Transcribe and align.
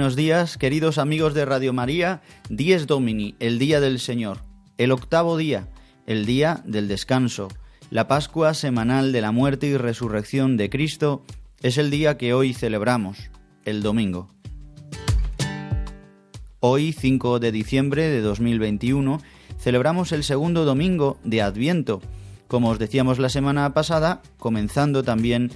Buenos 0.00 0.16
días, 0.16 0.56
queridos 0.56 0.96
amigos 0.96 1.34
de 1.34 1.44
Radio 1.44 1.74
María. 1.74 2.22
Dies 2.48 2.86
Domini, 2.86 3.34
el 3.38 3.58
día 3.58 3.80
del 3.80 4.00
Señor. 4.00 4.38
El 4.78 4.92
octavo 4.92 5.36
día, 5.36 5.68
el 6.06 6.24
día 6.24 6.62
del 6.64 6.88
descanso. 6.88 7.48
La 7.90 8.08
Pascua 8.08 8.54
semanal 8.54 9.12
de 9.12 9.20
la 9.20 9.30
muerte 9.30 9.66
y 9.66 9.76
resurrección 9.76 10.56
de 10.56 10.70
Cristo 10.70 11.22
es 11.60 11.76
el 11.76 11.90
día 11.90 12.16
que 12.16 12.32
hoy 12.32 12.54
celebramos, 12.54 13.30
el 13.66 13.82
domingo. 13.82 14.30
Hoy, 16.60 16.94
5 16.94 17.38
de 17.38 17.52
diciembre 17.52 18.08
de 18.08 18.22
2021, 18.22 19.20
celebramos 19.58 20.12
el 20.12 20.24
segundo 20.24 20.64
domingo 20.64 21.18
de 21.24 21.42
Adviento. 21.42 22.00
Como 22.48 22.70
os 22.70 22.78
decíamos 22.78 23.18
la 23.18 23.28
semana 23.28 23.74
pasada, 23.74 24.22
comenzando 24.38 25.02
también 25.02 25.50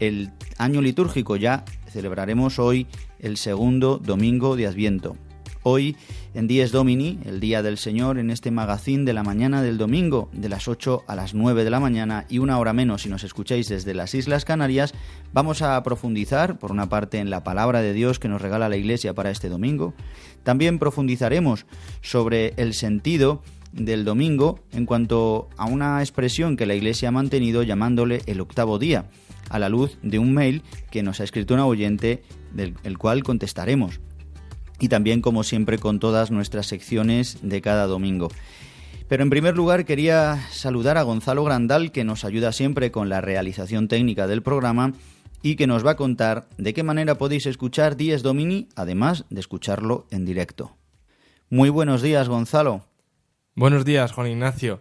el 0.00 0.32
año 0.58 0.82
litúrgico 0.82 1.36
ya 1.36 1.64
celebraremos 1.96 2.58
hoy 2.58 2.86
el 3.20 3.38
segundo 3.38 3.96
domingo 3.96 4.54
de 4.54 4.66
Adviento. 4.66 5.16
Hoy, 5.62 5.96
en 6.34 6.46
Dies 6.46 6.70
Domini, 6.70 7.18
el 7.24 7.40
Día 7.40 7.62
del 7.62 7.78
Señor, 7.78 8.18
en 8.18 8.30
este 8.30 8.50
magazín 8.50 9.06
de 9.06 9.14
la 9.14 9.22
mañana 9.22 9.62
del 9.62 9.78
domingo, 9.78 10.28
de 10.34 10.50
las 10.50 10.68
8 10.68 11.04
a 11.06 11.16
las 11.16 11.32
9 11.32 11.64
de 11.64 11.70
la 11.70 11.80
mañana 11.80 12.26
y 12.28 12.38
una 12.38 12.58
hora 12.58 12.74
menos 12.74 13.02
si 13.02 13.08
nos 13.08 13.24
escucháis 13.24 13.70
desde 13.70 13.94
las 13.94 14.14
Islas 14.14 14.44
Canarias, 14.44 14.92
vamos 15.32 15.62
a 15.62 15.82
profundizar, 15.82 16.58
por 16.58 16.70
una 16.70 16.90
parte, 16.90 17.18
en 17.18 17.30
la 17.30 17.42
palabra 17.42 17.80
de 17.80 17.94
Dios 17.94 18.18
que 18.18 18.28
nos 18.28 18.42
regala 18.42 18.68
la 18.68 18.76
Iglesia 18.76 19.14
para 19.14 19.30
este 19.30 19.48
domingo. 19.48 19.94
También 20.42 20.78
profundizaremos 20.78 21.64
sobre 22.02 22.52
el 22.58 22.74
sentido 22.74 23.42
del 23.72 24.04
domingo 24.04 24.60
en 24.72 24.84
cuanto 24.84 25.48
a 25.56 25.64
una 25.64 26.00
expresión 26.00 26.58
que 26.58 26.66
la 26.66 26.74
Iglesia 26.74 27.08
ha 27.08 27.12
mantenido 27.12 27.62
llamándole 27.62 28.20
el 28.26 28.42
octavo 28.42 28.78
día 28.78 29.06
a 29.48 29.58
la 29.58 29.68
luz 29.68 29.98
de 30.02 30.18
un 30.18 30.32
mail 30.32 30.62
que 30.90 31.02
nos 31.02 31.20
ha 31.20 31.24
escrito 31.24 31.54
una 31.54 31.66
oyente 31.66 32.22
del 32.52 32.74
el 32.84 32.98
cual 32.98 33.22
contestaremos. 33.22 34.00
Y 34.78 34.88
también, 34.88 35.22
como 35.22 35.42
siempre, 35.42 35.78
con 35.78 35.98
todas 36.00 36.30
nuestras 36.30 36.66
secciones 36.66 37.38
de 37.42 37.62
cada 37.62 37.86
domingo. 37.86 38.28
Pero 39.08 39.22
en 39.22 39.30
primer 39.30 39.56
lugar 39.56 39.84
quería 39.84 40.38
saludar 40.50 40.98
a 40.98 41.02
Gonzalo 41.02 41.44
Grandal, 41.44 41.92
que 41.92 42.04
nos 42.04 42.24
ayuda 42.24 42.52
siempre 42.52 42.90
con 42.90 43.08
la 43.08 43.20
realización 43.20 43.88
técnica 43.88 44.26
del 44.26 44.42
programa 44.42 44.92
y 45.42 45.54
que 45.54 45.68
nos 45.68 45.86
va 45.86 45.92
a 45.92 45.96
contar 45.96 46.48
de 46.58 46.74
qué 46.74 46.82
manera 46.82 47.16
podéis 47.16 47.46
escuchar 47.46 47.96
Dies 47.96 48.22
Domini, 48.22 48.68
además 48.74 49.24
de 49.30 49.40
escucharlo 49.40 50.06
en 50.10 50.24
directo. 50.24 50.76
Muy 51.48 51.68
buenos 51.68 52.02
días, 52.02 52.28
Gonzalo. 52.28 52.84
Buenos 53.54 53.84
días, 53.84 54.10
Juan 54.10 54.26
Ignacio. 54.28 54.80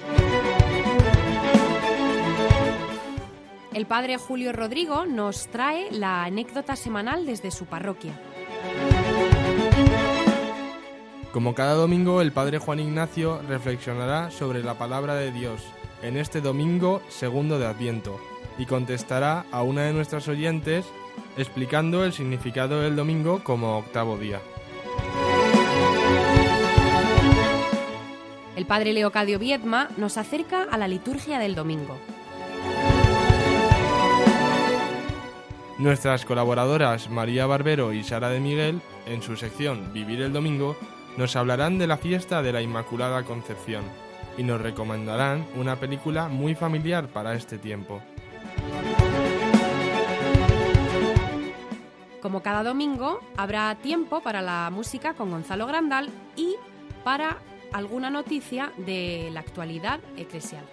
El 3.74 3.84
padre 3.84 4.16
Julio 4.16 4.54
Rodrigo 4.54 5.04
nos 5.04 5.48
trae 5.48 5.90
la 5.90 6.24
anécdota 6.24 6.76
semanal 6.76 7.26
desde 7.26 7.50
su 7.50 7.66
parroquia. 7.66 8.18
Como 11.30 11.54
cada 11.54 11.74
domingo, 11.74 12.22
el 12.22 12.32
padre 12.32 12.58
Juan 12.58 12.80
Ignacio 12.80 13.42
reflexionará 13.46 14.30
sobre 14.30 14.62
la 14.62 14.78
palabra 14.78 15.14
de 15.14 15.30
Dios 15.30 15.60
en 16.04 16.18
este 16.18 16.42
domingo 16.42 17.00
segundo 17.08 17.58
de 17.58 17.66
Adviento 17.66 18.20
y 18.58 18.66
contestará 18.66 19.46
a 19.50 19.62
una 19.62 19.84
de 19.84 19.94
nuestras 19.94 20.28
oyentes 20.28 20.84
explicando 21.38 22.04
el 22.04 22.12
significado 22.12 22.82
del 22.82 22.94
domingo 22.94 23.42
como 23.42 23.78
octavo 23.78 24.18
día. 24.18 24.40
El 28.54 28.66
padre 28.66 28.92
Leocadio 28.92 29.38
Viedma 29.38 29.88
nos 29.96 30.18
acerca 30.18 30.62
a 30.62 30.78
la 30.78 30.88
liturgia 30.88 31.38
del 31.38 31.54
domingo. 31.54 31.98
Nuestras 35.78 36.24
colaboradoras 36.24 37.10
María 37.10 37.46
Barbero 37.46 37.92
y 37.92 38.04
Sara 38.04 38.28
de 38.28 38.40
Miguel, 38.40 38.80
en 39.06 39.22
su 39.22 39.36
sección 39.36 39.92
Vivir 39.92 40.20
el 40.20 40.32
Domingo, 40.32 40.76
nos 41.16 41.34
hablarán 41.34 41.78
de 41.78 41.88
la 41.88 41.96
fiesta 41.96 42.42
de 42.42 42.52
la 42.52 42.62
Inmaculada 42.62 43.24
Concepción 43.24 43.82
y 44.36 44.42
nos 44.42 44.60
recomendarán 44.60 45.46
una 45.56 45.76
película 45.76 46.28
muy 46.28 46.54
familiar 46.54 47.08
para 47.08 47.34
este 47.34 47.58
tiempo. 47.58 48.00
Como 52.20 52.42
cada 52.42 52.62
domingo, 52.62 53.20
habrá 53.36 53.74
tiempo 53.74 54.22
para 54.22 54.40
la 54.40 54.70
música 54.72 55.12
con 55.14 55.30
Gonzalo 55.30 55.66
Grandal 55.66 56.08
y 56.36 56.56
para 57.04 57.36
alguna 57.72 58.08
noticia 58.08 58.72
de 58.78 59.28
la 59.32 59.40
actualidad 59.40 60.00
eclesial. 60.16 60.64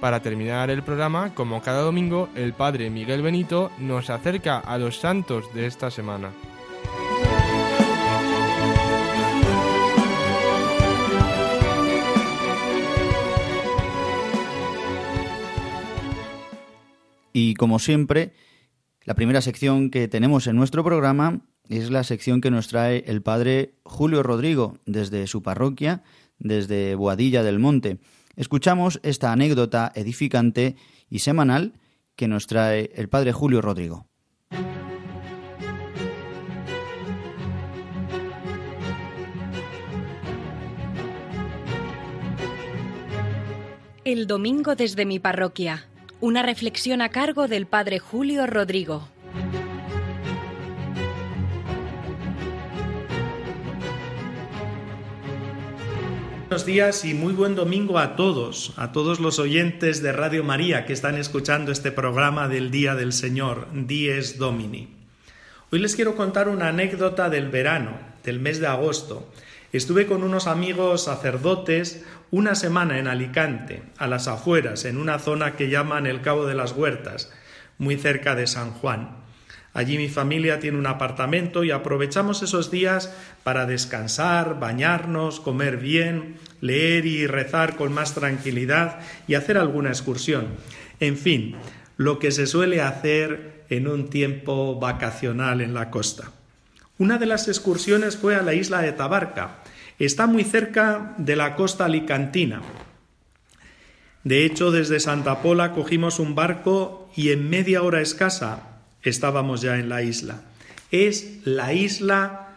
Para 0.00 0.20
terminar 0.20 0.70
el 0.70 0.82
programa, 0.82 1.34
como 1.34 1.60
cada 1.60 1.80
domingo, 1.80 2.28
el 2.34 2.52
padre 2.52 2.90
Miguel 2.90 3.22
Benito 3.22 3.70
nos 3.78 4.10
acerca 4.10 4.58
a 4.58 4.78
los 4.78 4.98
santos 4.98 5.52
de 5.54 5.66
esta 5.66 5.90
semana. 5.90 6.30
Y 17.40 17.54
como 17.54 17.78
siempre, 17.78 18.32
la 19.04 19.14
primera 19.14 19.40
sección 19.40 19.90
que 19.90 20.08
tenemos 20.08 20.48
en 20.48 20.56
nuestro 20.56 20.82
programa 20.82 21.42
es 21.68 21.88
la 21.88 22.02
sección 22.02 22.40
que 22.40 22.50
nos 22.50 22.66
trae 22.66 23.04
el 23.06 23.22
padre 23.22 23.76
Julio 23.84 24.24
Rodrigo 24.24 24.80
desde 24.86 25.24
su 25.28 25.40
parroquia, 25.40 26.02
desde 26.40 26.96
Boadilla 26.96 27.44
del 27.44 27.60
Monte. 27.60 28.00
Escuchamos 28.34 28.98
esta 29.04 29.30
anécdota 29.30 29.92
edificante 29.94 30.74
y 31.08 31.20
semanal 31.20 31.74
que 32.16 32.26
nos 32.26 32.48
trae 32.48 32.90
el 32.96 33.08
padre 33.08 33.30
Julio 33.30 33.62
Rodrigo. 33.62 34.08
El 44.04 44.26
domingo 44.26 44.74
desde 44.74 45.06
mi 45.06 45.20
parroquia. 45.20 45.88
Una 46.20 46.42
reflexión 46.42 47.00
a 47.00 47.10
cargo 47.10 47.46
del 47.46 47.66
Padre 47.66 48.00
Julio 48.00 48.44
Rodrigo. 48.48 49.08
Buenos 56.48 56.66
días 56.66 57.04
y 57.04 57.14
muy 57.14 57.34
buen 57.34 57.54
domingo 57.54 58.00
a 58.00 58.16
todos, 58.16 58.72
a 58.78 58.90
todos 58.90 59.20
los 59.20 59.38
oyentes 59.38 60.02
de 60.02 60.10
Radio 60.10 60.42
María 60.42 60.86
que 60.86 60.92
están 60.92 61.16
escuchando 61.16 61.70
este 61.70 61.92
programa 61.92 62.48
del 62.48 62.72
Día 62.72 62.96
del 62.96 63.12
Señor, 63.12 63.68
Dies 63.72 64.38
Domini. 64.38 64.88
Hoy 65.70 65.78
les 65.78 65.94
quiero 65.94 66.16
contar 66.16 66.48
una 66.48 66.66
anécdota 66.66 67.30
del 67.30 67.48
verano, 67.48 67.96
del 68.24 68.40
mes 68.40 68.58
de 68.58 68.66
agosto. 68.66 69.30
Estuve 69.70 70.06
con 70.06 70.22
unos 70.22 70.46
amigos 70.46 71.04
sacerdotes 71.04 72.02
una 72.30 72.54
semana 72.54 72.98
en 72.98 73.06
Alicante, 73.06 73.82
a 73.98 74.06
las 74.06 74.26
afueras, 74.26 74.86
en 74.86 74.96
una 74.96 75.18
zona 75.18 75.56
que 75.56 75.68
llaman 75.68 76.06
el 76.06 76.22
Cabo 76.22 76.46
de 76.46 76.54
las 76.54 76.72
Huertas, 76.72 77.30
muy 77.76 77.96
cerca 77.96 78.34
de 78.34 78.46
San 78.46 78.70
Juan. 78.70 79.18
Allí 79.74 79.98
mi 79.98 80.08
familia 80.08 80.58
tiene 80.58 80.78
un 80.78 80.86
apartamento 80.86 81.64
y 81.64 81.70
aprovechamos 81.70 82.42
esos 82.42 82.70
días 82.70 83.14
para 83.44 83.66
descansar, 83.66 84.58
bañarnos, 84.58 85.38
comer 85.38 85.76
bien, 85.76 86.36
leer 86.62 87.04
y 87.04 87.26
rezar 87.26 87.76
con 87.76 87.92
más 87.92 88.14
tranquilidad 88.14 89.00
y 89.26 89.34
hacer 89.34 89.58
alguna 89.58 89.90
excursión. 89.90 90.48
En 90.98 91.18
fin, 91.18 91.56
lo 91.98 92.18
que 92.18 92.32
se 92.32 92.46
suele 92.46 92.80
hacer 92.80 93.64
en 93.68 93.86
un 93.86 94.08
tiempo 94.08 94.80
vacacional 94.80 95.60
en 95.60 95.74
la 95.74 95.90
costa. 95.90 96.32
Una 96.98 97.18
de 97.18 97.26
las 97.26 97.46
excursiones 97.46 98.16
fue 98.16 98.34
a 98.34 98.42
la 98.42 98.54
isla 98.54 98.82
de 98.82 98.90
Tabarca. 98.90 99.58
Está 100.00 100.26
muy 100.26 100.42
cerca 100.42 101.14
de 101.16 101.36
la 101.36 101.54
costa 101.54 101.84
alicantina. 101.84 102.60
De 104.24 104.44
hecho, 104.44 104.72
desde 104.72 104.98
Santa 104.98 105.40
Pola 105.40 105.72
cogimos 105.72 106.18
un 106.18 106.34
barco 106.34 107.08
y 107.14 107.30
en 107.30 107.48
media 107.48 107.82
hora 107.82 108.00
escasa 108.00 108.80
estábamos 109.02 109.60
ya 109.60 109.78
en 109.78 109.88
la 109.88 110.02
isla. 110.02 110.42
Es 110.90 111.38
la 111.44 111.72
isla 111.72 112.48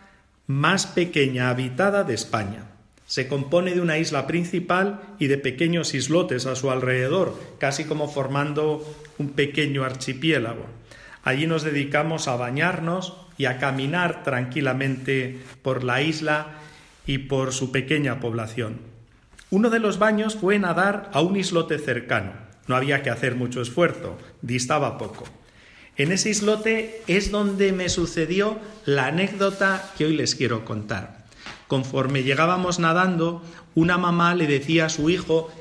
más 0.48 0.88
pequeña 0.88 1.50
habitada 1.50 2.04
de 2.04 2.16
España. 2.16 2.66
Se 3.06 3.28
compone 3.28 3.76
de 3.76 3.82
una 3.82 4.00
isla 4.00 4.26
principal 4.26 5.02
y 5.20 5.28
de 5.28 5.38
pequeños 5.38 5.94
islotes 5.94 6.48
a 6.48 6.56
su 6.56 6.72
alrededor, 6.72 7.40
casi 7.60 7.84
como 7.84 8.10
formando 8.10 8.84
un 9.20 9.30
pequeño 9.30 9.84
archipiélago. 9.84 10.81
Allí 11.24 11.48
nos 11.48 11.64
dedicamos 11.64 12.28
a 12.28 12.36
bañarnos 12.36 13.14
y 13.38 13.46
a 13.46 13.58
caminar 13.58 14.24
tranquilamente 14.24 15.40
por 15.62 15.84
la 15.84 16.02
isla 16.02 16.48
y 17.06 17.20
por 17.20 17.54
su 17.54 17.72
pequeña 17.72 18.20
población. 18.20 18.80
Uno 19.50 19.70
de 19.70 19.80
los 19.80 20.00
baños 20.00 20.36
fue 20.36 20.58
nadar 20.60 21.10
a 21.14 21.22
un 21.22 21.36
islote 21.36 21.78
cercano. 21.78 22.32
No 22.68 22.76
había 22.76 23.04
que 23.04 23.10
hacer 23.10 23.36
mucho 23.36 23.62
esfuerzo, 23.62 24.18
distaba 24.42 24.98
poco. 24.98 25.26
En 25.98 26.12
ese 26.12 26.30
islote 26.30 27.02
es 27.08 27.32
donde 27.32 27.74
me 27.74 27.90
sucedió 27.90 28.60
la 28.86 29.08
anécdota 29.08 29.92
que 29.98 30.06
hoy 30.06 30.16
les 30.16 30.36
quiero 30.36 30.64
contar. 30.64 31.26
Conforme 31.68 32.24
llegábamos 32.24 32.80
nadando, 32.80 33.44
una 33.76 33.98
mamá 33.98 34.36
le 34.36 34.48
decía 34.48 34.86
a 34.86 34.90
su 34.90 35.10
hijo 35.10 35.52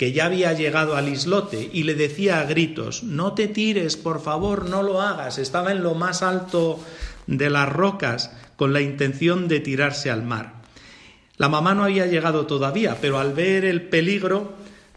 que 0.00 0.12
ya 0.12 0.24
había 0.24 0.54
llegado 0.54 0.96
al 0.96 1.10
islote 1.10 1.68
y 1.74 1.82
le 1.82 1.94
decía 1.94 2.40
a 2.40 2.44
gritos, 2.44 3.02
no 3.02 3.34
te 3.34 3.48
tires, 3.48 3.98
por 3.98 4.22
favor, 4.22 4.66
no 4.66 4.82
lo 4.82 5.02
hagas. 5.02 5.36
Estaba 5.36 5.72
en 5.72 5.82
lo 5.82 5.94
más 5.94 6.22
alto 6.22 6.80
de 7.26 7.50
las 7.50 7.68
rocas 7.68 8.32
con 8.56 8.72
la 8.72 8.80
intención 8.80 9.46
de 9.46 9.60
tirarse 9.60 10.10
al 10.10 10.22
mar. 10.22 10.54
La 11.36 11.50
mamá 11.50 11.74
no 11.74 11.84
había 11.84 12.06
llegado 12.06 12.46
todavía, 12.46 12.96
pero 13.02 13.18
al 13.18 13.34
ver 13.34 13.66
el 13.66 13.82
peligro 13.90 14.54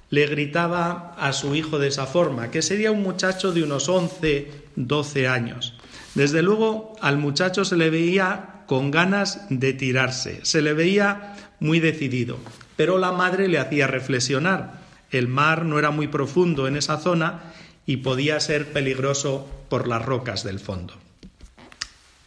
le 0.09 0.25
gritaba 0.25 1.15
a 1.19 1.33
su 1.33 1.53
hijo 1.53 1.79
de 1.79 1.89
esa 1.89 2.05
forma, 2.05 2.49
que 2.49 2.61
sería 2.61 2.89
un 2.89 3.03
muchacho 3.03 3.51
de 3.51 3.61
unos 3.61 3.89
11, 3.89 4.51
12 4.77 5.27
años. 5.27 5.73
Desde 6.15 6.41
luego 6.41 6.93
al 7.01 7.17
muchacho 7.17 7.65
se 7.65 7.75
le 7.75 7.89
veía 7.89 8.63
con 8.67 8.89
ganas 8.89 9.47
de 9.49 9.73
tirarse, 9.73 10.39
se 10.43 10.61
le 10.61 10.71
veía 10.71 11.35
muy 11.59 11.81
decidido, 11.81 12.37
pero 12.77 12.97
la 12.99 13.11
madre 13.11 13.49
le 13.49 13.59
hacía 13.59 13.85
reflexionar. 13.85 14.82
El 15.13 15.27
mar 15.27 15.63
no 15.63 15.77
era 15.77 15.91
muy 15.91 16.07
profundo 16.07 16.67
en 16.67 16.75
esa 16.75 16.97
zona 16.97 17.53
y 17.85 17.97
podía 17.97 18.39
ser 18.39 18.73
peligroso 18.73 19.47
por 19.69 19.87
las 19.87 20.03
rocas 20.03 20.43
del 20.43 20.59
fondo. 20.59 20.95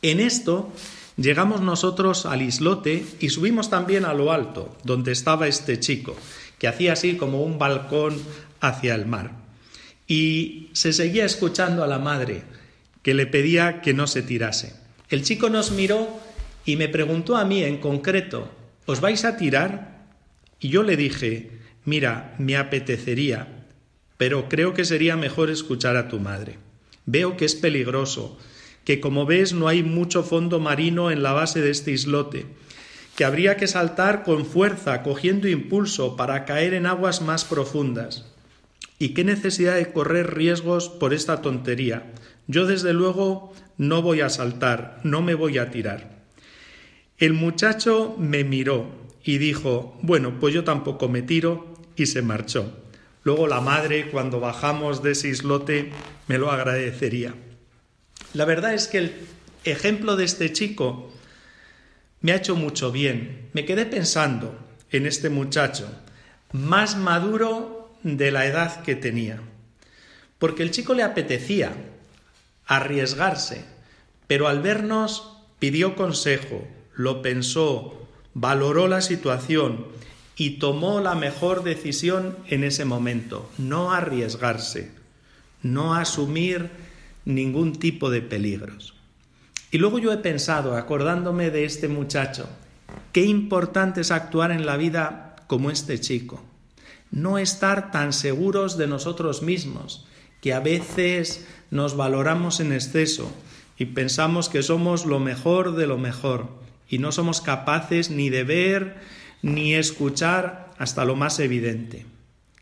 En 0.03 0.21
esto 0.21 0.73
llegamos 1.17 1.63
nosotros 1.63 2.27
al 2.27 2.43
islote 2.43 3.05
y 3.19 3.31
subimos 3.31 3.71
también 3.71 4.05
a 4.05 4.15
lo 4.15 4.31
alto, 4.31 4.77
donde 4.85 5.11
estaba 5.11 5.49
este 5.49 5.81
chico, 5.81 6.17
que 6.61 6.69
hacía 6.69 6.93
así 6.93 7.17
como 7.17 7.43
un 7.43 7.59
balcón 7.59 8.17
hacia 8.61 8.95
el 8.95 9.05
mar. 9.05 9.33
Y 10.07 10.71
se 10.73 10.93
seguía 10.93 11.25
escuchando 11.25 11.83
a 11.83 11.89
la 11.89 11.99
madre, 11.99 12.45
que 13.03 13.15
le 13.15 13.27
pedía 13.27 13.81
que 13.81 13.95
no 13.95 14.07
se 14.07 14.23
tirase. 14.23 14.75
El 15.09 15.25
chico 15.25 15.51
nos 15.51 15.73
miró 15.73 16.21
y 16.65 16.77
me 16.77 16.89
preguntó 16.89 17.37
a 17.37 17.45
mí 17.45 17.65
en 17.65 17.79
concreto, 17.79 18.49
¿os 18.87 19.01
vais 19.01 19.25
a 19.25 19.37
tirar? 19.37 20.07
Y 20.61 20.69
yo 20.69 20.85
le 20.85 20.97
dije, 20.97 21.56
mira, 21.87 22.35
me 22.39 22.59
apetecería, 22.59 23.65
pero 24.19 24.51
creo 24.51 24.75
que 24.75 24.85
sería 24.85 25.17
mejor 25.17 25.49
escuchar 25.49 25.97
a 25.97 26.09
tu 26.09 26.21
madre. 26.21 26.59
Veo 27.07 27.39
que 27.39 27.47
es 27.47 27.55
peligroso, 27.55 28.37
que 28.85 29.01
como 29.01 29.25
ves 29.25 29.55
no 29.55 29.69
hay 29.69 29.83
mucho 29.83 30.23
fondo 30.23 30.61
marino 30.61 31.11
en 31.11 31.23
la 31.23 31.33
base 31.33 31.63
de 31.63 31.71
este 31.71 31.93
islote, 31.93 32.47
que 33.17 33.25
habría 33.25 33.57
que 33.57 33.67
saltar 33.67 34.23
con 34.25 34.45
fuerza, 34.45 35.03
cogiendo 35.03 35.49
impulso 35.49 36.17
para 36.17 36.45
caer 36.45 36.75
en 36.75 36.85
aguas 36.87 37.23
más 37.23 37.45
profundas. 37.45 38.27
¿Y 38.99 39.11
qué 39.11 39.25
necesidad 39.25 39.77
de 39.77 39.93
correr 39.93 40.35
riesgos 40.35 40.89
por 40.89 41.15
esta 41.15 41.41
tontería? 41.41 42.13
Yo 42.47 42.67
desde 42.67 42.93
luego 42.93 43.53
no 43.79 44.03
voy 44.03 44.21
a 44.21 44.29
saltar, 44.29 45.01
no 45.03 45.23
me 45.23 45.35
voy 45.35 45.59
a 45.59 45.71
tirar. 45.71 46.25
El 47.19 47.33
muchacho 47.33 48.15
me 48.19 48.45
miró 48.45 48.91
y 49.25 49.39
dijo, 49.39 49.99
bueno, 50.03 50.39
pues 50.39 50.55
yo 50.55 50.65
tampoco 50.65 51.09
me 51.09 51.23
tiro, 51.23 51.76
y 51.97 52.07
se 52.07 52.23
marchó. 52.23 52.77
Luego 53.25 53.49
la 53.49 53.61
madre, 53.61 54.11
cuando 54.11 54.39
bajamos 54.39 55.03
de 55.03 55.13
ese 55.13 55.29
islote, 55.29 55.91
me 56.29 56.39
lo 56.39 56.51
agradecería. 56.51 57.35
La 58.35 58.45
verdad 58.45 58.75
es 58.75 58.87
que 58.87 58.99
el 58.99 59.15
ejemplo 59.65 60.17
de 60.17 60.25
este 60.25 60.53
chico 60.53 61.13
me 62.21 62.33
ha 62.33 62.37
hecho 62.37 62.55
mucho 62.55 62.93
bien. 62.93 63.49
Me 63.53 63.65
quedé 63.65 63.87
pensando 63.87 64.59
en 64.91 65.07
este 65.07 65.29
muchacho, 65.31 65.89
más 66.53 66.97
maduro 66.97 67.91
de 68.03 68.31
la 68.31 68.47
edad 68.47 68.83
que 68.83 68.95
tenía. 68.95 69.41
Porque 70.39 70.63
el 70.63 70.71
chico 70.71 70.95
le 70.95 71.03
apetecía 71.03 71.73
arriesgarse, 72.67 73.65
pero 74.27 74.49
al 74.49 74.61
vernos 74.61 75.37
pidió 75.59 75.97
consejo, 75.97 76.67
lo 76.95 77.23
pensó, 77.23 78.09
valoró 78.35 78.87
la 78.87 79.01
situación 79.01 79.87
y 80.37 80.59
tomó 80.59 81.01
la 81.01 81.15
mejor 81.15 81.65
decisión 81.65 82.37
en 82.47 82.63
ese 82.63 82.85
momento, 82.85 83.51
no 83.57 83.93
arriesgarse, 83.93 84.91
no 85.63 85.95
asumir 85.95 86.71
ningún 87.25 87.73
tipo 87.73 88.11
de 88.11 88.21
peligros. 88.21 88.95
Y 89.71 89.79
luego 89.79 89.99
yo 89.99 90.13
he 90.13 90.19
pensado, 90.19 90.77
acordándome 90.77 91.51
de 91.51 91.65
este 91.65 91.89
muchacho, 91.89 92.49
qué 93.13 93.25
importante 93.25 94.03
es 94.03 94.11
actuar 94.11 94.53
en 94.53 94.67
la 94.67 94.77
vida 94.77 95.37
como 95.47 95.71
este 95.71 95.99
chico. 96.01 96.45
No 97.11 97.39
estar 97.39 97.91
tan 97.91 98.13
seguros 98.13 98.77
de 98.77 98.87
nosotros 98.87 99.43
mismos, 99.43 100.07
que 100.41 100.53
a 100.53 100.61
veces 100.61 101.47
nos 101.71 101.97
valoramos 101.97 102.61
en 102.61 102.73
exceso 102.73 103.33
y 103.79 103.87
pensamos 103.87 104.49
que 104.49 104.63
somos 104.63 105.07
lo 105.07 105.19
mejor 105.19 105.77
de 105.77 105.87
lo 105.87 105.99
mejor 105.99 106.49
y 106.89 106.99
no 106.99 107.11
somos 107.11 107.41
capaces 107.41 108.11
ni 108.11 108.31
de 108.31 108.45
ver 108.45 108.97
ni 109.47 109.75
escuchar 109.75 110.73
hasta 110.77 111.05
lo 111.05 111.15
más 111.15 111.39
evidente. 111.39 112.05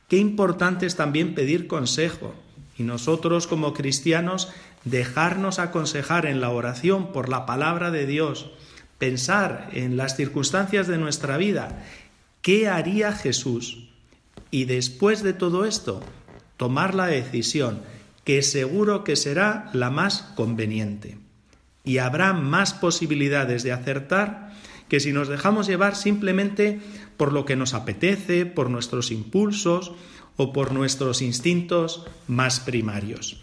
Qué 0.06 0.18
importante 0.18 0.84
es 0.84 0.96
también 0.96 1.34
pedir 1.34 1.66
consejo 1.66 2.34
y 2.76 2.82
nosotros 2.82 3.46
como 3.46 3.72
cristianos 3.72 4.50
dejarnos 4.84 5.58
aconsejar 5.58 6.26
en 6.26 6.42
la 6.42 6.50
oración 6.50 7.10
por 7.10 7.30
la 7.30 7.46
palabra 7.46 7.90
de 7.90 8.06
Dios, 8.06 8.50
pensar 8.98 9.70
en 9.72 9.96
las 9.96 10.14
circunstancias 10.16 10.86
de 10.86 10.98
nuestra 10.98 11.38
vida, 11.38 11.82
¿qué 12.42 12.68
haría 12.68 13.12
Jesús? 13.12 13.88
Y 14.50 14.66
después 14.66 15.22
de 15.22 15.32
todo 15.32 15.64
esto, 15.64 16.02
tomar 16.58 16.94
la 16.94 17.06
decisión 17.06 17.80
que 18.24 18.42
seguro 18.42 19.04
que 19.04 19.16
será 19.16 19.70
la 19.72 19.90
más 19.90 20.20
conveniente. 20.36 21.16
Y 21.82 21.96
habrá 21.96 22.34
más 22.34 22.74
posibilidades 22.74 23.62
de 23.62 23.72
acertar 23.72 24.43
que 24.94 25.00
si 25.00 25.12
nos 25.12 25.26
dejamos 25.26 25.66
llevar 25.66 25.96
simplemente 25.96 26.78
por 27.16 27.32
lo 27.32 27.44
que 27.44 27.56
nos 27.56 27.74
apetece, 27.74 28.46
por 28.46 28.70
nuestros 28.70 29.10
impulsos 29.10 29.90
o 30.36 30.52
por 30.52 30.70
nuestros 30.70 31.20
instintos 31.20 32.06
más 32.28 32.60
primarios. 32.60 33.42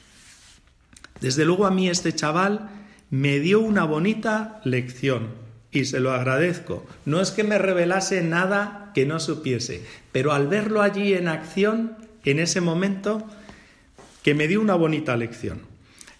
Desde 1.19 1.43
luego 1.43 1.65
a 1.65 1.71
mí 1.71 1.89
este 1.89 2.15
chaval 2.15 2.69
me 3.09 3.41
dio 3.41 3.59
una 3.59 3.83
bonita 3.83 4.61
lección 4.63 5.27
y 5.73 5.83
se 5.83 5.99
lo 5.99 6.13
agradezco. 6.13 6.85
No 7.03 7.19
es 7.19 7.31
que 7.31 7.43
me 7.43 7.57
revelase 7.57 8.23
nada 8.23 8.93
que 8.95 9.05
no 9.05 9.19
supiese, 9.19 9.85
pero 10.13 10.31
al 10.31 10.47
verlo 10.47 10.81
allí 10.81 11.15
en 11.15 11.27
acción 11.27 11.97
en 12.23 12.39
ese 12.39 12.61
momento 12.61 13.27
que 14.23 14.35
me 14.35 14.47
dio 14.47 14.61
una 14.61 14.75
bonita 14.75 15.17
lección. 15.17 15.63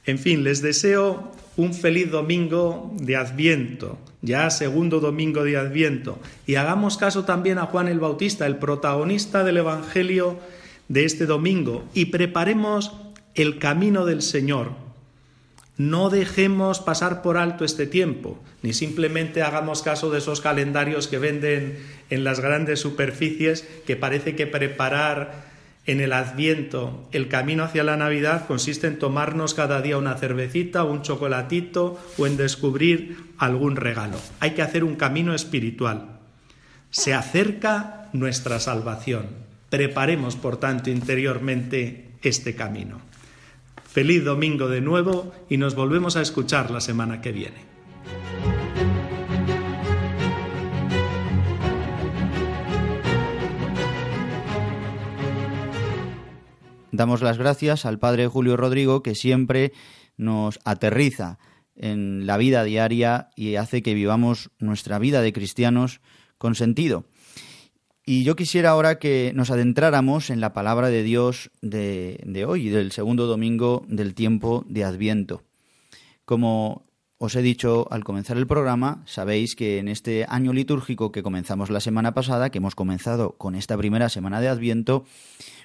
En 0.05 0.19
fin, 0.19 0.43
les 0.43 0.61
deseo 0.61 1.31
un 1.61 1.75
feliz 1.75 2.09
domingo 2.09 2.91
de 2.99 3.15
Adviento, 3.15 3.99
ya 4.23 4.49
segundo 4.49 4.99
domingo 4.99 5.43
de 5.43 5.57
Adviento, 5.57 6.19
y 6.47 6.55
hagamos 6.55 6.97
caso 6.97 7.23
también 7.23 7.59
a 7.59 7.67
Juan 7.67 7.87
el 7.87 7.99
Bautista, 7.99 8.47
el 8.47 8.57
protagonista 8.57 9.43
del 9.43 9.57
Evangelio 9.57 10.39
de 10.87 11.05
este 11.05 11.27
domingo, 11.27 11.85
y 11.93 12.05
preparemos 12.05 12.93
el 13.35 13.59
camino 13.59 14.05
del 14.07 14.23
Señor. 14.23 14.71
No 15.77 16.09
dejemos 16.09 16.79
pasar 16.79 17.21
por 17.21 17.37
alto 17.37 17.63
este 17.63 17.85
tiempo, 17.85 18.39
ni 18.63 18.73
simplemente 18.73 19.43
hagamos 19.43 19.83
caso 19.83 20.09
de 20.09 20.17
esos 20.17 20.41
calendarios 20.41 21.07
que 21.07 21.19
venden 21.19 21.77
en 22.09 22.23
las 22.23 22.39
grandes 22.39 22.79
superficies 22.79 23.67
que 23.85 23.95
parece 23.95 24.35
que 24.35 24.47
preparar 24.47 25.50
en 25.85 26.00
el 26.00 26.13
Adviento, 26.13 27.07
el 27.11 27.27
camino 27.27 27.63
hacia 27.63 27.83
la 27.83 27.97
Navidad 27.97 28.45
consiste 28.45 28.85
en 28.85 29.00
tomarnos 29.00 29.55
cada 29.55 29.81
día 29.81 29.97
una 29.97 30.15
cervecita 30.15 30.83
o 30.83 30.91
un 30.91 31.01
chocolatito 31.01 32.00
o 32.17 32.27
en 32.27 32.38
descubrir 32.38 33.17
algún 33.39 33.75
regalo. 33.75 34.17
Hay 34.39 34.51
que 34.51 34.61
hacer 34.61 34.83
un 34.83 34.95
camino 34.95 35.33
espiritual. 35.33 36.19
Se 36.91 37.15
acerca 37.15 38.09
nuestra 38.13 38.59
salvación. 38.59 39.27
Preparemos, 39.71 40.35
por 40.35 40.57
tanto, 40.57 40.91
interiormente 40.91 42.11
este 42.21 42.53
camino. 42.53 43.01
Feliz 43.89 44.23
domingo 44.23 44.67
de 44.67 44.81
nuevo 44.81 45.33
y 45.50 45.57
nos 45.57 45.73
volvemos 45.73 46.15
a 46.15 46.21
escuchar 46.21 46.69
la 46.69 46.81
semana 46.81 47.21
que 47.21 47.31
viene. 47.31 47.70
Damos 56.91 57.21
las 57.21 57.38
gracias 57.38 57.86
al 57.86 58.00
Padre 58.00 58.27
Julio 58.27 58.57
Rodrigo 58.57 59.01
que 59.01 59.15
siempre 59.15 59.71
nos 60.17 60.60
aterriza 60.65 61.39
en 61.75 62.25
la 62.25 62.38
vida 62.38 62.63
diaria 62.63 63.29
y 63.36 63.55
hace 63.55 63.81
que 63.81 63.93
vivamos 63.93 64.51
nuestra 64.60 65.00
vida 65.00 65.21
de 65.21 65.31
cristianos 65.31 66.01
con 66.38 66.55
sentido. 66.55 67.05
Y 68.05 68.24
yo 68.24 68.36
quisiera 68.36 68.71
ahora 68.71 69.00
que 69.00 69.31
nos 69.36 69.51
adentráramos 69.51 70.29
en 70.29 70.41
la 70.41 70.53
palabra 70.53 70.89
de 70.89 71.03
Dios 71.03 71.51
de, 71.62 72.19
de 72.25 72.45
hoy, 72.45 72.69
del 72.69 72.91
segundo 72.91 73.25
domingo 73.25 73.86
del 73.88 74.13
tiempo 74.13 74.65
de 74.67 74.83
Adviento. 74.83 75.43
Como 76.25 76.86
os 77.17 77.36
he 77.36 77.43
dicho 77.43 77.88
al 77.91 78.03
comenzar 78.03 78.38
el 78.38 78.48
programa, 78.48 79.03
sabéis 79.05 79.55
que 79.55 79.77
en 79.77 79.88
este 79.88 80.25
año 80.27 80.53
litúrgico 80.53 81.12
que 81.12 81.21
comenzamos 81.21 81.69
la 81.69 81.79
semana 81.79 82.15
pasada, 82.15 82.50
que 82.50 82.57
hemos 82.57 82.74
comenzado 82.74 83.38
con 83.38 83.53
esta 83.53 83.77
primera 83.77 84.10
semana 84.10 84.41
de 84.41 84.50
Adviento, 84.50 85.05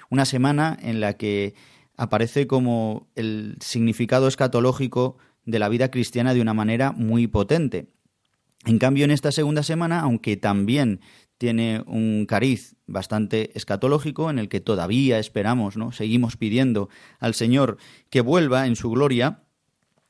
una 0.09 0.25
semana 0.25 0.77
en 0.81 0.99
la 0.99 1.13
que 1.13 1.55
aparece 1.95 2.47
como 2.47 3.07
el 3.15 3.57
significado 3.59 4.27
escatológico 4.27 5.17
de 5.45 5.59
la 5.59 5.69
vida 5.69 5.89
cristiana 5.89 6.33
de 6.33 6.41
una 6.41 6.53
manera 6.53 6.91
muy 6.91 7.27
potente. 7.27 7.89
En 8.65 8.79
cambio, 8.79 9.05
en 9.05 9.11
esta 9.11 9.31
segunda 9.31 9.63
semana, 9.63 10.01
aunque 10.01 10.37
también 10.37 10.99
tiene 11.37 11.83
un 11.85 12.25
cariz 12.25 12.75
bastante 12.85 13.51
escatológico 13.55 14.29
en 14.29 14.39
el 14.39 14.49
que 14.49 14.59
todavía 14.59 15.19
esperamos, 15.19 15.77
¿no? 15.77 15.91
Seguimos 15.91 16.35
pidiendo 16.35 16.89
al 17.19 17.33
Señor 17.33 17.77
que 18.09 18.21
vuelva 18.21 18.67
en 18.67 18.75
su 18.75 18.89
gloria 18.89 19.43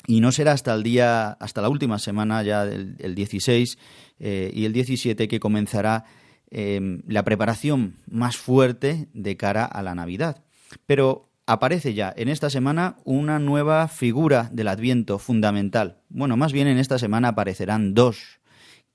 y 0.08 0.22
no 0.22 0.32
será 0.32 0.54
hasta 0.54 0.74
el 0.74 0.84
día, 0.84 1.32
hasta 1.32 1.62
la 1.62 1.70
última 1.70 2.00
semana 2.00 2.42
ya 2.44 2.66
del 2.66 2.96
el 3.00 3.13
16 3.13 3.77
eh, 4.20 4.51
y 4.54 4.66
el 4.66 4.74
17 4.74 5.27
que 5.27 5.39
comenzará 5.39 6.06
Em, 6.50 7.01
la 7.08 7.24
preparación 7.24 7.96
más 8.10 8.38
fuerte 8.38 9.10
de 9.13 9.36
cara 9.36 9.66
a 9.66 9.84
la 9.84 9.96
Navidad. 9.96 10.46
Pero 10.86 11.30
aparece 11.46 11.94
ya 11.94 12.13
en 12.16 12.30
esta 12.30 12.50
semana 12.50 12.96
una 13.04 13.38
nueva 13.38 13.88
figura 13.89 14.50
del 14.54 14.70
Adviento 14.70 15.20
fundamental. 15.20 15.98
Bueno, 16.08 16.38
más 16.38 16.54
bien 16.54 16.68
en 16.68 16.77
esta 16.77 17.00
semana 17.00 17.30
aparecerán 17.30 17.94
dos, 17.94 18.39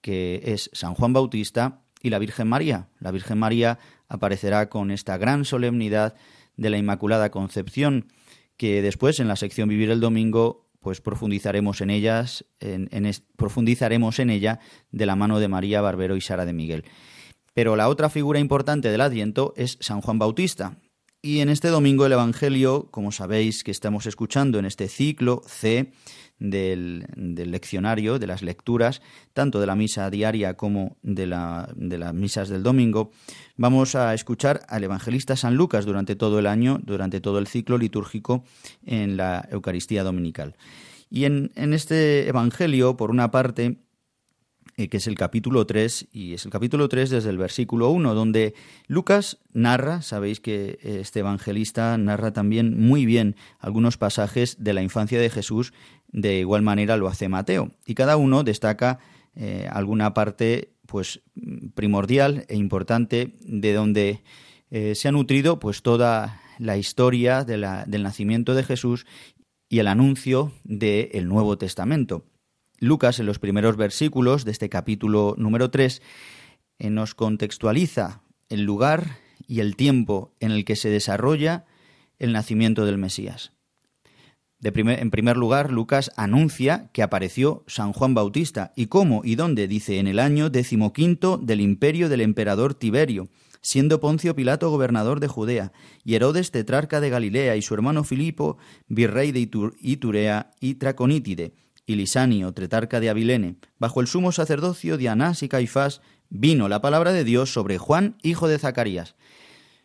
que 0.01 0.41
es 0.45 0.71
San 0.73 0.95
Juan 0.95 1.13
Bautista 1.13 1.83
y 2.01 2.09
la 2.09 2.19
Virgen 2.19 2.49
María. 2.49 2.89
La 3.01 3.11
Virgen 3.11 3.39
María 3.39 3.79
aparecerá 4.09 4.71
con 4.71 4.91
esta 4.91 5.19
gran 5.19 5.45
solemnidad 5.45 6.15
de 6.57 6.71
la 6.71 6.79
Inmaculada 6.79 7.31
Concepción, 7.31 8.07
que 8.57 8.81
después 8.81 9.21
en 9.21 9.29
la 9.29 9.37
sección 9.37 9.69
Vivir 9.69 9.91
el 9.91 10.01
Domingo 10.01 10.69
pues 10.81 11.01
profundizaremos 11.01 11.81
en 11.81 11.91
ellas, 11.91 12.45
profundizaremos 13.37 14.19
en 14.19 14.31
ella 14.31 14.59
de 14.91 15.07
la 15.07 15.17
mano 15.17 15.39
de 15.39 15.47
María 15.49 15.81
Barbero 15.81 16.17
y 16.17 16.21
Sara 16.21 16.45
de 16.45 16.53
Miguel. 16.53 16.85
Pero 17.55 17.77
la 17.77 17.89
otra 17.89 18.09
figura 18.09 18.39
importante 18.39 18.91
del 18.91 19.01
Adviento 19.01 19.53
es 19.57 19.77
San 19.81 20.01
Juan 20.01 20.19
Bautista. 20.19 20.79
Y 21.25 21.39
en 21.39 21.51
este 21.51 21.69
domingo 21.69 22.05
el 22.05 22.13
Evangelio, 22.13 22.89
como 22.91 23.13
sabéis 23.13 23.63
que 23.63 23.71
estamos 23.71 24.07
escuchando 24.07 24.59
en 24.59 24.65
este 24.65 24.89
ciclo 24.89 25.43
C 25.47 25.93
del, 26.41 27.07
leccionario, 27.17 28.19
de 28.19 28.27
las 28.27 28.43
lecturas, 28.43 29.03
tanto 29.33 29.61
de 29.61 29.67
la 29.67 29.77
misa 29.77 30.11
diaria 30.11 30.57
como 30.57 30.97
de, 31.03 31.29
las 31.29 32.15
misas 32.15 32.49
del 32.49 32.65
domingo, 32.65 33.13
vamos 33.57 33.95
a 33.95 34.15
escuchar 34.15 34.63
al 34.69 34.83
evangelista 34.83 35.37
San 35.37 35.55
Lucas 35.55 35.85
durante 35.85 36.17
todo 36.17 36.41
el 36.41 36.49
año, 36.49 36.81
durante 36.83 37.21
todo 37.21 37.39
el 37.39 37.47
ciclo 37.47 37.79
litúrgico 37.79 38.43
en 38.85 39.17
la 39.17 39.47
Eucaristía 39.53 40.03
Dominical. 40.03 40.57
Y 41.09 41.27
en 41.27 41.53
este 41.55 42.27
Evangelio, 42.27 42.97
por 42.97 43.11
una 43.11 43.31
parte, 43.31 43.77
eh, 44.77 44.89
que 44.89 44.97
es 44.97 45.07
el 45.07 45.17
capítulo 45.17 45.67
3, 45.67 46.09
y 46.13 46.35
es 46.35 46.45
el 46.45 46.51
capítulo 46.51 46.89
3 46.89 47.11
desde 47.11 47.31
el 47.31 47.39
versículo 47.39 47.91
1, 47.91 48.15
donde 48.15 48.55
Lucas 48.87 49.39
narra, 49.53 50.03
sabéis 50.03 50.41
que 50.41 50.79
este 50.83 51.21
evangelista 51.21 51.97
narra 51.99 52.33
también 52.33 52.81
muy 52.81 53.07
bien 53.07 53.37
algunos 53.59 53.97
pasajes 53.97 54.57
de 54.63 54.73
la 54.73 54.83
infancia 54.83 55.21
de 55.21 55.31
Jesús, 55.31 55.73
de 56.13 56.39
igual 56.39 56.63
manera 56.63 56.97
lo 56.97 57.09
hace 57.09 57.29
Mateo, 57.29 57.71
y 57.87 57.95
cada 57.95 58.17
uno 58.17 58.45
destaca 58.45 58.99
eh, 59.35 59.67
alguna 59.71 60.13
parte 60.13 60.75
pues 60.87 61.23
primordial 61.75 62.45
e 62.49 62.57
importante 62.57 63.33
de 63.41 63.73
donde 63.73 64.23
eh, 64.71 64.95
se 64.95 65.09
ha 65.09 65.13
nutrido 65.13 65.59
pues 65.59 65.81
toda 65.81 66.43
la 66.59 66.77
historia 66.77 67.45
de 67.45 67.57
del 67.87 68.03
nacimiento 68.03 68.55
de 68.55 68.63
Jesús 68.63 69.07
y 69.71 69.79
el 69.79 69.89
anuncio 69.89 70.53
del 70.65 71.29
Nuevo 71.29 71.57
Testamento. 71.57 72.27
Lucas, 72.83 73.21
en 73.21 73.27
los 73.27 73.39
primeros 73.39 73.77
versículos 73.77 74.45
de 74.45 74.51
este 74.51 74.69
capítulo 74.69 75.37
número 75.39 75.71
3, 75.71 76.03
eh, 76.81 76.91
nos 76.91 77.15
contextualiza 77.15 78.23
el 78.49 78.63
lugar 78.63 79.19
y 79.47 79.61
el 79.61 79.77
tiempo 79.77 80.35
en 80.41 80.51
el 80.51 80.65
que 80.65 80.75
se 80.75 80.91
desarrolla 80.91 81.65
el 82.19 82.33
nacimiento 82.33 82.85
del 82.85 82.99
Mesías. 82.99 83.53
en 84.65 85.11
primer 85.13 85.37
lugar, 85.37 85.71
Lucas 85.71 86.11
anuncia 86.17 86.91
que 86.93 87.05
apareció 87.05 87.63
San 87.69 87.93
Juan 87.93 88.15
Bautista 88.15 88.73
y 88.75 88.87
cómo 88.87 89.21
y 89.23 89.37
dónde, 89.37 89.69
dice, 89.69 90.01
en 90.01 90.09
el 90.09 90.19
año 90.19 90.51
decimoquinto 90.51 91.39
del 91.39 91.61
imperio 91.61 92.09
del 92.09 92.21
emperador 92.21 92.75
Tiberio, 92.75 93.29
siendo 93.61 94.01
Poncio 94.01 94.35
Pilato 94.35 94.71
gobernador 94.71 95.21
de 95.21 95.29
Judea, 95.29 95.73
y 96.03 96.17
Herodes 96.17 96.51
tetrarca 96.51 97.01
de 97.01 97.11
Galilea, 97.11 97.55
y 97.55 97.63
su 97.63 97.75
hermano 97.75 98.03
Filipo 98.03 98.59
virrey 98.89 99.31
de 99.31 99.49
Iturea 99.81 100.51
y 100.59 100.75
Traconítide, 100.75 101.55
y 101.87 101.97
Lisanio, 101.97 102.53
tretarca 102.53 103.01
de 103.01 103.11
Abilene, 103.11 103.57
bajo 103.79 104.01
el 104.01 104.07
sumo 104.07 104.33
sacerdocio 104.33 104.99
de 104.99 105.09
Anás 105.09 105.43
y 105.43 105.49
Caifás, 105.49 106.01
vino 106.29 106.69
la 106.69 106.81
palabra 106.81 107.13
de 107.13 107.25
Dios 107.25 107.53
sobre 107.53 107.79
Juan, 107.79 108.17
hijo 108.23 108.49
de 108.49 108.59
Zacarías. 108.59 109.17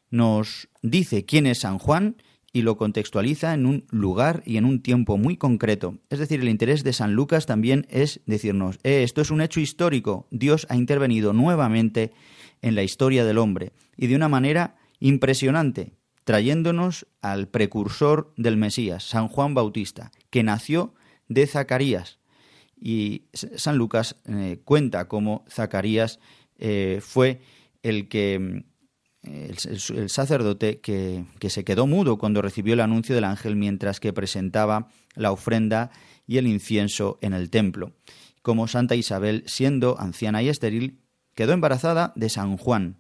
Nos 0.10 0.70
dice 0.82 1.26
quién 1.26 1.46
es 1.46 1.60
San 1.60 1.80
Juan 1.80 2.16
y 2.54 2.62
lo 2.62 2.78
contextualiza 2.78 3.54
en 3.54 3.66
un 3.66 3.86
lugar 3.92 4.42
y 4.46 4.58
en 4.58 4.66
un 4.66 4.82
tiempo 4.82 5.18
muy 5.18 5.38
concreto. 5.38 6.00
Es 6.10 6.20
decir, 6.20 6.40
el 6.40 6.50
interés 6.50 6.84
de 6.84 6.94
San 6.94 7.14
Lucas 7.14 7.46
también 7.46 7.86
es 7.90 8.22
decirnos, 8.26 8.80
eh, 8.84 9.04
esto 9.04 9.22
es 9.22 9.32
un 9.32 9.42
hecho 9.42 9.60
histórico, 9.60 10.28
Dios 10.32 10.66
ha 10.70 10.76
intervenido 10.76 11.34
nuevamente 11.34 12.12
en 12.62 12.76
la 12.76 12.84
historia 12.84 13.26
del 13.26 13.38
hombre 13.38 13.74
y 13.96 14.08
de 14.08 14.16
una 14.16 14.30
manera 14.30 14.78
impresionante, 15.00 15.94
trayéndonos 16.24 17.08
al 17.22 17.48
precursor 17.48 18.34
del 18.38 18.58
Mesías, 18.58 19.04
San 19.04 19.28
Juan 19.28 19.54
Bautista, 19.54 20.12
que 20.30 20.44
nació 20.44 20.94
de 21.28 21.48
Zacarías. 21.48 22.20
Y 22.80 23.24
San 23.34 23.78
Lucas 23.78 24.18
eh, 24.26 24.60
cuenta 24.64 25.08
cómo 25.08 25.44
Zacarías 25.50 26.20
eh, 26.58 27.00
fue 27.02 27.42
el 27.82 28.08
que 28.08 28.66
el, 29.24 30.10
sacerdote 30.10 30.80
que, 30.80 31.26
que, 31.40 31.50
se 31.50 31.64
quedó 31.64 31.88
mudo 31.88 32.18
cuando 32.18 32.42
recibió 32.42 32.74
el 32.74 32.80
anuncio 32.80 33.16
del 33.16 33.24
ángel 33.24 33.56
mientras 33.56 34.00
que 34.00 34.14
presentaba 34.14 34.90
la 35.16 35.32
ofrenda 35.32 35.92
y 36.26 36.38
el 36.38 36.48
incienso 36.48 37.18
en 37.22 37.34
el 37.34 37.50
templo. 37.50 37.94
Como 38.42 38.68
Santa 38.68 38.96
Isabel, 38.96 39.44
siendo 39.48 40.00
anciana 40.00 40.42
y 40.44 40.50
estéril, 40.50 41.02
quedó 41.36 41.54
embarazada 41.54 42.14
de 42.16 42.30
San 42.30 42.58
Juan, 42.58 43.00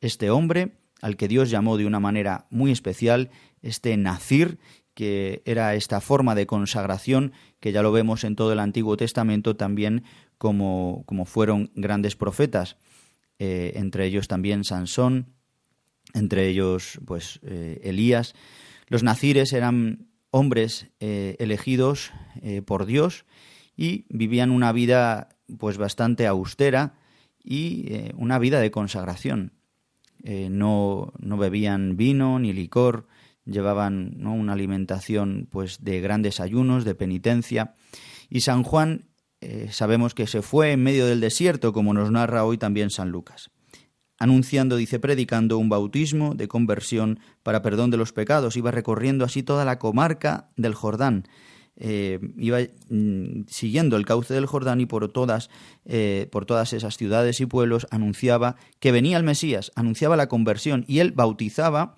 este 0.00 0.30
hombre 0.30 0.76
al 1.04 1.16
que 1.16 1.28
Dios 1.28 1.50
llamó 1.50 1.76
de 1.76 1.84
una 1.84 2.00
manera 2.00 2.46
muy 2.48 2.72
especial, 2.72 3.30
este 3.60 3.96
nacir 3.98 4.58
que 4.94 5.42
era 5.44 5.74
esta 5.74 6.00
forma 6.00 6.34
de 6.34 6.46
consagración 6.46 7.32
que 7.60 7.72
ya 7.72 7.82
lo 7.82 7.92
vemos 7.92 8.24
en 8.24 8.36
todo 8.36 8.52
el 8.52 8.60
Antiguo 8.60 8.96
Testamento 8.96 9.56
también 9.56 10.04
como, 10.38 11.02
como 11.06 11.24
fueron 11.24 11.70
grandes 11.74 12.16
profetas, 12.16 12.76
eh, 13.38 13.72
entre 13.76 14.06
ellos 14.06 14.28
también 14.28 14.64
Sansón 14.64 15.34
entre 16.12 16.48
ellos 16.48 17.00
pues 17.06 17.40
eh, 17.42 17.80
Elías. 17.82 18.34
Los 18.86 19.02
nacires 19.02 19.52
eran 19.52 20.06
hombres 20.30 20.88
eh, 21.00 21.36
elegidos 21.38 22.12
por 22.66 22.86
Dios 22.86 23.24
y 23.76 24.04
vivían 24.08 24.50
una 24.50 24.72
vida 24.72 25.30
pues 25.58 25.78
bastante 25.78 26.26
austera 26.26 26.94
y 27.42 28.12
una 28.16 28.38
vida 28.38 28.60
de 28.60 28.70
consagración. 28.70 29.52
no, 30.22 31.12
no, 31.18 31.36
bebían 31.36 31.96
vino 31.96 32.38
ni 32.38 32.52
licor, 32.52 33.06
llevaban 33.44 34.14
¿no? 34.16 34.34
una 34.34 34.54
alimentación 34.54 35.48
pues 35.50 35.82
de 35.82 36.00
grandes 36.00 36.40
ayunos, 36.40 36.84
de 36.84 36.94
penitencia. 36.94 37.74
Y 38.28 38.40
San 38.40 38.62
Juan 38.62 39.08
sabemos 39.70 40.14
que 40.14 40.26
se 40.26 40.40
fue 40.40 40.72
en 40.72 40.82
medio 40.82 41.06
del 41.06 41.20
desierto, 41.20 41.74
como 41.74 41.92
nos 41.92 42.10
narra 42.10 42.44
hoy 42.44 42.56
también 42.56 42.88
San 42.88 43.10
Lucas 43.10 43.50
anunciando, 44.18 44.76
dice, 44.76 44.98
predicando 44.98 45.58
un 45.58 45.68
bautismo 45.68 46.34
de 46.34 46.48
conversión 46.48 47.20
para 47.42 47.62
perdón 47.62 47.90
de 47.90 47.96
los 47.96 48.12
pecados. 48.12 48.56
Iba 48.56 48.70
recorriendo 48.70 49.24
así 49.24 49.42
toda 49.42 49.64
la 49.64 49.78
comarca 49.78 50.50
del 50.56 50.74
Jordán. 50.74 51.24
Eh, 51.76 52.20
iba 52.38 52.60
mm, 52.88 53.46
siguiendo 53.48 53.96
el 53.96 54.06
cauce 54.06 54.32
del 54.32 54.46
Jordán 54.46 54.80
y 54.80 54.86
por 54.86 55.10
todas, 55.10 55.50
eh, 55.84 56.28
por 56.30 56.46
todas 56.46 56.72
esas 56.72 56.96
ciudades 56.96 57.40
y 57.40 57.46
pueblos 57.46 57.88
anunciaba 57.90 58.56
que 58.78 58.92
venía 58.92 59.16
el 59.16 59.24
Mesías, 59.24 59.72
anunciaba 59.74 60.16
la 60.16 60.28
conversión 60.28 60.84
y 60.86 61.00
él 61.00 61.10
bautizaba 61.10 61.96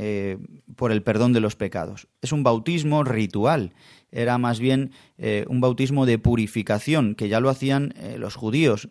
eh, 0.00 0.38
por 0.76 0.92
el 0.92 1.02
perdón 1.02 1.32
de 1.32 1.40
los 1.40 1.56
pecados. 1.56 2.06
Es 2.22 2.30
un 2.30 2.44
bautismo 2.44 3.02
ritual, 3.02 3.72
era 4.12 4.38
más 4.38 4.60
bien 4.60 4.92
eh, 5.16 5.44
un 5.48 5.60
bautismo 5.60 6.06
de 6.06 6.20
purificación, 6.20 7.16
que 7.16 7.28
ya 7.28 7.40
lo 7.40 7.48
hacían 7.48 7.94
eh, 7.96 8.14
los 8.16 8.36
judíos, 8.36 8.90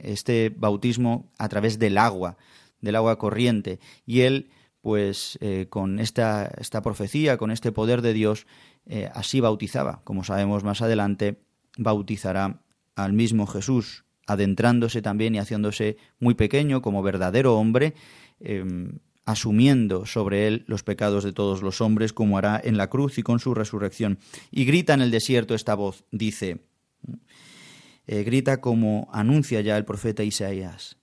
este 0.00 0.54
bautismo 0.56 1.32
a 1.38 1.48
través 1.48 1.80
del 1.80 1.98
agua, 1.98 2.36
del 2.80 2.94
agua 2.94 3.18
corriente. 3.18 3.80
Y 4.06 4.20
él, 4.20 4.48
pues 4.80 5.40
con 5.70 5.98
esta, 5.98 6.52
esta, 6.56 6.82
profecía, 6.82 7.36
con 7.36 7.50
este 7.50 7.72
poder 7.72 8.00
de 8.00 8.12
Dios, 8.12 8.46
así 9.12 9.40
bautizaba. 9.40 10.02
Como 10.04 10.22
sabemos 10.22 10.62
más 10.62 10.82
adelante, 10.82 11.40
bautizará 11.78 12.60
al 12.94 13.12
mismo 13.12 13.48
Jesús, 13.48 14.04
adentrándose 14.28 15.02
también 15.02 15.34
y 15.34 15.40
haciéndose 15.40 15.96
muy 16.20 16.34
pequeño 16.34 16.80
como 16.80 17.02
verdadero 17.02 17.56
hombre 17.58 17.94
em, 18.38 19.00
asumiendo 19.26 20.06
sobre 20.06 20.46
él 20.46 20.64
los 20.68 20.84
pecados 20.84 21.24
de 21.24 21.32
todos 21.32 21.60
los 21.60 21.80
hombres, 21.80 22.12
como 22.12 22.38
hará 22.38 22.60
en 22.62 22.76
la 22.78 22.88
cruz 22.88 23.18
y 23.18 23.22
con 23.22 23.40
su 23.40 23.54
resurrección. 23.54 24.18
Y 24.52 24.64
grita 24.64 24.94
en 24.94 25.02
el 25.02 25.10
desierto 25.10 25.54
esta 25.54 25.74
voz, 25.74 26.04
dice, 26.12 26.64
eh, 28.06 28.22
grita 28.22 28.60
como 28.60 29.10
anuncia 29.12 29.60
ya 29.60 29.76
el 29.76 29.84
profeta 29.84 30.22
Isaías. 30.22 30.96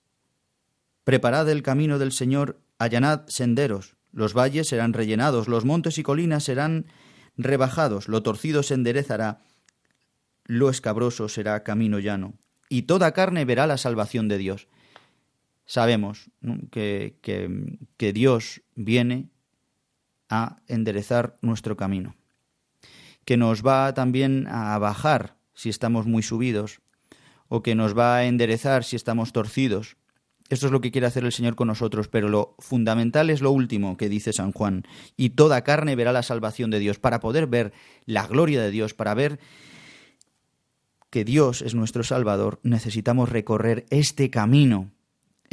Preparad 1.04 1.48
el 1.50 1.62
camino 1.62 1.98
del 1.98 2.12
Señor, 2.12 2.60
allanad 2.78 3.26
senderos, 3.28 3.94
los 4.10 4.32
valles 4.32 4.68
serán 4.68 4.94
rellenados, 4.94 5.46
los 5.46 5.66
montes 5.66 5.98
y 5.98 6.02
colinas 6.02 6.44
serán 6.44 6.86
rebajados, 7.36 8.08
lo 8.08 8.22
torcido 8.22 8.62
se 8.62 8.72
enderezará, 8.72 9.42
lo 10.46 10.70
escabroso 10.70 11.28
será 11.28 11.62
camino 11.62 11.98
llano, 11.98 12.34
y 12.70 12.82
toda 12.82 13.12
carne 13.12 13.44
verá 13.44 13.66
la 13.66 13.76
salvación 13.76 14.28
de 14.28 14.38
Dios 14.38 14.68
sabemos 15.66 16.30
que, 16.70 17.18
que, 17.22 18.12
Dios 18.12 18.62
viene 18.74 19.28
a 20.28 20.56
enderezar 20.68 21.36
nuestro 21.40 21.76
camino, 21.76 22.16
que 23.24 23.36
nos 23.36 23.64
va 23.64 23.94
también 23.94 24.46
a 24.48 24.78
bajar 24.78 25.36
si 25.54 25.68
estamos 25.68 26.06
muy 26.06 26.22
subidos, 26.22 26.80
o 27.48 27.62
que 27.62 27.74
nos 27.74 27.96
va 27.96 28.16
a 28.16 28.24
enderezar 28.24 28.84
si 28.84 28.96
estamos 28.96 29.32
torcidos. 29.32 29.96
Esto 30.50 30.66
es 30.66 30.72
lo 30.72 30.80
que 30.80 30.90
quiere 30.90 31.06
hacer 31.06 31.24
el 31.24 31.32
Señor 31.32 31.54
con 31.54 31.68
nosotros, 31.68 32.08
pero 32.08 32.28
lo 32.28 32.54
fundamental 32.58 33.30
es 33.30 33.40
lo 33.40 33.50
último 33.50 33.96
que 33.96 34.08
dice 34.08 34.32
San 34.32 34.52
Juan, 34.52 34.84
y 35.16 35.30
toda 35.30 35.64
carne 35.64 35.96
verá 35.96 36.12
la 36.12 36.22
salvación 36.22 36.70
de 36.70 36.80
Dios, 36.80 36.98
para 36.98 37.20
poder 37.20 37.46
ver 37.46 37.72
la 38.04 38.26
gloria 38.26 38.60
de 38.60 38.70
Dios, 38.70 38.92
para 38.92 39.14
ver 39.14 39.38
que 41.08 41.24
Dios 41.24 41.62
es 41.62 41.74
nuestro 41.74 42.02
Salvador, 42.02 42.58
necesitamos 42.64 43.28
recorrer 43.28 43.86
este 43.90 44.30
camino 44.30 44.93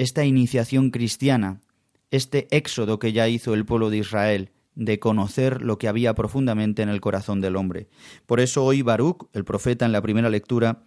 esta 0.01 0.25
iniciación 0.25 0.89
cristiana, 0.89 1.61
este 2.09 2.47
éxodo 2.49 2.97
que 2.97 3.13
ya 3.13 3.27
hizo 3.27 3.53
el 3.53 3.65
pueblo 3.65 3.91
de 3.91 3.97
Israel, 3.97 4.49
de 4.73 4.99
conocer 4.99 5.61
lo 5.61 5.77
que 5.77 5.87
había 5.87 6.15
profundamente 6.15 6.81
en 6.81 6.89
el 6.89 7.01
corazón 7.01 7.39
del 7.39 7.55
hombre. 7.55 7.87
Por 8.25 8.39
eso 8.39 8.65
hoy 8.65 8.81
Baruch, 8.81 9.27
el 9.33 9.45
profeta 9.45 9.85
en 9.85 9.91
la 9.91 10.01
primera 10.01 10.29
lectura, 10.29 10.83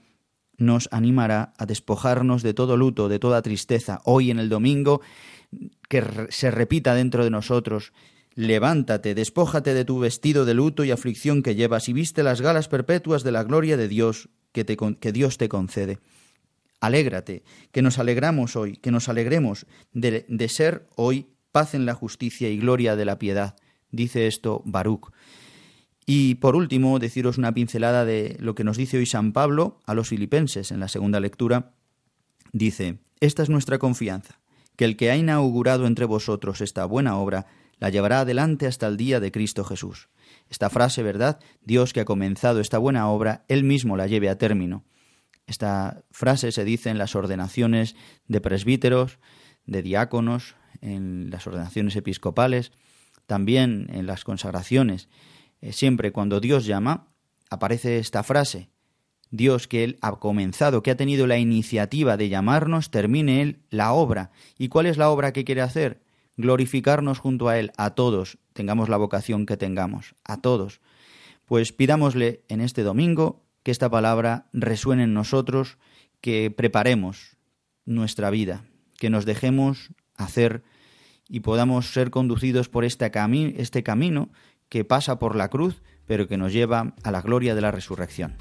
nos 0.56 0.88
animará 0.90 1.52
a 1.58 1.66
despojarnos 1.66 2.42
de 2.42 2.54
todo 2.54 2.76
luto, 2.76 3.08
de 3.08 3.20
toda 3.20 3.42
tristeza. 3.42 4.00
Hoy 4.04 4.32
en 4.32 4.40
el 4.40 4.48
domingo, 4.48 5.00
que 5.88 6.02
se 6.30 6.50
repita 6.50 6.94
dentro 6.94 7.22
de 7.22 7.30
nosotros, 7.30 7.92
levántate, 8.34 9.14
despójate 9.14 9.74
de 9.74 9.84
tu 9.84 10.00
vestido 10.00 10.44
de 10.44 10.54
luto 10.54 10.82
y 10.82 10.90
aflicción 10.90 11.42
que 11.42 11.54
llevas 11.54 11.88
y 11.88 11.92
viste 11.92 12.24
las 12.24 12.40
galas 12.40 12.66
perpetuas 12.66 13.22
de 13.22 13.30
la 13.30 13.44
gloria 13.44 13.76
de 13.76 13.86
Dios 13.86 14.28
que, 14.50 14.64
te, 14.64 14.76
que 14.76 15.12
Dios 15.12 15.38
te 15.38 15.48
concede. 15.48 16.00
Alégrate, 16.84 17.44
que 17.72 17.80
nos 17.80 17.98
alegramos 17.98 18.56
hoy, 18.56 18.76
que 18.76 18.90
nos 18.90 19.08
alegremos 19.08 19.64
de, 19.94 20.48
ser 20.50 20.86
hoy 20.96 21.28
paz 21.50 21.74
en 21.74 21.86
la 21.86 21.94
justicia 21.94 22.50
y 22.50 22.58
gloria 22.58 22.94
de 22.94 23.06
la 23.06 23.18
piedad. 23.18 23.56
Dice 23.90 24.26
esto 24.26 24.60
Baruch. 24.66 25.10
Y 26.04 26.34
por 26.34 26.56
último, 26.56 26.98
deciros 26.98 27.38
una 27.38 27.54
pincelada 27.54 28.04
de 28.04 28.36
lo 28.38 28.54
que 28.54 28.64
nos 28.64 28.76
dice 28.76 28.98
hoy 28.98 29.06
San 29.06 29.32
Pablo 29.32 29.80
a 29.86 29.94
los 29.94 30.08
filipenses 30.08 30.72
en 30.72 30.80
la 30.80 30.88
segunda 30.88 31.20
lectura. 31.20 31.72
Dice, 32.52 32.98
esta 33.20 33.42
es 33.42 33.48
nuestra 33.48 33.78
confianza, 33.78 34.40
que 34.76 34.84
el 34.84 34.98
que 34.98 35.10
ha 35.10 35.16
inaugurado 35.16 35.86
entre 35.86 36.04
vosotros 36.04 36.60
esta 36.60 36.84
buena 36.84 37.16
obra, 37.16 37.46
la 37.78 37.88
llevará 37.88 38.20
adelante 38.20 38.66
hasta 38.66 38.88
el 38.88 38.98
día 38.98 39.20
de 39.20 39.32
Cristo 39.32 39.64
Jesús. 39.64 40.10
Esta 40.50 40.68
frase, 40.68 41.02
¿verdad? 41.02 41.40
Dios 41.62 41.94
que 41.94 42.00
ha 42.00 42.04
comenzado 42.04 42.60
esta 42.60 42.76
buena 42.76 43.08
obra, 43.08 43.46
Él 43.48 43.64
mismo 43.64 43.96
la 43.96 44.06
lleve 44.06 44.28
a 44.28 44.36
término. 44.36 44.84
Esta 45.46 46.04
frase 46.10 46.52
se 46.52 46.64
dice 46.64 46.90
en 46.90 46.98
las 46.98 47.14
ordenaciones 47.14 47.96
de 48.26 48.40
presbíteros, 48.40 49.18
de 49.66 49.82
diáconos, 49.82 50.56
en 50.80 51.30
las 51.30 51.46
ordenaciones 51.46 51.96
episcopales, 51.96 52.72
también 53.26 53.88
en 53.92 54.06
las 54.06 54.24
consagraciones. 54.24 55.08
Eh, 55.60 55.72
siempre 55.72 56.12
cuando 56.12 56.40
Dios 56.40 56.66
llama, 56.66 57.08
aparece 57.50 57.98
esta 57.98 58.22
frase. 58.22 58.70
Dios 59.30 59.66
que 59.66 59.84
Él 59.84 59.98
ha 60.00 60.12
comenzado, 60.16 60.82
que 60.82 60.90
ha 60.90 60.96
tenido 60.96 61.26
la 61.26 61.38
iniciativa 61.38 62.16
de 62.16 62.28
llamarnos, 62.28 62.90
termine 62.90 63.42
Él 63.42 63.62
la 63.70 63.92
obra. 63.92 64.30
¿Y 64.58 64.68
cuál 64.68 64.86
es 64.86 64.96
la 64.96 65.10
obra 65.10 65.32
que 65.32 65.44
quiere 65.44 65.60
hacer? 65.60 66.02
Glorificarnos 66.36 67.18
junto 67.18 67.48
a 67.48 67.58
Él, 67.58 67.72
a 67.76 67.90
todos, 67.90 68.38
tengamos 68.52 68.88
la 68.88 68.96
vocación 68.96 69.46
que 69.46 69.56
tengamos, 69.56 70.14
a 70.24 70.40
todos. 70.40 70.80
Pues 71.46 71.72
pidámosle 71.72 72.44
en 72.48 72.60
este 72.60 72.82
domingo 72.82 73.43
que 73.64 73.70
esta 73.72 73.90
palabra 73.90 74.46
resuene 74.52 75.04
en 75.04 75.14
nosotros, 75.14 75.78
que 76.20 76.52
preparemos 76.54 77.38
nuestra 77.86 78.30
vida, 78.30 78.64
que 78.98 79.10
nos 79.10 79.24
dejemos 79.24 79.90
hacer 80.16 80.62
y 81.28 81.40
podamos 81.40 81.92
ser 81.92 82.10
conducidos 82.10 82.68
por 82.68 82.84
este, 82.84 83.10
este 83.56 83.82
camino 83.82 84.30
que 84.68 84.84
pasa 84.84 85.18
por 85.18 85.34
la 85.34 85.48
cruz, 85.48 85.82
pero 86.04 86.28
que 86.28 86.36
nos 86.36 86.52
lleva 86.52 86.94
a 87.02 87.10
la 87.10 87.22
gloria 87.22 87.54
de 87.54 87.62
la 87.62 87.70
resurrección. 87.70 88.36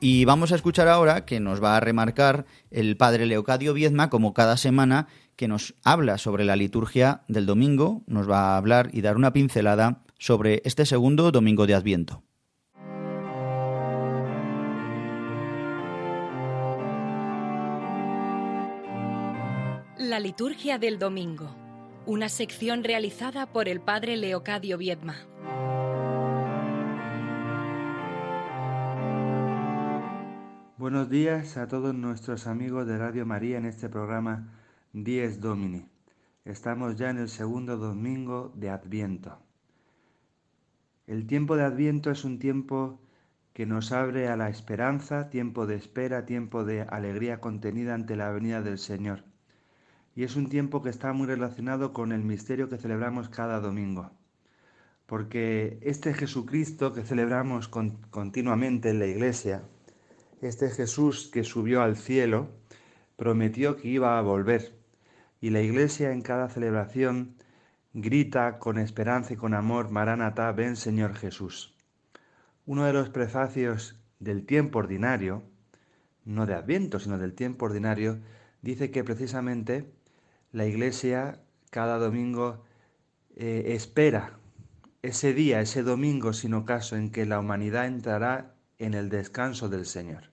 Y 0.00 0.24
vamos 0.26 0.52
a 0.52 0.54
escuchar 0.54 0.86
ahora 0.86 1.24
que 1.24 1.40
nos 1.40 1.62
va 1.62 1.76
a 1.76 1.80
remarcar 1.80 2.44
el 2.70 2.96
padre 2.96 3.26
Leocadio 3.26 3.74
Viezma, 3.74 4.10
como 4.10 4.32
cada 4.32 4.56
semana, 4.56 5.08
que 5.38 5.46
nos 5.46 5.76
habla 5.84 6.18
sobre 6.18 6.44
la 6.44 6.56
liturgia 6.56 7.22
del 7.28 7.46
domingo, 7.46 8.02
nos 8.08 8.28
va 8.28 8.40
a 8.40 8.56
hablar 8.56 8.90
y 8.92 9.02
dar 9.02 9.16
una 9.16 9.32
pincelada 9.32 10.02
sobre 10.18 10.62
este 10.64 10.84
segundo 10.84 11.30
domingo 11.30 11.64
de 11.68 11.76
Adviento. 11.76 12.24
La 19.96 20.18
liturgia 20.18 20.78
del 20.78 20.98
domingo, 20.98 21.54
una 22.04 22.28
sección 22.28 22.82
realizada 22.82 23.46
por 23.46 23.68
el 23.68 23.80
padre 23.80 24.16
Leocadio 24.16 24.76
Viedma. 24.76 25.14
Buenos 30.78 31.08
días 31.08 31.56
a 31.56 31.68
todos 31.68 31.94
nuestros 31.94 32.48
amigos 32.48 32.88
de 32.88 32.98
Radio 32.98 33.24
María 33.24 33.58
en 33.58 33.66
este 33.66 33.88
programa 33.88 34.57
Dies 34.94 35.40
Domini. 35.42 35.86
Estamos 36.46 36.96
ya 36.96 37.10
en 37.10 37.18
el 37.18 37.28
segundo 37.28 37.76
domingo 37.76 38.52
de 38.56 38.70
Adviento. 38.70 39.38
El 41.06 41.26
tiempo 41.26 41.56
de 41.56 41.64
Adviento 41.64 42.10
es 42.10 42.24
un 42.24 42.38
tiempo 42.38 42.98
que 43.52 43.66
nos 43.66 43.92
abre 43.92 44.28
a 44.28 44.36
la 44.36 44.48
esperanza, 44.48 45.28
tiempo 45.28 45.66
de 45.66 45.76
espera, 45.76 46.24
tiempo 46.24 46.64
de 46.64 46.82
alegría 46.82 47.38
contenida 47.38 47.94
ante 47.94 48.16
la 48.16 48.30
venida 48.30 48.62
del 48.62 48.78
Señor. 48.78 49.24
Y 50.16 50.24
es 50.24 50.36
un 50.36 50.48
tiempo 50.48 50.82
que 50.82 50.88
está 50.88 51.12
muy 51.12 51.26
relacionado 51.26 51.92
con 51.92 52.10
el 52.10 52.24
misterio 52.24 52.70
que 52.70 52.78
celebramos 52.78 53.28
cada 53.28 53.60
domingo. 53.60 54.10
porque 55.06 55.78
este 55.82 56.14
Jesucristo 56.14 56.92
que 56.92 57.02
celebramos 57.02 57.68
continuamente 57.68 58.90
en 58.90 58.98
la 58.98 59.06
iglesia, 59.06 59.62
este 60.42 60.70
Jesús 60.70 61.30
que 61.32 61.44
subió 61.44 61.82
al 61.82 61.96
cielo, 61.96 62.48
prometió 63.16 63.76
que 63.76 63.88
iba 63.88 64.18
a 64.18 64.22
volver. 64.22 64.77
Y 65.40 65.50
la 65.50 65.60
iglesia 65.60 66.12
en 66.12 66.22
cada 66.22 66.48
celebración 66.48 67.36
grita 67.94 68.58
con 68.58 68.78
esperanza 68.78 69.34
y 69.34 69.36
con 69.36 69.54
amor, 69.54 69.90
Maranatá, 69.90 70.50
ven 70.52 70.76
Señor 70.76 71.14
Jesús. 71.14 71.74
Uno 72.66 72.84
de 72.84 72.92
los 72.92 73.08
prefacios 73.08 74.00
del 74.18 74.44
tiempo 74.44 74.80
ordinario, 74.80 75.42
no 76.24 76.44
de 76.46 76.54
Adviento, 76.54 76.98
sino 76.98 77.18
del 77.18 77.34
tiempo 77.34 77.66
ordinario, 77.66 78.18
dice 78.62 78.90
que 78.90 79.04
precisamente 79.04 79.90
la 80.52 80.66
iglesia 80.66 81.40
cada 81.70 81.98
domingo 81.98 82.64
eh, 83.36 83.74
espera 83.74 84.38
ese 85.02 85.32
día, 85.32 85.60
ese 85.60 85.82
domingo 85.82 86.32
sin 86.32 86.54
ocaso 86.54 86.96
en 86.96 87.10
que 87.10 87.26
la 87.26 87.38
humanidad 87.38 87.86
entrará 87.86 88.54
en 88.78 88.94
el 88.94 89.08
descanso 89.08 89.68
del 89.68 89.86
Señor. 89.86 90.24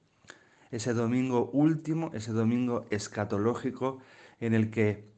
Ese 0.71 0.93
domingo 0.93 1.49
último, 1.51 2.11
ese 2.13 2.31
domingo 2.31 2.85
escatológico 2.89 3.99
en 4.45 4.53
el 4.53 4.69
que 4.69 5.09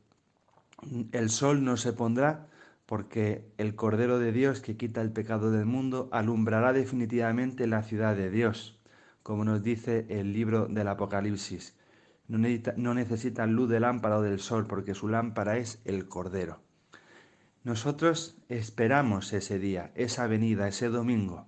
el 1.12 1.30
sol 1.30 1.66
no 1.66 1.76
se 1.76 1.92
pondrá 1.92 2.48
porque 2.86 3.52
el 3.58 3.76
Cordero 3.76 4.20
de 4.20 4.32
Dios 4.32 4.62
que 4.62 4.78
quita 4.78 5.02
el 5.02 5.12
pecado 5.12 5.52
del 5.52 5.66
mundo 5.66 6.08
alumbrará 6.14 6.72
definitivamente 6.72 7.68
la 7.68 7.84
ciudad 7.84 8.16
de 8.16 8.30
Dios, 8.30 8.80
como 9.24 9.44
nos 9.44 9.62
dice 9.62 10.06
el 10.08 10.32
libro 10.32 10.68
del 10.68 10.88
Apocalipsis. 10.88 11.76
No, 12.30 12.38
necesita, 12.38 12.74
necesitan 12.78 13.54
luz 13.54 13.70
de 13.70 13.82
lámpara 13.82 14.18
o 14.18 14.22
del 14.22 14.40
sol 14.40 14.66
porque 14.66 14.94
su 14.94 15.10
lámpara 15.10 15.58
es 15.58 15.82
el 15.84 16.08
Cordero. 16.08 16.62
Nosotros 17.66 18.38
esperamos 18.48 19.34
ese 19.34 19.60
día, 19.60 19.92
esa 19.96 20.26
venida, 20.28 20.70
ese 20.70 20.88
domingo 20.88 21.48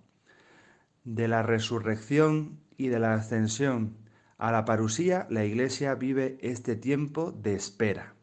de 1.05 1.29
la 1.29 1.43
resurrección 1.43 2.59
y 2.75 2.89
de 2.89 2.99
la 2.99 3.13
ascensión 3.13 3.95
a 4.39 4.53
la 4.53 4.63
parusía, 4.63 5.27
la 5.29 5.43
Iglesia 5.43 5.95
vive 5.95 6.37
este 6.41 6.77
tiempo 6.77 7.33
de 7.33 7.55
espera. 7.55 8.15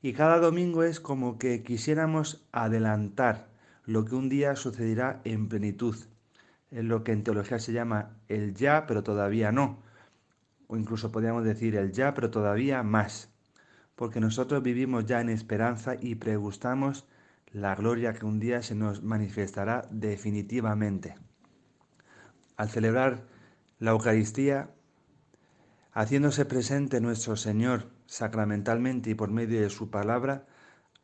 Y 0.00 0.14
cada 0.14 0.38
domingo 0.38 0.82
es 0.82 0.98
como 0.98 1.38
que 1.38 1.62
quisiéramos 1.62 2.48
adelantar 2.52 3.50
lo 3.84 4.06
que 4.06 4.14
un 4.14 4.30
día 4.30 4.56
sucederá 4.56 5.20
en 5.24 5.48
plenitud. 5.48 5.94
Es 6.70 6.84
lo 6.84 7.04
que 7.04 7.12
en 7.12 7.22
teología 7.22 7.58
se 7.58 7.74
llama 7.74 8.16
el 8.28 8.54
ya, 8.54 8.86
pero 8.86 9.02
todavía 9.02 9.52
no. 9.52 9.82
O 10.68 10.76
incluso 10.78 11.12
podríamos 11.12 11.44
decir 11.44 11.76
el 11.76 11.92
ya, 11.92 12.14
pero 12.14 12.30
todavía 12.30 12.82
más. 12.82 13.30
Porque 13.94 14.20
nosotros 14.20 14.62
vivimos 14.62 15.04
ya 15.04 15.20
en 15.20 15.28
esperanza 15.28 15.96
y 16.00 16.14
pregustamos 16.14 17.06
la 17.52 17.74
gloria 17.74 18.14
que 18.14 18.24
un 18.24 18.40
día 18.40 18.62
se 18.62 18.74
nos 18.74 19.02
manifestará 19.02 19.86
definitivamente. 19.90 21.14
Al 22.56 22.70
celebrar 22.70 23.26
la 23.78 23.90
Eucaristía, 23.90 24.70
haciéndose 25.92 26.44
presente 26.44 27.00
nuestro 27.00 27.36
Señor 27.36 27.90
sacramentalmente 28.06 29.10
y 29.10 29.14
por 29.14 29.30
medio 29.30 29.60
de 29.60 29.70
su 29.70 29.90
palabra, 29.90 30.46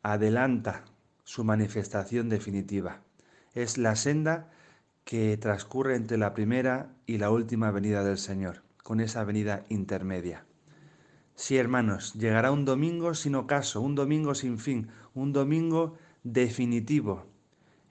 adelanta 0.01 0.85
su 1.23 1.43
manifestación 1.43 2.29
definitiva. 2.29 3.01
Es 3.53 3.77
la 3.77 3.95
senda 3.95 4.49
que 5.05 5.37
transcurre 5.37 5.95
entre 5.95 6.17
la 6.17 6.33
primera 6.33 6.93
y 7.05 7.17
la 7.17 7.31
última 7.31 7.71
venida 7.71 8.03
del 8.03 8.17
Señor, 8.17 8.63
con 8.83 8.99
esa 8.99 9.23
venida 9.23 9.65
intermedia. 9.69 10.45
Sí, 11.35 11.57
hermanos, 11.57 12.13
llegará 12.15 12.51
un 12.51 12.65
domingo 12.65 13.13
sin 13.13 13.35
ocaso, 13.35 13.81
un 13.81 13.95
domingo 13.95 14.35
sin 14.35 14.59
fin, 14.59 14.89
un 15.13 15.33
domingo 15.33 15.97
definitivo, 16.23 17.25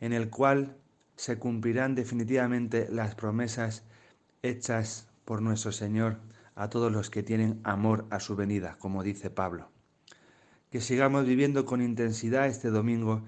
en 0.01 0.13
el 0.13 0.31
cual 0.31 0.77
se 1.17 1.39
cumplirán 1.39 1.95
definitivamente 1.95 2.89
las 2.91 3.15
promesas 3.15 3.85
hechas 4.43 5.09
por 5.25 5.43
nuestro 5.43 5.73
Señor 5.73 6.19
a 6.59 6.69
todos 6.69 6.91
los 6.91 7.09
que 7.09 7.23
tienen 7.23 7.61
amor 7.63 8.07
a 8.11 8.19
su 8.19 8.35
venida, 8.35 8.77
como 8.81 9.05
dice 9.05 9.31
Pablo. 9.31 9.71
Que 10.71 10.81
sigamos 10.81 11.25
viviendo 11.25 11.65
con 11.65 11.81
intensidad 11.81 12.49
este 12.49 12.71
domingo 12.71 13.25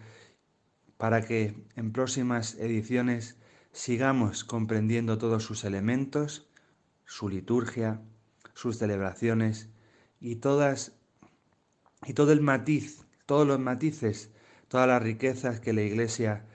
para 0.97 1.23
que 1.23 1.55
en 1.77 1.93
próximas 1.93 2.57
ediciones 2.57 3.38
sigamos 3.71 4.43
comprendiendo 4.43 5.16
todos 5.16 5.45
sus 5.45 5.62
elementos, 5.62 6.51
su 7.05 7.29
liturgia, 7.29 8.03
sus 8.53 8.79
celebraciones 8.79 9.69
y 10.19 10.37
todas 10.37 10.93
y 12.05 12.14
todo 12.14 12.33
el 12.33 12.40
matiz, 12.40 13.07
todos 13.27 13.47
los 13.47 13.61
matices, 13.61 14.33
todas 14.66 14.88
las 14.88 15.01
riquezas 15.01 15.61
que 15.61 15.73
la 15.73 15.83
Iglesia 15.83 16.47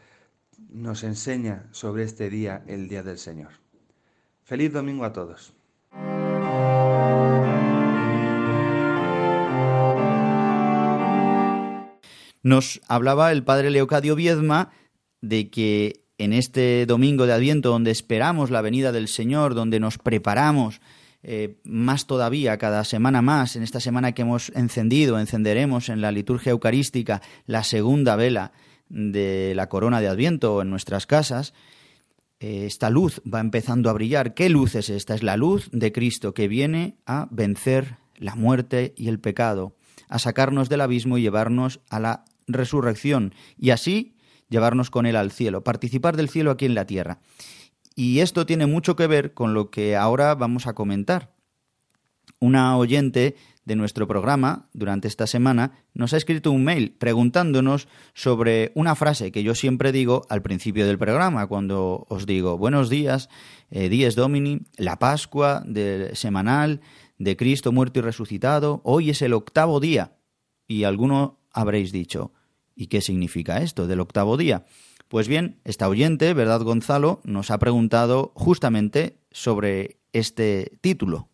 nos 0.69 1.05
enseña 1.05 1.69
sobre 1.71 2.03
este 2.03 2.29
día, 2.29 2.65
el 2.67 2.89
día 2.89 3.01
del 3.01 3.17
Señor. 3.17 3.53
Feliz 4.43 4.73
domingo 4.73 5.05
a 5.05 5.13
todos. 5.13 5.54
Nos 12.45 12.79
hablaba 12.87 13.31
el 13.31 13.43
padre 13.43 13.71
Leocadio 13.71 14.15
Viedma 14.15 14.69
de 15.19 15.49
que 15.49 16.03
en 16.19 16.31
este 16.31 16.85
domingo 16.85 17.25
de 17.25 17.33
Adviento, 17.33 17.71
donde 17.71 17.89
esperamos 17.89 18.51
la 18.51 18.61
venida 18.61 18.91
del 18.91 19.07
Señor, 19.07 19.55
donde 19.55 19.79
nos 19.79 19.97
preparamos 19.97 20.79
eh, 21.23 21.57
más 21.63 22.05
todavía, 22.05 22.59
cada 22.59 22.83
semana 22.83 23.23
más, 23.23 23.55
en 23.55 23.63
esta 23.63 23.79
semana 23.79 24.11
que 24.11 24.21
hemos 24.21 24.49
encendido, 24.49 25.19
encenderemos 25.19 25.89
en 25.89 26.01
la 26.01 26.11
liturgia 26.11 26.51
eucarística 26.51 27.23
la 27.47 27.63
segunda 27.63 28.15
vela 28.15 28.51
de 28.89 29.53
la 29.55 29.67
corona 29.67 29.99
de 29.99 30.09
Adviento 30.09 30.61
en 30.61 30.69
nuestras 30.69 31.07
casas, 31.07 31.55
eh, 32.39 32.67
esta 32.67 32.91
luz 32.91 33.23
va 33.25 33.39
empezando 33.39 33.89
a 33.89 33.93
brillar. 33.93 34.35
¿Qué 34.35 34.49
luz 34.49 34.75
es 34.75 34.91
esta? 34.91 35.15
Es 35.15 35.23
la 35.23 35.35
luz 35.35 35.67
de 35.71 35.91
Cristo 35.91 36.35
que 36.35 36.47
viene 36.47 36.99
a 37.07 37.27
vencer 37.31 37.97
la 38.17 38.35
muerte 38.35 38.93
y 38.95 39.07
el 39.07 39.19
pecado, 39.19 39.75
a 40.09 40.19
sacarnos 40.19 40.69
del 40.69 40.81
abismo 40.81 41.17
y 41.17 41.23
llevarnos 41.23 41.79
a 41.89 41.99
la 41.99 42.25
resurrección 42.47 43.33
y 43.57 43.71
así 43.71 44.15
llevarnos 44.49 44.89
con 44.89 45.05
Él 45.05 45.15
al 45.15 45.31
cielo, 45.31 45.63
participar 45.63 46.15
del 46.15 46.29
cielo 46.29 46.51
aquí 46.51 46.65
en 46.65 46.75
la 46.75 46.85
tierra. 46.85 47.19
Y 47.95 48.19
esto 48.19 48.45
tiene 48.45 48.65
mucho 48.65 48.95
que 48.95 49.07
ver 49.07 49.33
con 49.33 49.53
lo 49.53 49.69
que 49.69 49.95
ahora 49.95 50.35
vamos 50.35 50.67
a 50.67 50.73
comentar. 50.73 51.33
Una 52.39 52.77
oyente 52.77 53.35
de 53.63 53.75
nuestro 53.75 54.07
programa 54.07 54.69
durante 54.73 55.07
esta 55.07 55.25
semana 55.25 55.71
nos 55.93 56.13
ha 56.13 56.17
escrito 56.17 56.51
un 56.51 56.63
mail 56.63 56.91
preguntándonos 56.91 57.87
sobre 58.13 58.71
una 58.75 58.95
frase 58.95 59.31
que 59.31 59.43
yo 59.43 59.55
siempre 59.55 59.91
digo 59.91 60.25
al 60.29 60.41
principio 60.41 60.85
del 60.85 60.99
programa, 60.99 61.47
cuando 61.47 62.05
os 62.09 62.25
digo 62.25 62.57
buenos 62.57 62.89
días, 62.89 63.29
eh, 63.71 63.89
Dies 63.89 64.15
Domini, 64.15 64.67
la 64.77 64.99
Pascua 64.99 65.63
de, 65.65 66.15
semanal 66.15 66.81
de 67.17 67.37
Cristo 67.37 67.71
muerto 67.71 67.99
y 67.99 68.01
resucitado, 68.03 68.81
hoy 68.83 69.09
es 69.09 69.21
el 69.21 69.33
octavo 69.33 69.79
día. 69.79 70.17
Y 70.67 70.83
alguno 70.83 71.39
habréis 71.55 71.91
dicho, 71.91 72.31
¿y 72.75 72.87
qué 72.87 73.01
significa 73.01 73.61
esto 73.61 73.87
del 73.87 74.01
octavo 74.01 74.37
día? 74.37 74.65
Pues 75.07 75.27
bien, 75.27 75.59
esta 75.63 75.87
oyente, 75.87 76.33
¿verdad 76.33 76.61
Gonzalo?, 76.61 77.21
nos 77.23 77.49
ha 77.49 77.57
preguntado 77.57 78.31
justamente 78.35 79.17
sobre 79.31 79.97
este 80.13 80.77
título. 80.81 81.29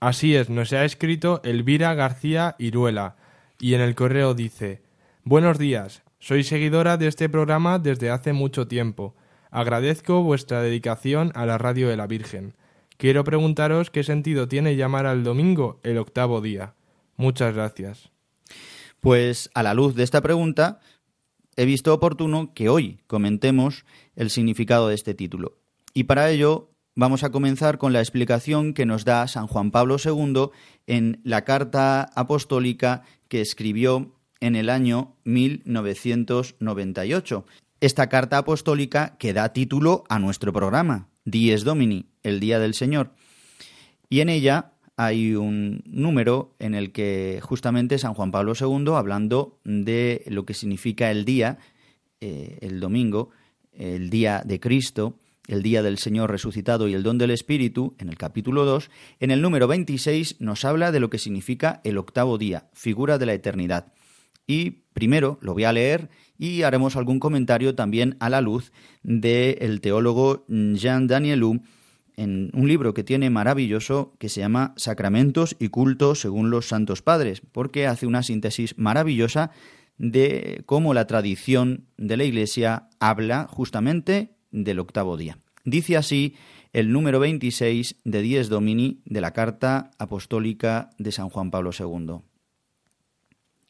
Así 0.00 0.34
es, 0.34 0.50
nos 0.50 0.72
ha 0.72 0.84
escrito 0.84 1.40
Elvira 1.44 1.94
García 1.94 2.56
Iruela 2.58 3.16
y 3.58 3.74
en 3.74 3.80
el 3.80 3.94
correo 3.94 4.34
dice 4.34 4.82
Buenos 5.22 5.58
días, 5.58 6.02
soy 6.18 6.44
seguidora 6.44 6.96
de 6.96 7.06
este 7.06 7.28
programa 7.28 7.78
desde 7.78 8.10
hace 8.10 8.32
mucho 8.32 8.66
tiempo. 8.66 9.14
Agradezco 9.50 10.22
vuestra 10.22 10.62
dedicación 10.62 11.30
a 11.34 11.46
la 11.46 11.58
radio 11.58 11.88
de 11.88 11.96
la 11.96 12.06
Virgen. 12.06 12.54
Quiero 12.96 13.24
preguntaros 13.24 13.90
qué 13.90 14.02
sentido 14.02 14.48
tiene 14.48 14.76
llamar 14.76 15.06
al 15.06 15.24
domingo 15.24 15.80
el 15.82 15.98
octavo 15.98 16.40
día. 16.40 16.74
Muchas 17.16 17.54
gracias. 17.54 18.13
Pues 19.04 19.50
a 19.52 19.62
la 19.62 19.74
luz 19.74 19.94
de 19.94 20.02
esta 20.02 20.22
pregunta, 20.22 20.80
he 21.56 21.66
visto 21.66 21.92
oportuno 21.92 22.54
que 22.54 22.70
hoy 22.70 23.00
comentemos 23.06 23.84
el 24.16 24.30
significado 24.30 24.88
de 24.88 24.94
este 24.94 25.12
título. 25.12 25.58
Y 25.92 26.04
para 26.04 26.30
ello 26.30 26.70
vamos 26.94 27.22
a 27.22 27.28
comenzar 27.28 27.76
con 27.76 27.92
la 27.92 28.00
explicación 28.00 28.72
que 28.72 28.86
nos 28.86 29.04
da 29.04 29.28
San 29.28 29.46
Juan 29.46 29.72
Pablo 29.72 29.98
II 30.02 30.48
en 30.86 31.20
la 31.22 31.44
carta 31.44 32.04
apostólica 32.14 33.02
que 33.28 33.42
escribió 33.42 34.16
en 34.40 34.56
el 34.56 34.70
año 34.70 35.18
1998. 35.24 37.44
Esta 37.82 38.08
carta 38.08 38.38
apostólica 38.38 39.18
que 39.18 39.34
da 39.34 39.52
título 39.52 40.04
a 40.08 40.18
nuestro 40.18 40.50
programa, 40.50 41.10
Dies 41.26 41.64
Domini, 41.64 42.06
el 42.22 42.40
Día 42.40 42.58
del 42.58 42.72
Señor. 42.72 43.10
Y 44.08 44.20
en 44.20 44.30
ella 44.30 44.73
hay 44.96 45.34
un 45.34 45.82
número 45.86 46.54
en 46.58 46.74
el 46.74 46.92
que 46.92 47.40
justamente 47.42 47.98
San 47.98 48.14
Juan 48.14 48.30
Pablo 48.30 48.52
II, 48.58 48.92
hablando 48.94 49.58
de 49.64 50.24
lo 50.26 50.44
que 50.44 50.54
significa 50.54 51.10
el 51.10 51.24
día, 51.24 51.58
eh, 52.20 52.58
el 52.60 52.80
domingo, 52.80 53.30
el 53.72 54.08
día 54.08 54.42
de 54.44 54.60
Cristo, 54.60 55.18
el 55.46 55.62
día 55.62 55.82
del 55.82 55.98
Señor 55.98 56.30
resucitado 56.30 56.88
y 56.88 56.94
el 56.94 57.02
don 57.02 57.18
del 57.18 57.30
Espíritu, 57.30 57.94
en 57.98 58.08
el 58.08 58.16
capítulo 58.16 58.64
2, 58.64 58.90
en 59.20 59.30
el 59.30 59.42
número 59.42 59.66
26 59.66 60.40
nos 60.40 60.64
habla 60.64 60.92
de 60.92 61.00
lo 61.00 61.10
que 61.10 61.18
significa 61.18 61.80
el 61.84 61.98
octavo 61.98 62.38
día, 62.38 62.68
figura 62.72 63.18
de 63.18 63.26
la 63.26 63.34
eternidad. 63.34 63.92
Y 64.46 64.82
primero 64.92 65.38
lo 65.40 65.54
voy 65.54 65.64
a 65.64 65.72
leer 65.72 66.08
y 66.38 66.62
haremos 66.62 66.96
algún 66.96 67.18
comentario 67.18 67.74
también 67.74 68.16
a 68.20 68.30
la 68.30 68.40
luz 68.40 68.72
del 69.02 69.80
teólogo 69.80 70.44
Jean 70.48 71.06
Danielou 71.06 71.60
en 72.16 72.50
un 72.54 72.68
libro 72.68 72.94
que 72.94 73.04
tiene 73.04 73.30
maravilloso 73.30 74.14
que 74.18 74.28
se 74.28 74.40
llama 74.40 74.74
Sacramentos 74.76 75.56
y 75.58 75.68
cultos 75.68 76.20
según 76.20 76.50
los 76.50 76.68
santos 76.68 77.02
padres, 77.02 77.42
porque 77.52 77.86
hace 77.86 78.06
una 78.06 78.22
síntesis 78.22 78.78
maravillosa 78.78 79.50
de 79.98 80.62
cómo 80.66 80.94
la 80.94 81.06
tradición 81.06 81.86
de 81.96 82.16
la 82.16 82.24
Iglesia 82.24 82.88
habla 83.00 83.46
justamente 83.48 84.36
del 84.50 84.78
octavo 84.78 85.16
día. 85.16 85.38
Dice 85.64 85.96
así 85.96 86.34
el 86.72 86.92
número 86.92 87.20
26 87.20 87.96
de 88.04 88.22
Dies 88.22 88.48
Domini 88.48 89.00
de 89.04 89.20
la 89.20 89.32
Carta 89.32 89.92
Apostólica 89.98 90.90
de 90.98 91.12
San 91.12 91.28
Juan 91.28 91.50
Pablo 91.50 91.70
II. 91.78 92.18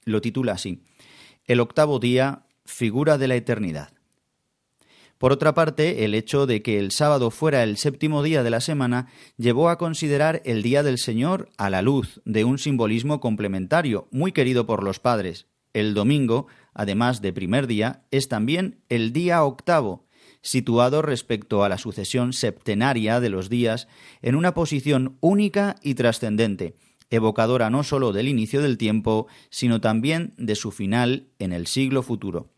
Lo 0.05 0.21
titula 0.21 0.53
así, 0.53 0.83
El 1.47 1.61
octavo 1.61 1.99
día, 1.99 2.47
figura 2.65 3.19
de 3.19 3.29
la 3.29 3.37
eternidad. 3.37 3.91
Por 5.19 5.33
otra 5.33 5.55
parte, 5.55 6.05
el 6.05 6.15
hecho 6.15 6.47
de 6.47 6.63
que 6.63 6.79
el 6.79 6.91
sábado 6.91 7.31
fuera 7.31 7.63
el 7.63 7.77
séptimo 7.77 8.23
día 8.23 8.43
de 8.43 8.51
la 8.51 8.61
semana 8.61 9.09
llevó 9.37 9.69
a 9.69 9.79
considerar 9.79 10.43
el 10.45 10.63
Día 10.63 10.83
del 10.83 10.99
Señor 10.99 11.51
a 11.57 11.71
la 11.71 11.83
luz 11.83 12.21
de 12.25 12.45
un 12.45 12.59
simbolismo 12.59 13.21
complementario 13.21 14.09
muy 14.11 14.33
querido 14.33 14.67
por 14.67 14.83
los 14.83 14.99
padres. 14.99 15.47
El 15.73 15.95
domingo, 15.95 16.47
además 16.73 17.21
de 17.21 17.33
primer 17.33 17.67
día, 17.67 18.05
es 18.11 18.29
también 18.29 18.83
el 18.89 19.13
día 19.13 19.43
octavo, 19.45 20.07
situado 20.43 21.01
respecto 21.01 21.65
a 21.65 21.69
la 21.69 21.79
sucesión 21.79 22.33
septenaria 22.33 23.21
de 23.21 23.31
los 23.31 23.49
días 23.49 23.89
en 24.21 24.35
una 24.35 24.53
posición 24.53 25.17
única 25.21 25.77
y 25.83 25.95
trascendente, 25.95 26.77
evocadora 27.11 27.71
no 27.71 27.83
sólo 27.83 28.13
del 28.13 28.29
inicio 28.29 28.63
del 28.63 28.79
tiempo, 28.79 29.27
sino 29.51 29.81
también 29.81 30.35
de 30.37 30.55
su 30.55 30.71
final 30.71 31.29
en 31.39 31.53
el 31.53 31.67
siglo 31.67 32.03
futuro. 32.03 32.54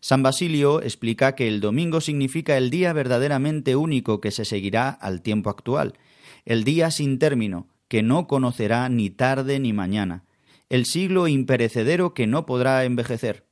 San 0.00 0.22
Basilio 0.22 0.82
explica 0.82 1.34
que 1.34 1.46
el 1.46 1.60
domingo 1.60 2.00
significa 2.00 2.56
el 2.56 2.70
día 2.70 2.92
verdaderamente 2.92 3.76
único 3.76 4.20
que 4.20 4.30
se 4.30 4.44
seguirá 4.46 4.88
al 4.88 5.20
tiempo 5.20 5.50
actual, 5.50 5.98
el 6.46 6.64
día 6.64 6.90
sin 6.90 7.18
término, 7.18 7.68
que 7.88 8.02
no 8.02 8.26
conocerá 8.26 8.88
ni 8.88 9.10
tarde 9.10 9.58
ni 9.58 9.72
mañana, 9.72 10.24
el 10.70 10.86
siglo 10.86 11.28
imperecedero 11.28 12.14
que 12.14 12.26
no 12.26 12.46
podrá 12.46 12.84
envejecer. 12.84 13.44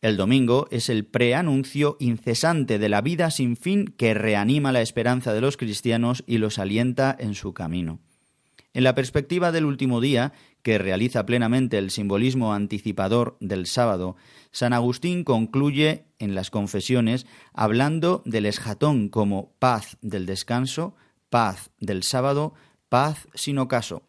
El 0.00 0.16
domingo 0.16 0.68
es 0.70 0.88
el 0.88 1.04
preanuncio 1.04 1.96
incesante 1.98 2.78
de 2.78 2.88
la 2.88 3.00
vida 3.00 3.32
sin 3.32 3.56
fin 3.56 3.86
que 3.86 4.14
reanima 4.14 4.70
la 4.70 4.82
esperanza 4.82 5.32
de 5.32 5.40
los 5.40 5.56
cristianos 5.56 6.22
y 6.26 6.38
los 6.38 6.60
alienta 6.60 7.16
en 7.18 7.34
su 7.34 7.52
camino. 7.52 7.98
En 8.74 8.84
la 8.84 8.94
perspectiva 8.94 9.50
del 9.50 9.64
último 9.64 10.00
día, 10.00 10.32
que 10.62 10.78
realiza 10.78 11.26
plenamente 11.26 11.78
el 11.78 11.90
simbolismo 11.90 12.52
anticipador 12.52 13.36
del 13.40 13.66
sábado, 13.66 14.16
San 14.50 14.72
Agustín 14.72 15.24
concluye 15.24 16.04
en 16.18 16.34
las 16.34 16.50
confesiones 16.50 17.26
hablando 17.52 18.22
del 18.24 18.46
esjatón 18.46 19.08
como 19.08 19.52
paz 19.58 19.96
del 20.02 20.26
descanso, 20.26 20.94
paz 21.30 21.70
del 21.80 22.02
sábado, 22.02 22.54
paz 22.88 23.28
sin 23.34 23.58
ocaso. 23.58 24.02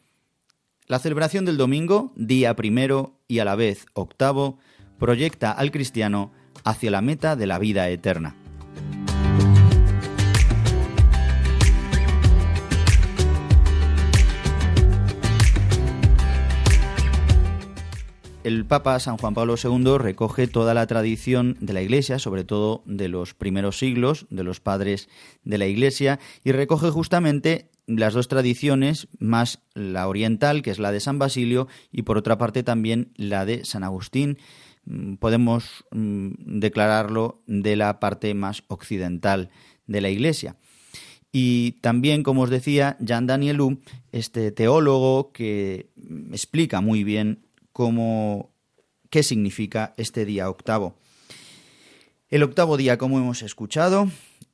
La 0.87 0.99
celebración 0.99 1.45
del 1.45 1.57
domingo, 1.57 2.13
día 2.15 2.55
primero 2.55 3.19
y 3.27 3.39
a 3.39 3.45
la 3.45 3.55
vez 3.55 3.85
octavo, 3.93 4.57
proyecta 4.97 5.51
al 5.51 5.71
cristiano 5.71 6.31
hacia 6.63 6.91
la 6.91 7.01
meta 7.01 7.35
de 7.35 7.47
la 7.47 7.59
vida 7.59 7.89
eterna. 7.89 8.35
El 18.43 18.65
Papa 18.65 18.99
San 18.99 19.17
Juan 19.17 19.33
Pablo 19.33 19.55
II 19.61 19.97
recoge 19.97 20.47
toda 20.47 20.73
la 20.73 20.87
tradición 20.87 21.57
de 21.59 21.73
la 21.73 21.81
Iglesia, 21.81 22.19
sobre 22.19 22.43
todo 22.43 22.83
de 22.85 23.09
los 23.09 23.33
primeros 23.33 23.77
siglos, 23.77 24.27
de 24.29 24.43
los 24.43 24.59
padres 24.59 25.09
de 25.43 25.57
la 25.57 25.67
Iglesia, 25.67 26.19
y 26.43 26.51
recoge 26.51 26.89
justamente 26.89 27.69
las 27.85 28.13
dos 28.13 28.27
tradiciones, 28.27 29.07
más 29.19 29.61
la 29.73 30.07
oriental, 30.07 30.61
que 30.61 30.71
es 30.71 30.79
la 30.79 30.91
de 30.91 30.99
San 30.99 31.19
Basilio, 31.19 31.67
y 31.91 32.03
por 32.03 32.17
otra 32.17 32.37
parte 32.37 32.63
también 32.63 33.11
la 33.15 33.45
de 33.45 33.65
San 33.65 33.83
Agustín. 33.83 34.37
Mm, 34.85 35.15
podemos 35.15 35.85
mm, 35.91 36.59
declararlo 36.59 37.41
de 37.45 37.75
la 37.75 37.99
parte 37.99 38.33
más 38.33 38.63
occidental 38.67 39.49
de 39.87 40.01
la 40.01 40.09
Iglesia. 40.09 40.55
Y 41.31 41.73
también, 41.81 42.23
como 42.23 42.43
os 42.43 42.49
decía, 42.49 42.97
Jean 42.99 43.27
Danielou, 43.27 43.79
este 44.11 44.51
teólogo 44.51 45.31
que 45.31 45.91
explica 46.31 46.81
muy 46.81 47.03
bien 47.03 47.45
qué 49.09 49.23
significa 49.23 49.93
este 49.97 50.25
día 50.25 50.49
octavo. 50.49 50.97
El 52.29 52.43
octavo 52.43 52.77
día, 52.77 52.97
como 52.97 53.17
hemos 53.17 53.41
escuchado, 53.41 54.09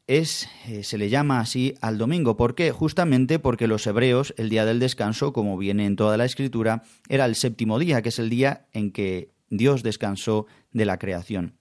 es, 0.08 0.48
eh, 0.68 0.84
se 0.84 0.98
le 0.98 1.10
llama 1.10 1.40
así 1.40 1.74
al 1.82 1.98
domingo. 1.98 2.38
¿Por 2.38 2.54
qué? 2.54 2.72
Justamente 2.72 3.40
porque 3.40 3.68
los 3.68 3.88
hebreos, 3.88 4.34
el 4.38 4.50
día 4.50 4.66
del 4.66 4.80
descanso, 4.80 5.34
como 5.34 5.58
viene 5.58 5.86
en 5.86 5.96
toda 5.96 6.18
la 6.18 6.26
escritura, 6.26 6.84
era 7.10 7.26
el 7.26 7.36
séptimo 7.36 7.80
día, 7.80 8.02
que 8.02 8.10
es 8.10 8.20
el 8.20 8.30
día 8.30 8.68
en 8.72 8.92
que 8.92 9.32
Dios 9.50 9.84
descansó 9.84 10.46
de 10.72 10.86
la 10.86 11.00
creación. 11.00 11.58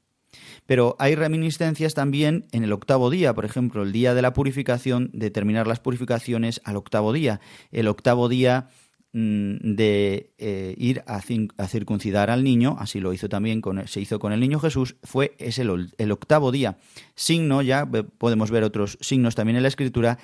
Pero 0.67 0.97
hay 0.99 1.15
reminiscencias 1.15 1.95
también 1.95 2.47
en 2.53 2.65
el 2.65 2.73
octavo 2.73 3.11
día, 3.11 3.35
por 3.35 3.45
ejemplo, 3.45 3.83
el 3.83 3.93
día 3.93 4.15
de 4.15 4.23
la 4.23 4.33
purificación, 4.33 5.11
de 5.13 5.31
terminar 5.31 5.67
las 5.67 5.81
purificaciones 5.81 6.61
al 6.65 6.77
octavo 6.77 7.13
día. 7.13 7.41
El 7.71 7.89
octavo 7.89 8.29
día 8.29 8.69
de 9.15 10.33
eh, 10.39 10.75
ir 10.77 11.05
a, 11.07 11.21
circuncidar 11.69 12.31
al 12.31 12.43
niño, 12.43 12.77
así 12.81 12.99
lo 12.99 13.13
hizo 13.13 13.29
también 13.29 13.61
con, 13.61 13.87
se 13.87 14.01
hizo 14.01 14.19
con 14.19 14.33
el 14.33 14.41
niño 14.41 14.59
Jesús, 14.59 14.97
fue 15.05 15.37
es 15.39 15.61
el, 15.61 15.71
octavo 16.11 16.51
día. 16.51 16.79
Signo, 17.15 17.63
ya 17.63 17.87
podemos 17.87 18.51
ver 18.51 18.65
otros 18.65 18.99
signos 19.01 19.37
también 19.37 19.57
en 19.57 19.63
la 19.63 19.69
escritura 19.69 20.19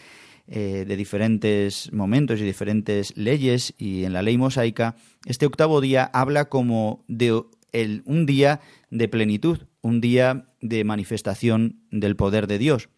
eh, 0.48 0.84
de 0.88 0.96
diferentes 0.96 1.92
momentos 1.92 2.40
y 2.40 2.44
diferentes 2.44 3.16
leyes 3.16 3.74
y 3.78 4.02
en 4.02 4.12
la 4.12 4.22
ley 4.22 4.36
mosaica. 4.36 4.96
Este 5.24 5.46
octavo 5.46 5.80
día 5.80 6.10
habla 6.12 6.46
como 6.46 7.04
de 7.06 7.44
un 8.04 8.26
día 8.26 8.60
de 8.90 9.06
plenitud, 9.06 9.60
un 9.82 10.00
día 10.00 10.48
de 10.60 10.82
manifestación 10.82 11.78
del 11.92 12.16
poder 12.16 12.48
de 12.48 12.58
Dios. 12.58 12.88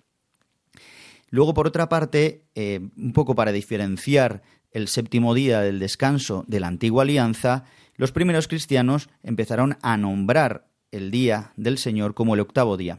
Luego, 1.29 1.53
por 1.53 1.67
otra 1.67 1.91
parte, 1.91 2.45
eh, 2.55 2.81
un 2.97 3.13
poco 3.13 3.35
para 3.35 3.53
diferenciar 3.53 4.43
el 4.73 4.89
séptimo 4.89 5.35
día 5.35 5.61
del 5.61 5.79
descanso 5.79 6.45
de 6.49 6.61
la 6.61 6.69
antigua 6.69 7.03
alianza, 7.03 7.65
los 7.97 8.13
primeros 8.13 8.49
cristianos 8.49 9.09
empezaron 9.23 9.77
a 9.83 9.97
nombrar 9.97 10.67
el 10.91 11.11
día 11.11 11.53
del 11.57 11.79
Señor 11.79 12.15
como 12.15 12.35
el 12.35 12.41
octavo 12.41 12.77
día. 12.77 12.99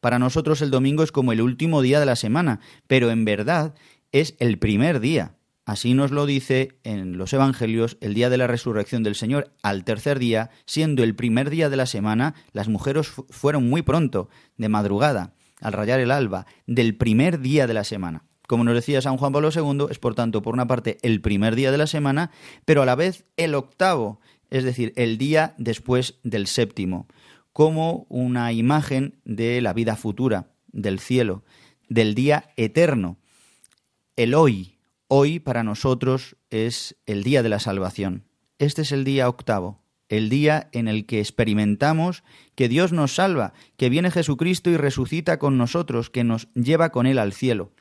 Para 0.00 0.18
nosotros 0.18 0.60
el 0.60 0.70
domingo 0.70 1.02
es 1.02 1.12
como 1.12 1.32
el 1.32 1.40
último 1.40 1.80
día 1.82 1.98
de 1.98 2.06
la 2.06 2.16
semana, 2.16 2.60
pero 2.86 3.10
en 3.10 3.24
verdad 3.24 3.74
es 4.12 4.36
el 4.38 4.58
primer 4.58 5.00
día. 5.00 5.36
Así 5.64 5.94
nos 5.94 6.10
lo 6.10 6.26
dice 6.26 6.78
en 6.84 7.16
los 7.16 7.32
Evangelios 7.32 7.96
el 8.02 8.12
día 8.12 8.28
de 8.28 8.36
la 8.36 8.46
resurrección 8.46 9.02
del 9.02 9.14
Señor. 9.14 9.54
Al 9.62 9.84
tercer 9.84 10.18
día, 10.18 10.50
siendo 10.66 11.02
el 11.02 11.14
primer 11.14 11.48
día 11.48 11.70
de 11.70 11.76
la 11.76 11.86
semana, 11.86 12.34
las 12.52 12.68
mujeres 12.68 13.08
fueron 13.30 13.68
muy 13.70 13.80
pronto, 13.80 14.28
de 14.58 14.68
madrugada, 14.68 15.32
al 15.62 15.72
rayar 15.72 16.00
el 16.00 16.10
alba, 16.10 16.46
del 16.66 16.96
primer 16.96 17.40
día 17.40 17.66
de 17.66 17.74
la 17.74 17.84
semana. 17.84 18.24
Como 18.46 18.64
nos 18.64 18.74
decía 18.74 19.00
San 19.00 19.16
Juan 19.16 19.32
Pablo 19.32 19.50
II, 19.54 19.86
es 19.90 19.98
por 19.98 20.14
tanto, 20.14 20.42
por 20.42 20.54
una 20.54 20.66
parte, 20.66 20.98
el 21.02 21.20
primer 21.20 21.54
día 21.54 21.72
de 21.72 21.78
la 21.78 21.86
semana, 21.86 22.30
pero 22.64 22.82
a 22.82 22.86
la 22.86 22.94
vez 22.94 23.24
el 23.36 23.54
octavo, 23.54 24.20
es 24.50 24.64
decir, 24.64 24.92
el 24.96 25.16
día 25.16 25.54
después 25.56 26.18
del 26.24 26.46
séptimo, 26.46 27.08
como 27.52 28.06
una 28.10 28.52
imagen 28.52 29.14
de 29.24 29.62
la 29.62 29.72
vida 29.72 29.96
futura, 29.96 30.48
del 30.72 30.98
cielo, 30.98 31.42
del 31.88 32.14
día 32.14 32.50
eterno. 32.56 33.16
El 34.16 34.34
hoy, 34.34 34.76
hoy 35.08 35.38
para 35.38 35.62
nosotros 35.62 36.36
es 36.50 36.96
el 37.06 37.22
día 37.22 37.42
de 37.42 37.48
la 37.48 37.60
salvación. 37.60 38.24
Este 38.58 38.82
es 38.82 38.92
el 38.92 39.04
día 39.04 39.28
octavo, 39.28 39.80
el 40.10 40.28
día 40.28 40.68
en 40.72 40.88
el 40.88 41.06
que 41.06 41.20
experimentamos 41.20 42.24
que 42.54 42.68
Dios 42.68 42.92
nos 42.92 43.14
salva, 43.14 43.54
que 43.78 43.88
viene 43.88 44.10
Jesucristo 44.10 44.68
y 44.68 44.76
resucita 44.76 45.38
con 45.38 45.56
nosotros, 45.56 46.10
que 46.10 46.24
nos 46.24 46.52
lleva 46.52 46.90
con 46.90 47.06
Él 47.06 47.18
al 47.18 47.32
cielo 47.32 47.72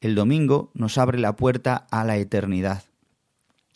el 0.00 0.14
domingo 0.14 0.70
nos 0.74 0.98
abre 0.98 1.18
la 1.18 1.36
puerta 1.36 1.86
a 1.90 2.04
la 2.04 2.16
eternidad. 2.16 2.84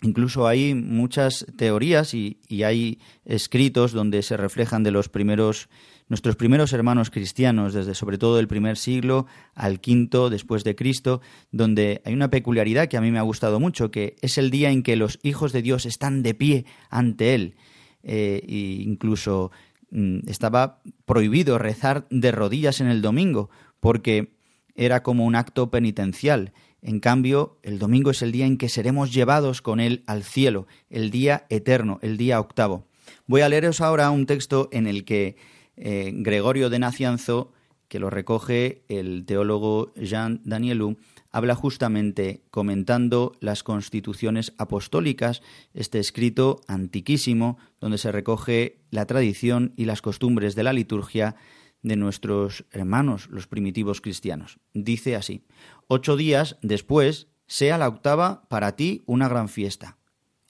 Incluso 0.02 0.46
hay 0.46 0.74
muchas 0.74 1.46
teorías 1.56 2.12
y, 2.12 2.38
hay 2.62 2.98
escritos 3.24 3.92
donde 3.92 4.22
se 4.22 4.36
reflejan 4.36 4.82
de 4.82 4.90
los 4.90 5.08
primeros, 5.08 5.70
nuestros 6.08 6.36
primeros 6.36 6.74
hermanos 6.74 7.10
cristianos, 7.10 7.72
desde 7.72 7.94
sobre 7.94 8.18
todo 8.18 8.38
el 8.38 8.46
primer 8.46 8.76
siglo 8.76 9.26
al 9.54 9.80
quinto 9.80 10.28
después 10.28 10.62
de 10.62 10.76
Cristo, 10.76 11.22
donde 11.52 12.02
hay 12.04 12.12
una 12.12 12.28
peculiaridad 12.28 12.88
que 12.88 12.98
a 12.98 13.00
mí 13.00 13.10
me 13.10 13.18
ha 13.18 13.22
gustado 13.22 13.60
mucho, 13.60 13.90
que 13.90 14.16
es 14.20 14.36
el 14.36 14.50
día 14.50 14.70
en 14.70 14.82
que 14.82 14.96
los 14.96 15.18
hijos 15.22 15.52
de 15.52 15.62
Dios 15.62 15.86
están 15.86 16.22
de 16.22 16.34
pie 16.34 16.66
ante 16.90 17.34
Él. 17.34 17.54
e 18.02 18.42
incluso 18.84 19.52
mm, 19.90 20.28
estaba 20.28 20.82
prohibido 21.06 21.56
rezar 21.56 22.06
de 22.10 22.30
rodillas 22.30 22.82
en 22.82 22.88
el 22.88 23.00
domingo, 23.00 23.48
porque 23.80 24.34
era 24.74 25.02
como 25.02 25.24
un 25.24 25.34
acto 25.34 25.70
penitencial. 25.70 26.52
En 26.82 27.00
cambio, 27.00 27.58
el 27.62 27.78
domingo 27.78 28.10
es 28.10 28.22
el 28.22 28.32
día 28.32 28.46
en 28.46 28.58
que 28.58 28.68
seremos 28.68 29.12
llevados 29.12 29.62
con 29.62 29.80
Él 29.80 30.02
al 30.06 30.22
cielo, 30.22 30.66
el 30.90 31.10
día 31.10 31.46
eterno, 31.48 31.98
el 32.02 32.16
día 32.16 32.40
octavo. 32.40 32.86
Voy 33.26 33.40
a 33.40 33.48
leeros 33.48 33.80
ahora 33.80 34.10
un 34.10 34.26
texto 34.26 34.68
en 34.72 34.86
el 34.86 35.04
que 35.04 35.36
eh, 35.76 36.12
Gregorio 36.14 36.70
de 36.70 36.78
Nacianzo, 36.78 37.52
que 37.88 37.98
lo 37.98 38.10
recoge 38.10 38.82
el 38.88 39.24
teólogo 39.24 39.92
Jean 39.94 40.40
Danielou, 40.44 40.96
habla 41.30 41.54
justamente 41.54 42.42
comentando 42.50 43.32
las 43.40 43.62
constituciones 43.62 44.52
apostólicas, 44.58 45.42
este 45.74 45.98
escrito 45.98 46.60
antiquísimo, 46.68 47.58
donde 47.80 47.98
se 47.98 48.12
recoge 48.12 48.78
la 48.90 49.06
tradición 49.06 49.72
y 49.76 49.86
las 49.86 50.02
costumbres 50.02 50.54
de 50.54 50.62
la 50.62 50.72
liturgia 50.72 51.36
de 51.84 51.96
nuestros 51.96 52.64
hermanos, 52.72 53.28
los 53.30 53.46
primitivos 53.46 54.00
cristianos. 54.00 54.58
Dice 54.72 55.14
así, 55.14 55.44
ocho 55.86 56.16
días 56.16 56.56
después 56.62 57.28
sea 57.46 57.78
la 57.78 57.86
octava 57.86 58.48
para 58.48 58.74
ti 58.74 59.04
una 59.06 59.28
gran 59.28 59.48
fiesta. 59.48 59.98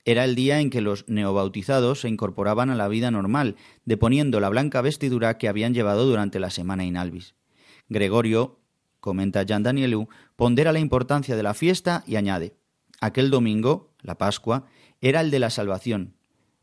Era 0.04 0.24
el 0.24 0.36
día 0.36 0.60
en 0.60 0.70
que 0.70 0.80
los 0.80 1.08
neobautizados 1.08 2.00
se 2.00 2.08
incorporaban 2.08 2.70
a 2.70 2.76
la 2.76 2.88
vida 2.88 3.10
normal, 3.10 3.56
deponiendo 3.84 4.38
la 4.38 4.48
blanca 4.48 4.80
vestidura 4.80 5.36
que 5.36 5.48
habían 5.48 5.74
llevado 5.74 6.06
durante 6.06 6.38
la 6.38 6.50
semana 6.50 6.84
in 6.84 6.96
albis. 6.96 7.34
Gregorio, 7.88 8.60
comenta 9.00 9.42
Jean 9.42 9.62
Danielou, 9.62 10.08
pondera 10.36 10.72
la 10.72 10.78
importancia 10.78 11.36
de 11.36 11.42
la 11.42 11.54
fiesta 11.54 12.04
y 12.06 12.16
añade: 12.16 12.54
Aquel 13.00 13.30
domingo, 13.30 13.92
la 14.02 14.18
Pascua, 14.18 14.66
era 15.00 15.20
el 15.20 15.30
de 15.30 15.40
la 15.40 15.50
salvación. 15.50 16.14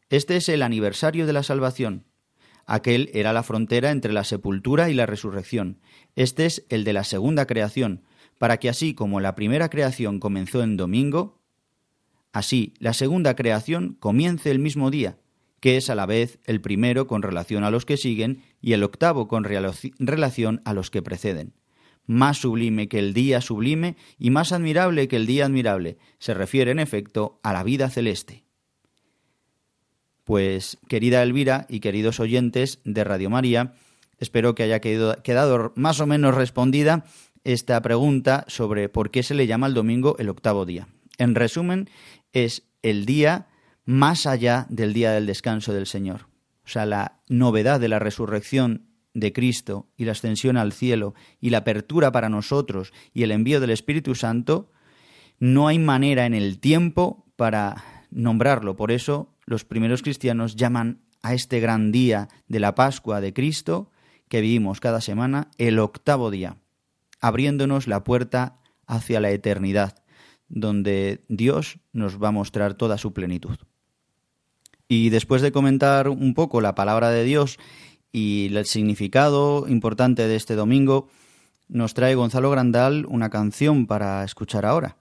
Este 0.09 0.37
es 0.37 0.47
el 0.47 0.61
aniversario 0.61 1.25
de 1.25 1.33
la 1.33 1.43
salvación. 1.43 2.05
Aquel 2.73 3.09
era 3.13 3.33
la 3.33 3.43
frontera 3.43 3.91
entre 3.91 4.13
la 4.13 4.23
sepultura 4.23 4.89
y 4.89 4.93
la 4.93 5.05
resurrección. 5.05 5.81
Este 6.15 6.45
es 6.45 6.65
el 6.69 6.85
de 6.85 6.93
la 6.93 7.03
segunda 7.03 7.45
creación, 7.45 8.05
para 8.37 8.59
que 8.59 8.69
así 8.69 8.93
como 8.93 9.19
la 9.19 9.35
primera 9.35 9.69
creación 9.69 10.21
comenzó 10.21 10.63
en 10.63 10.77
domingo, 10.77 11.41
así 12.31 12.73
la 12.79 12.93
segunda 12.93 13.35
creación 13.35 13.97
comience 13.99 14.51
el 14.51 14.59
mismo 14.59 14.89
día, 14.89 15.17
que 15.59 15.75
es 15.75 15.89
a 15.89 15.95
la 15.95 16.05
vez 16.05 16.39
el 16.45 16.61
primero 16.61 17.07
con 17.07 17.23
relación 17.23 17.65
a 17.65 17.71
los 17.71 17.83
que 17.83 17.97
siguen 17.97 18.41
y 18.61 18.71
el 18.71 18.85
octavo 18.85 19.27
con 19.27 19.43
relación 19.43 20.61
a 20.63 20.73
los 20.73 20.89
que 20.89 21.01
preceden. 21.01 21.51
Más 22.05 22.37
sublime 22.37 22.87
que 22.87 22.99
el 22.99 23.13
día 23.13 23.41
sublime 23.41 23.97
y 24.17 24.29
más 24.29 24.53
admirable 24.53 25.09
que 25.09 25.17
el 25.17 25.25
día 25.25 25.45
admirable, 25.45 25.97
se 26.19 26.33
refiere 26.33 26.71
en 26.71 26.79
efecto 26.79 27.41
a 27.43 27.51
la 27.51 27.63
vida 27.63 27.89
celeste. 27.89 28.40
Pues, 30.23 30.77
querida 30.87 31.23
Elvira 31.23 31.65
y 31.69 31.79
queridos 31.79 32.19
oyentes 32.19 32.79
de 32.83 33.03
Radio 33.03 33.29
María, 33.29 33.73
espero 34.19 34.53
que 34.55 34.63
haya 34.63 34.79
quedado 34.79 35.73
más 35.75 35.99
o 35.99 36.07
menos 36.07 36.35
respondida 36.35 37.05
esta 37.43 37.81
pregunta 37.81 38.45
sobre 38.47 38.87
por 38.87 39.09
qué 39.09 39.23
se 39.23 39.33
le 39.33 39.47
llama 39.47 39.67
el 39.67 39.73
domingo 39.73 40.15
el 40.19 40.29
octavo 40.29 40.65
día. 40.65 40.87
En 41.17 41.35
resumen, 41.35 41.89
es 42.33 42.63
el 42.83 43.05
día 43.05 43.47
más 43.85 44.27
allá 44.27 44.67
del 44.69 44.93
día 44.93 45.11
del 45.11 45.25
descanso 45.25 45.73
del 45.73 45.87
Señor. 45.87 46.27
O 46.63 46.69
sea, 46.69 46.85
la 46.85 47.19
novedad 47.27 47.79
de 47.79 47.87
la 47.87 47.99
resurrección 47.99 48.87
de 49.13 49.33
Cristo 49.33 49.89
y 49.97 50.05
la 50.05 50.13
ascensión 50.13 50.55
al 50.55 50.71
cielo 50.71 51.13
y 51.39 51.49
la 51.49 51.59
apertura 51.59 52.11
para 52.11 52.29
nosotros 52.29 52.93
y 53.13 53.23
el 53.23 53.31
envío 53.31 53.59
del 53.59 53.71
Espíritu 53.71 54.15
Santo, 54.15 54.71
no 55.39 55.67
hay 55.67 55.79
manera 55.79 56.25
en 56.25 56.33
el 56.33 56.59
tiempo 56.59 57.25
para 57.35 58.05
nombrarlo. 58.11 58.75
Por 58.75 58.91
eso 58.91 59.35
los 59.51 59.65
primeros 59.65 60.01
cristianos 60.01 60.55
llaman 60.55 61.01
a 61.21 61.35
este 61.35 61.59
gran 61.59 61.91
día 61.91 62.29
de 62.47 62.59
la 62.59 62.73
Pascua 62.73 63.21
de 63.21 63.33
Cristo 63.33 63.91
que 64.27 64.41
vivimos 64.41 64.79
cada 64.79 65.01
semana 65.01 65.49
el 65.57 65.77
octavo 65.77 66.31
día 66.31 66.57
abriéndonos 67.21 67.87
la 67.87 68.03
puerta 68.03 68.57
hacia 68.87 69.19
la 69.19 69.29
eternidad, 69.29 70.03
donde 70.49 71.23
Dios 71.29 71.77
nos 71.93 72.21
va 72.21 72.29
a 72.29 72.31
mostrar 72.31 72.73
toda 72.73 72.97
su 72.97 73.13
plenitud. 73.13 73.57
Y 74.87 75.09
después 75.09 75.41
de 75.41 75.53
comentar 75.53 76.09
un 76.09 76.33
poco 76.33 76.59
la 76.59 76.75
palabra 76.75 77.11
de 77.11 77.23
Dios 77.23 77.57
y 78.11 78.53
el 78.53 78.65
significado 78.65 79.65
importante 79.69 80.27
de 80.27 80.35
este 80.35 80.55
domingo, 80.55 81.07
nos 81.69 81.93
trae 81.93 82.15
Gonzalo 82.15 82.49
Grandal 82.49 83.05
una 83.05 83.29
canción 83.29 83.85
para 83.85 84.25
escuchar 84.25 84.65
ahora. 84.65 84.97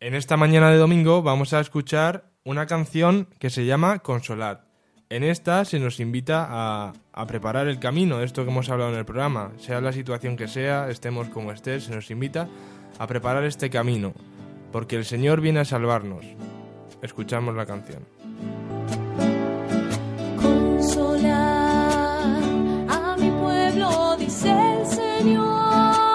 En 0.00 0.14
esta 0.14 0.36
mañana 0.36 0.70
de 0.70 0.78
domingo 0.78 1.22
vamos 1.22 1.52
a 1.52 1.60
escuchar 1.60 2.27
una 2.48 2.64
canción 2.64 3.28
que 3.38 3.50
se 3.50 3.66
llama 3.66 3.98
Consolar. 3.98 4.64
En 5.10 5.22
esta 5.22 5.66
se 5.66 5.78
nos 5.78 6.00
invita 6.00 6.46
a, 6.48 6.94
a, 7.12 7.26
preparar 7.26 7.68
el 7.68 7.78
camino, 7.78 8.22
esto 8.22 8.42
que 8.42 8.50
hemos 8.50 8.70
hablado 8.70 8.90
en 8.90 8.98
el 8.98 9.04
programa, 9.04 9.52
sea 9.58 9.82
la 9.82 9.92
situación 9.92 10.34
que 10.34 10.48
sea, 10.48 10.88
estemos 10.88 11.28
como 11.28 11.52
estés, 11.52 11.84
se 11.84 11.94
nos 11.94 12.10
invita 12.10 12.48
a 12.98 13.06
preparar 13.06 13.44
este 13.44 13.68
camino, 13.68 14.14
porque 14.72 14.96
el 14.96 15.04
Señor 15.04 15.42
viene 15.42 15.60
a 15.60 15.66
salvarnos. 15.66 16.24
Escuchamos 17.02 17.54
la 17.54 17.66
canción. 17.66 18.06
Consolar 20.40 21.36
a 22.88 23.16
mi 23.18 23.30
pueblo, 23.30 24.16
dice 24.16 24.50
el 24.50 24.86
Señor. 24.86 26.07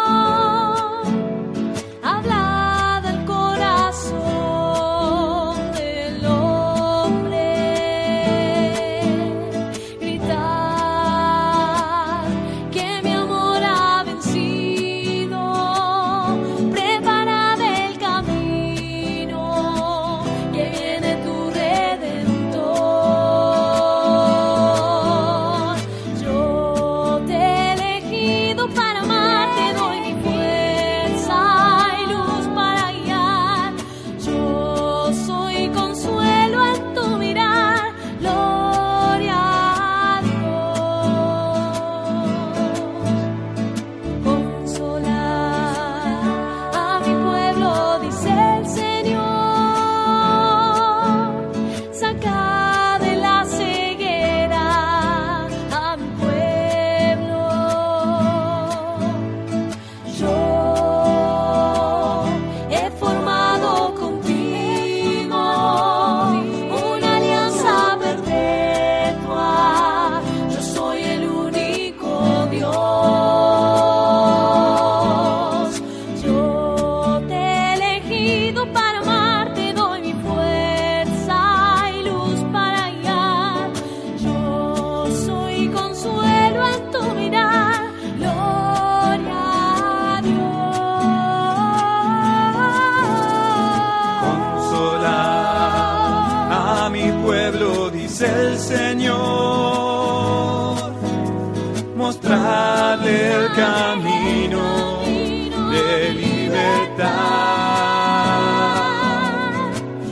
Libertad. 106.54 107.13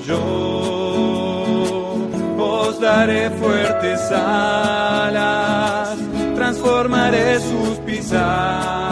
Yo 0.06 0.20
os 2.38 2.80
daré 2.80 3.30
fuertes 3.32 4.12
alas, 4.12 5.98
transformaré 6.36 7.40
sus 7.40 7.78
pisadas 7.86 8.91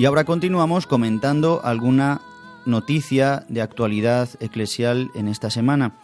Y 0.00 0.06
ahora 0.06 0.24
continuamos 0.24 0.86
comentando 0.86 1.60
alguna 1.62 2.22
noticia 2.64 3.44
de 3.50 3.60
actualidad 3.60 4.30
eclesial 4.40 5.10
en 5.14 5.28
esta 5.28 5.50
semana. 5.50 5.98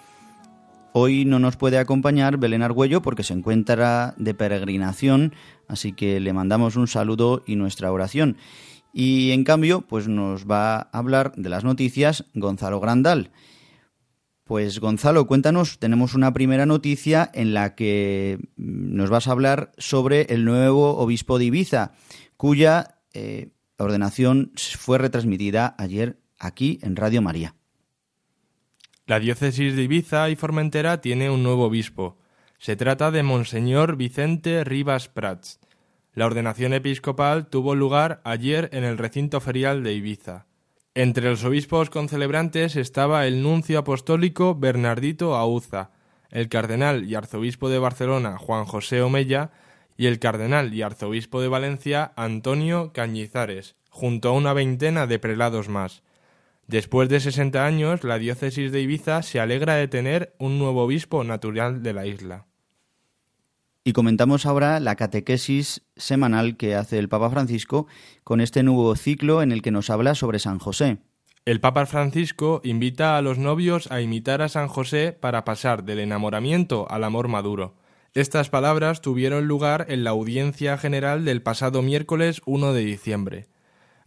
Hoy 0.93 1.25
no 1.25 1.39
nos 1.39 1.57
puede 1.57 1.79
acompañar 1.79 2.37
Belén 2.37 2.61
Argüello 2.61 3.01
porque 3.01 3.23
se 3.23 3.33
encuentra 3.33 4.13
de 4.19 4.35
peregrinación, 4.35 5.33
así 5.67 5.95
que 5.95 6.21
le 6.21 6.35
mandamos 6.35 6.77
un 6.77 6.89
saludo 6.89 7.43
y 7.47 7.57
nuestra 7.57 7.91
oración. 7.91 8.37
Y 8.93 9.31
en 9.31 9.45
cambio, 9.45 9.81
pues 9.81 10.09
nos 10.09 10.45
va 10.45 10.77
a 10.77 10.89
hablar 10.93 11.33
de 11.35 11.49
las 11.49 11.65
noticias 11.65 12.27
Gonzalo 12.35 12.81
Grandal. 12.81 13.31
Pues 14.45 14.79
Gonzalo, 14.79 15.27
cuéntanos, 15.27 15.79
tenemos 15.79 16.13
una 16.13 16.35
primera 16.35 16.67
noticia 16.67 17.31
en 17.33 17.55
la 17.55 17.75
que 17.75 18.41
nos 18.59 19.09
vas 19.09 19.27
a 19.27 19.33
hablar 19.33 19.73
sobre 19.79 20.27
el 20.35 20.45
nuevo 20.45 20.99
obispo 20.99 21.39
de 21.39 21.47
Ibiza, 21.47 21.93
cuya 22.37 22.97
eh, 23.15 23.56
ordenación 23.85 24.53
fue 24.79 24.99
retransmitida 24.99 25.75
ayer 25.79 26.19
aquí 26.39 26.79
en 26.83 26.97
Radio 26.97 27.23
María. 27.23 27.55
La 29.07 29.21
diócesis 29.21 29.77
de 29.77 29.83
Ibiza 29.83 30.29
y 30.31 30.37
Formentera 30.37 31.01
tiene 31.01 31.31
un 31.31 31.43
nuevo 31.43 31.67
obispo. 31.67 32.19
Se 32.59 32.75
trata 32.75 33.11
de 33.11 33.23
Monseñor 33.23 33.97
Vicente 33.97 34.65
Rivas 34.65 35.09
Prats. 35.09 35.61
La 36.13 36.27
ordenación 36.27 36.73
episcopal 36.73 37.49
tuvo 37.49 37.75
lugar 37.75 38.21
ayer 38.25 38.69
en 38.73 38.83
el 38.85 38.99
recinto 38.99 39.41
ferial 39.41 39.85
de 39.85 39.93
Ibiza. 39.93 40.47
Entre 40.95 41.29
los 41.29 41.45
obispos 41.45 41.91
concelebrantes 41.91 42.75
estaba 42.75 43.27
el 43.27 43.43
nuncio 43.43 43.79
apostólico 43.79 44.55
Bernardito 44.55 45.37
Auza, 45.37 45.91
el 46.31 46.49
cardenal 46.49 47.05
y 47.05 47.15
arzobispo 47.15 47.69
de 47.69 47.79
Barcelona 47.79 48.39
Juan 48.39 48.65
José 48.65 49.03
Omella 49.03 49.51
y 49.97 50.07
el 50.07 50.19
cardenal 50.19 50.75
y 50.75 50.83
arzobispo 50.83 51.41
de 51.41 51.49
Valencia 51.49 52.13
Antonio 52.17 52.93
Cañizares, 52.93 53.77
junto 53.91 54.29
a 54.29 54.33
una 54.33 54.53
veintena 54.53 55.07
de 55.07 55.19
prelados 55.19 55.69
más. 55.69 56.03
Después 56.67 57.09
de 57.09 57.21
60 57.21 57.65
años, 57.65 58.03
la 58.03 58.19
diócesis 58.19 58.73
de 58.73 58.81
Ibiza 58.81 59.23
se 59.23 59.41
alegra 59.41 59.77
de 59.77 59.89
tener 59.89 60.35
un 60.39 60.59
nuevo 60.59 60.83
obispo 60.83 61.23
natural 61.25 61.83
de 61.83 61.93
la 61.93 62.07
isla. 62.07 62.47
Y 63.85 63.93
comentamos 63.93 64.47
ahora 64.47 64.81
la 64.81 64.97
catequesis 64.97 65.83
semanal 65.95 66.57
que 66.57 66.75
hace 66.75 66.99
el 66.99 67.09
Papa 67.09 67.31
Francisco 67.31 67.87
con 68.25 68.41
este 68.41 68.65
nuevo 68.65 68.97
ciclo 68.97 69.43
en 69.43 69.53
el 69.53 69.63
que 69.63 69.71
nos 69.71 69.91
habla 69.91 70.17
sobre 70.17 70.41
San 70.41 70.59
José. 70.59 70.99
El 71.45 71.61
Papa 71.61 71.87
Francisco 71.87 72.61
invita 72.65 73.17
a 73.17 73.23
los 73.23 73.39
novios 73.39 73.89
a 73.93 74.01
imitar 74.01 74.43
a 74.43 74.49
San 74.49 74.67
José 74.67 75.13
para 75.13 75.45
pasar 75.45 75.85
del 75.85 76.01
enamoramiento 76.01 76.91
al 76.91 77.05
amor 77.05 77.29
maduro. 77.29 77.77
Estas 78.17 78.49
palabras 78.49 79.03
tuvieron 79.03 79.47
lugar 79.47 79.85
en 79.91 80.03
la 80.03 80.09
audiencia 80.09 80.79
general 80.79 81.27
del 81.27 81.43
pasado 81.43 81.83
miércoles 81.83 82.41
1 82.47 82.73
de 82.73 82.83
diciembre. 82.83 83.47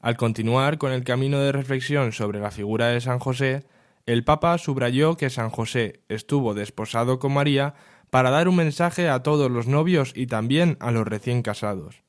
Al 0.01 0.17
continuar 0.17 0.79
con 0.79 0.91
el 0.91 1.03
camino 1.03 1.37
de 1.37 1.51
reflexión 1.51 2.11
sobre 2.11 2.39
la 2.39 2.49
figura 2.49 2.87
de 2.87 3.01
San 3.01 3.19
José, 3.19 3.67
el 4.07 4.23
Papa 4.23 4.57
subrayó 4.57 5.15
que 5.15 5.29
San 5.29 5.51
José 5.51 6.01
estuvo 6.09 6.55
desposado 6.55 7.19
con 7.19 7.33
María 7.33 7.75
para 8.09 8.31
dar 8.31 8.47
un 8.47 8.55
mensaje 8.55 9.09
a 9.09 9.21
todos 9.21 9.51
los 9.51 9.67
novios 9.67 10.11
y 10.15 10.25
también 10.25 10.77
a 10.79 10.89
los 10.89 11.07
recién 11.07 11.43
casados. 11.43 12.01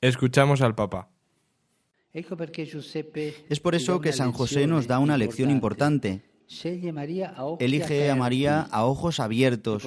Escuchamos 0.00 0.60
al 0.60 0.74
Papa. 0.74 1.08
Es 2.12 3.60
por 3.60 3.76
eso 3.76 4.00
que 4.00 4.12
San 4.12 4.32
José 4.32 4.66
nos 4.66 4.88
da 4.88 4.98
una 4.98 5.16
lección 5.16 5.52
importante. 5.52 6.33
Elige 7.58 8.10
a 8.10 8.16
María 8.16 8.60
a 8.62 8.84
ojos 8.84 9.20
abiertos 9.20 9.82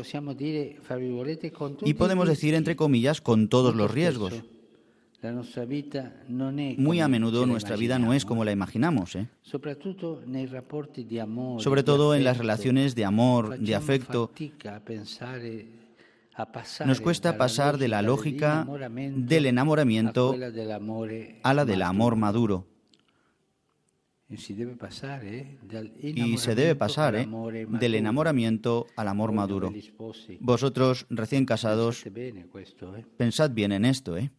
y 1.85 1.93
podemos 1.93 2.27
decir, 2.27 2.53
entre 2.53 2.75
comillas, 2.75 3.21
con 3.21 3.47
todos 3.47 3.75
los 3.75 3.91
riesgos. 3.91 4.33
Muy 6.77 6.99
a 6.99 7.07
menudo 7.07 7.45
nuestra 7.45 7.75
vida 7.75 7.97
no 7.99 8.13
es 8.13 8.25
como 8.25 8.45
la 8.45 8.51
imaginamos, 8.51 9.15
¿eh? 9.15 9.27
sobre 11.59 11.83
todo 11.83 12.15
en 12.15 12.23
las 12.23 12.37
relaciones 12.37 12.95
de 12.95 13.05
amor, 13.05 13.57
de 13.57 13.75
afecto. 13.75 14.31
Nos 16.85 17.01
cuesta 17.01 17.37
pasar 17.37 17.77
de 17.79 17.87
la 17.87 18.03
lógica 18.03 18.67
del 19.15 19.45
enamoramiento 19.47 20.35
a 21.43 21.53
la 21.53 21.65
del 21.65 21.81
amor 21.81 22.15
maduro. 22.15 22.67
Y 24.29 24.37
se 24.37 24.53
debe 26.55 26.75
pasar 26.75 27.15
¿eh? 27.15 27.27
del 27.79 27.95
enamoramiento 27.95 28.87
al 28.95 29.07
amor 29.07 29.31
maduro. 29.31 29.71
Vosotros, 30.39 31.05
recién 31.09 31.45
casados, 31.45 32.03
pensad 33.17 33.51
bien 33.51 33.71
en 33.71 33.85
esto, 33.85 34.17
¿eh? 34.17 34.31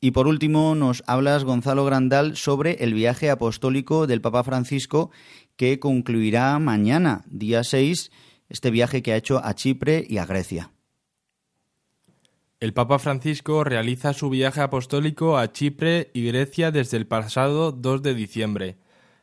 Y 0.00 0.12
por 0.12 0.28
último 0.28 0.76
nos 0.76 1.02
hablas, 1.08 1.42
Gonzalo 1.42 1.84
Grandal, 1.84 2.36
sobre 2.36 2.84
el 2.84 2.94
viaje 2.94 3.30
apostólico 3.30 4.06
del 4.06 4.20
Papa 4.20 4.44
Francisco 4.44 5.10
que 5.56 5.80
concluirá 5.80 6.56
mañana, 6.60 7.24
día 7.26 7.64
6, 7.64 8.12
este 8.48 8.70
viaje 8.70 9.02
que 9.02 9.12
ha 9.12 9.16
hecho 9.16 9.44
a 9.44 9.54
Chipre 9.54 10.06
y 10.08 10.18
a 10.18 10.24
Grecia. 10.24 10.70
El 12.60 12.72
Papa 12.72 12.98
Francisco 12.98 13.62
realiza 13.62 14.12
su 14.12 14.30
viaje 14.30 14.60
apostólico 14.60 15.38
a 15.38 15.52
Chipre 15.52 16.10
y 16.12 16.26
Grecia 16.26 16.72
desde 16.72 16.96
el 16.96 17.06
pasado 17.06 17.70
2 17.70 18.02
de 18.02 18.14
diciembre. 18.14 18.78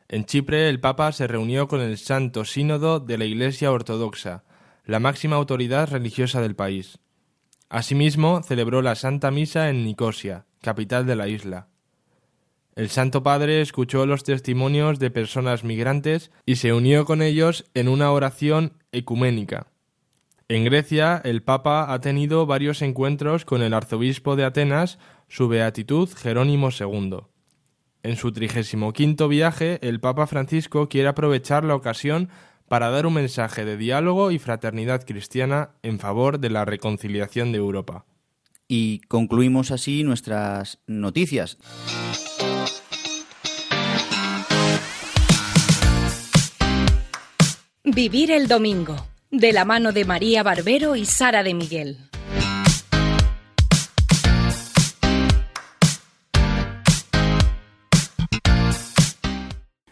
En 0.08 0.24
Chipre 0.24 0.70
el 0.70 0.80
Papa 0.80 1.12
se 1.12 1.26
reunió 1.26 1.68
con 1.68 1.82
el 1.82 1.98
Santo 1.98 2.46
Sínodo 2.46 2.98
de 2.98 3.18
la 3.18 3.26
Iglesia 3.26 3.72
Ortodoxa, 3.72 4.44
la 4.86 5.00
máxima 5.00 5.36
autoridad 5.36 5.90
religiosa 5.90 6.40
del 6.40 6.56
país. 6.56 6.98
Asimismo, 7.68 8.42
celebró 8.42 8.80
la 8.80 8.94
Santa 8.94 9.30
Misa 9.30 9.68
en 9.68 9.84
Nicosia, 9.84 10.46
capital 10.62 11.04
de 11.04 11.16
la 11.16 11.28
isla. 11.28 11.68
El 12.74 12.88
Santo 12.88 13.22
Padre 13.22 13.60
escuchó 13.60 14.06
los 14.06 14.24
testimonios 14.24 14.98
de 14.98 15.10
personas 15.10 15.62
migrantes 15.62 16.30
y 16.46 16.56
se 16.56 16.72
unió 16.72 17.04
con 17.04 17.20
ellos 17.20 17.66
en 17.74 17.88
una 17.88 18.12
oración 18.12 18.82
ecuménica. 18.92 19.66
En 20.48 20.64
Grecia, 20.64 21.20
el 21.24 21.42
Papa 21.42 21.92
ha 21.92 22.00
tenido 22.00 22.46
varios 22.46 22.80
encuentros 22.80 23.44
con 23.44 23.62
el 23.62 23.74
arzobispo 23.74 24.36
de 24.36 24.44
Atenas, 24.44 25.00
su 25.26 25.48
beatitud 25.48 26.08
Jerónimo 26.08 26.68
II. 26.70 27.16
En 28.04 28.14
su 28.14 28.30
trigésimo 28.30 28.92
quinto 28.92 29.26
viaje, 29.26 29.80
el 29.82 29.98
Papa 29.98 30.28
Francisco 30.28 30.88
quiere 30.88 31.08
aprovechar 31.08 31.64
la 31.64 31.74
ocasión 31.74 32.28
para 32.68 32.90
dar 32.90 33.06
un 33.06 33.14
mensaje 33.14 33.64
de 33.64 33.76
diálogo 33.76 34.30
y 34.30 34.38
fraternidad 34.38 35.04
cristiana 35.04 35.70
en 35.82 35.98
favor 35.98 36.38
de 36.38 36.50
la 36.50 36.64
reconciliación 36.64 37.50
de 37.50 37.58
Europa. 37.58 38.06
Y 38.68 39.00
concluimos 39.08 39.72
así 39.72 40.04
nuestras 40.04 40.78
noticias. 40.86 41.58
Vivir 47.82 48.30
el 48.30 48.46
domingo, 48.46 48.96
de 49.38 49.52
la 49.52 49.66
mano 49.66 49.92
de 49.92 50.06
María 50.06 50.42
Barbero 50.42 50.96
y 50.96 51.04
Sara 51.04 51.42
de 51.42 51.52
Miguel. 51.52 51.98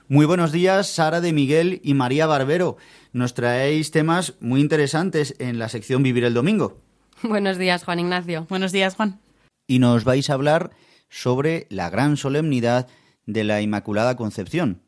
Muy 0.08 0.24
buenos 0.26 0.50
días, 0.52 0.86
Sara 0.88 1.20
de 1.20 1.32
Miguel 1.32 1.80
y 1.84 1.92
María 1.92 2.26
Barbero. 2.26 2.78
Nos 3.12 3.34
traéis 3.34 3.90
temas 3.90 4.34
muy 4.40 4.60
interesantes 4.60 5.34
en 5.38 5.58
la 5.58 5.68
sección 5.68 6.02
Vivir 6.02 6.24
el 6.24 6.34
Domingo. 6.34 6.80
Buenos 7.22 7.58
días, 7.58 7.84
Juan 7.84 8.00
Ignacio. 8.00 8.46
Buenos 8.48 8.72
días, 8.72 8.94
Juan. 8.94 9.20
Y 9.66 9.78
nos 9.78 10.04
vais 10.04 10.30
a 10.30 10.34
hablar 10.34 10.70
sobre 11.10 11.66
la 11.68 11.90
gran 11.90 12.16
solemnidad 12.16 12.86
de 13.26 13.44
la 13.44 13.60
Inmaculada 13.60 14.16
Concepción. 14.16 14.82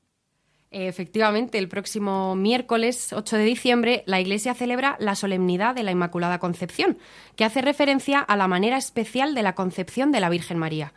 Efectivamente, 0.79 1.57
el 1.57 1.69
próximo 1.69 2.37
miércoles 2.37 3.15
8 3.15 3.39
de 3.39 3.45
diciembre 3.45 4.03
la 4.05 4.21
Iglesia 4.21 4.53
celebra 4.53 4.99
la 5.01 5.15
solemnidad 5.15 5.75
de 5.75 5.83
la 5.83 5.91
Inmaculada 5.91 6.39
Concepción, 6.39 6.99
que 7.35 7.47
hace 7.47 7.63
referencia 7.63 8.21
a 8.21 8.37
la 8.37 8.47
manera 8.47 8.77
especial 8.77 9.35
de 9.35 9.43
la 9.43 9.55
concepción 9.55 10.13
de 10.13 10.21
la 10.21 10.29
Virgen 10.29 10.59
María. 10.59 10.93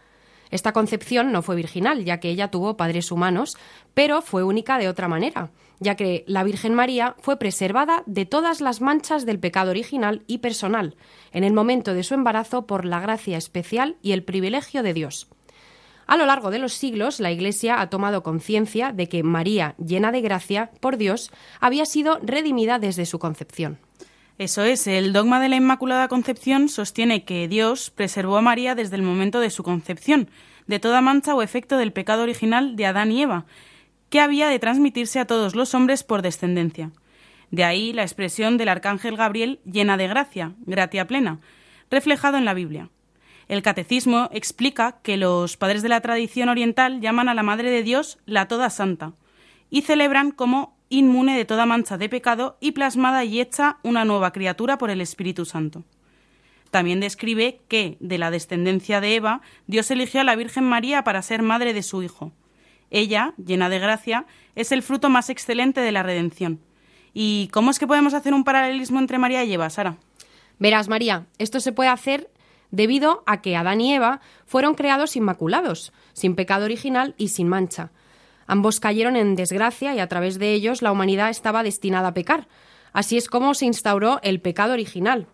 Esta 0.51 0.73
concepción 0.73 1.31
no 1.31 1.41
fue 1.43 1.55
virginal, 1.55 2.03
ya 2.03 2.19
que 2.19 2.29
ella 2.29 2.51
tuvo 2.51 2.75
padres 2.75 3.09
humanos, 3.09 3.55
pero 3.93 4.21
fue 4.21 4.43
única 4.43 4.79
de 4.79 4.89
otra 4.89 5.07
manera, 5.07 5.51
ya 5.79 5.95
que 5.95 6.25
la 6.27 6.43
Virgen 6.43 6.73
María 6.73 7.15
fue 7.21 7.39
preservada 7.39 8.03
de 8.05 8.25
todas 8.25 8.59
las 8.59 8.81
manchas 8.81 9.25
del 9.25 9.39
pecado 9.39 9.71
original 9.71 10.23
y 10.27 10.39
personal, 10.39 10.97
en 11.31 11.45
el 11.45 11.53
momento 11.53 11.93
de 11.93 12.03
su 12.03 12.15
embarazo 12.15 12.67
por 12.67 12.83
la 12.83 12.99
gracia 12.99 13.37
especial 13.37 13.95
y 14.01 14.11
el 14.11 14.25
privilegio 14.25 14.83
de 14.83 14.93
Dios. 14.93 15.29
A 16.09 16.17
lo 16.17 16.25
largo 16.25 16.49
de 16.49 16.57
los 16.57 16.73
siglos, 16.73 17.19
la 17.19 17.31
Iglesia 17.31 17.81
ha 17.81 17.91
tomado 17.91 18.23
conciencia 18.23 18.91
de 18.91 19.07
que 19.07 19.21
María, 19.21 19.75
llena 19.77 20.11
de 20.11 20.21
gracia 20.21 20.71
por 20.79 20.97
Dios, 20.97 21.29
había 21.59 21.85
sido 21.85 22.19
redimida 22.23 22.79
desde 22.79 23.05
su 23.05 23.19
concepción. 23.19 23.77
Eso 24.39 24.63
es, 24.63 24.87
el 24.87 25.13
dogma 25.13 25.39
de 25.39 25.49
la 25.49 25.57
Inmaculada 25.57 26.07
Concepción 26.07 26.67
sostiene 26.67 27.25
que 27.25 27.47
Dios 27.47 27.91
preservó 27.91 28.37
a 28.37 28.41
María 28.41 28.73
desde 28.73 28.95
el 28.95 29.03
momento 29.03 29.39
de 29.39 29.51
su 29.51 29.61
concepción, 29.61 30.31
de 30.65 30.79
toda 30.79 31.01
mancha 31.01 31.35
o 31.35 31.43
efecto 31.43 31.77
del 31.77 31.93
pecado 31.93 32.23
original 32.23 32.75
de 32.75 32.87
Adán 32.87 33.11
y 33.11 33.21
Eva, 33.21 33.45
que 34.09 34.19
había 34.19 34.47
de 34.47 34.57
transmitirse 34.57 35.19
a 35.19 35.27
todos 35.27 35.53
los 35.53 35.75
hombres 35.75 36.03
por 36.03 36.23
descendencia. 36.23 36.89
De 37.51 37.65
ahí 37.65 37.93
la 37.93 38.01
expresión 38.01 38.57
del 38.57 38.69
arcángel 38.69 39.15
Gabriel 39.15 39.59
llena 39.63 39.95
de 39.95 40.07
gracia, 40.07 40.53
gratia 40.61 41.05
plena, 41.05 41.39
reflejado 41.91 42.39
en 42.39 42.45
la 42.45 42.55
Biblia. 42.55 42.89
El 43.49 43.63
catecismo 43.63 44.29
explica 44.31 44.99
que 45.01 45.17
los 45.17 45.57
padres 45.57 45.81
de 45.81 45.89
la 45.89 46.01
tradición 46.01 46.49
oriental 46.49 47.01
llaman 47.01 47.29
a 47.29 47.33
la 47.33 47.41
Madre 47.41 47.71
de 47.71 47.81
Dios 47.81 48.19
la 48.27 48.47
Toda 48.47 48.69
Santa 48.69 49.13
y 49.71 49.81
celebran 49.81 50.29
como 50.29 50.77
inmune 50.89 51.35
de 51.35 51.45
toda 51.45 51.65
mancha 51.65 51.97
de 51.97 52.09
pecado 52.09 52.57
y 52.61 52.71
plasmada 52.73 53.23
y 53.25 53.41
hecha 53.41 53.77
una 53.81 54.05
nueva 54.05 54.31
criatura 54.31 54.77
por 54.77 54.91
el 54.91 55.01
Espíritu 55.01 55.45
Santo. 55.45 55.83
También 56.69 56.99
describe 56.99 57.61
que, 57.67 57.97
de 57.99 58.19
la 58.19 58.29
descendencia 58.29 59.01
de 59.01 59.15
Eva, 59.15 59.41
Dios 59.65 59.89
eligió 59.89 60.21
a 60.21 60.23
la 60.23 60.35
Virgen 60.35 60.63
María 60.63 61.03
para 61.03 61.23
ser 61.23 61.41
madre 61.41 61.73
de 61.73 61.81
su 61.81 62.03
Hijo. 62.03 62.31
Ella, 62.91 63.33
llena 63.43 63.67
de 63.69 63.79
gracia, 63.79 64.27
es 64.53 64.71
el 64.71 64.83
fruto 64.83 65.09
más 65.09 65.31
excelente 65.31 65.81
de 65.81 65.91
la 65.91 66.03
redención. 66.03 66.59
¿Y 67.15 67.49
cómo 67.51 67.71
es 67.71 67.79
que 67.79 67.87
podemos 67.87 68.13
hacer 68.13 68.35
un 68.35 68.43
paralelismo 68.43 68.99
entre 68.99 69.17
María 69.17 69.43
y 69.43 69.53
Eva, 69.53 69.71
Sara? 69.71 69.97
Verás, 70.59 70.87
María, 70.87 71.25
esto 71.39 71.59
se 71.59 71.71
puede 71.71 71.89
hacer 71.89 72.29
debido 72.71 73.23
a 73.25 73.41
que 73.41 73.55
Adán 73.55 73.81
y 73.81 73.93
Eva 73.93 74.21
fueron 74.45 74.75
creados 74.75 75.15
inmaculados, 75.15 75.93
sin 76.13 76.35
pecado 76.35 76.65
original 76.65 77.15
y 77.17 77.29
sin 77.29 77.47
mancha. 77.47 77.91
Ambos 78.47 78.79
cayeron 78.79 79.15
en 79.15 79.35
desgracia 79.35 79.93
y 79.93 79.99
a 79.99 80.07
través 80.07 80.39
de 80.39 80.53
ellos 80.53 80.81
la 80.81 80.91
humanidad 80.91 81.29
estaba 81.29 81.63
destinada 81.63 82.09
a 82.09 82.13
pecar. 82.13 82.47
Así 82.93 83.17
es 83.17 83.29
como 83.29 83.53
se 83.53 83.65
instauró 83.65 84.19
el 84.23 84.41
pecado 84.41 84.73
original. 84.73 85.27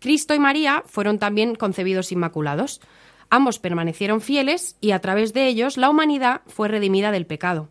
Cristo 0.00 0.34
y 0.34 0.38
María 0.38 0.82
fueron 0.86 1.18
también 1.18 1.54
concebidos 1.54 2.12
inmaculados. 2.12 2.80
Ambos 3.28 3.58
permanecieron 3.58 4.20
fieles 4.20 4.76
y 4.80 4.92
a 4.92 5.00
través 5.00 5.32
de 5.32 5.46
ellos 5.48 5.76
la 5.76 5.90
humanidad 5.90 6.42
fue 6.46 6.68
redimida 6.68 7.10
del 7.10 7.26
pecado. 7.26 7.68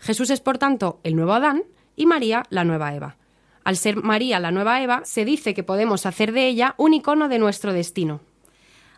Jesús 0.00 0.30
es, 0.30 0.40
por 0.40 0.58
tanto, 0.58 1.00
el 1.04 1.16
nuevo 1.16 1.32
Adán 1.32 1.64
y 1.96 2.06
María 2.06 2.44
la 2.50 2.64
nueva 2.64 2.94
Eva. 2.94 3.16
Al 3.64 3.76
ser 3.76 3.96
María 3.96 4.38
la 4.38 4.50
nueva 4.50 4.82
Eva, 4.82 5.02
se 5.04 5.24
dice 5.24 5.54
que 5.54 5.62
podemos 5.62 6.06
hacer 6.06 6.32
de 6.32 6.46
ella 6.46 6.74
un 6.76 6.94
icono 6.94 7.28
de 7.28 7.38
nuestro 7.38 7.72
destino. 7.72 8.20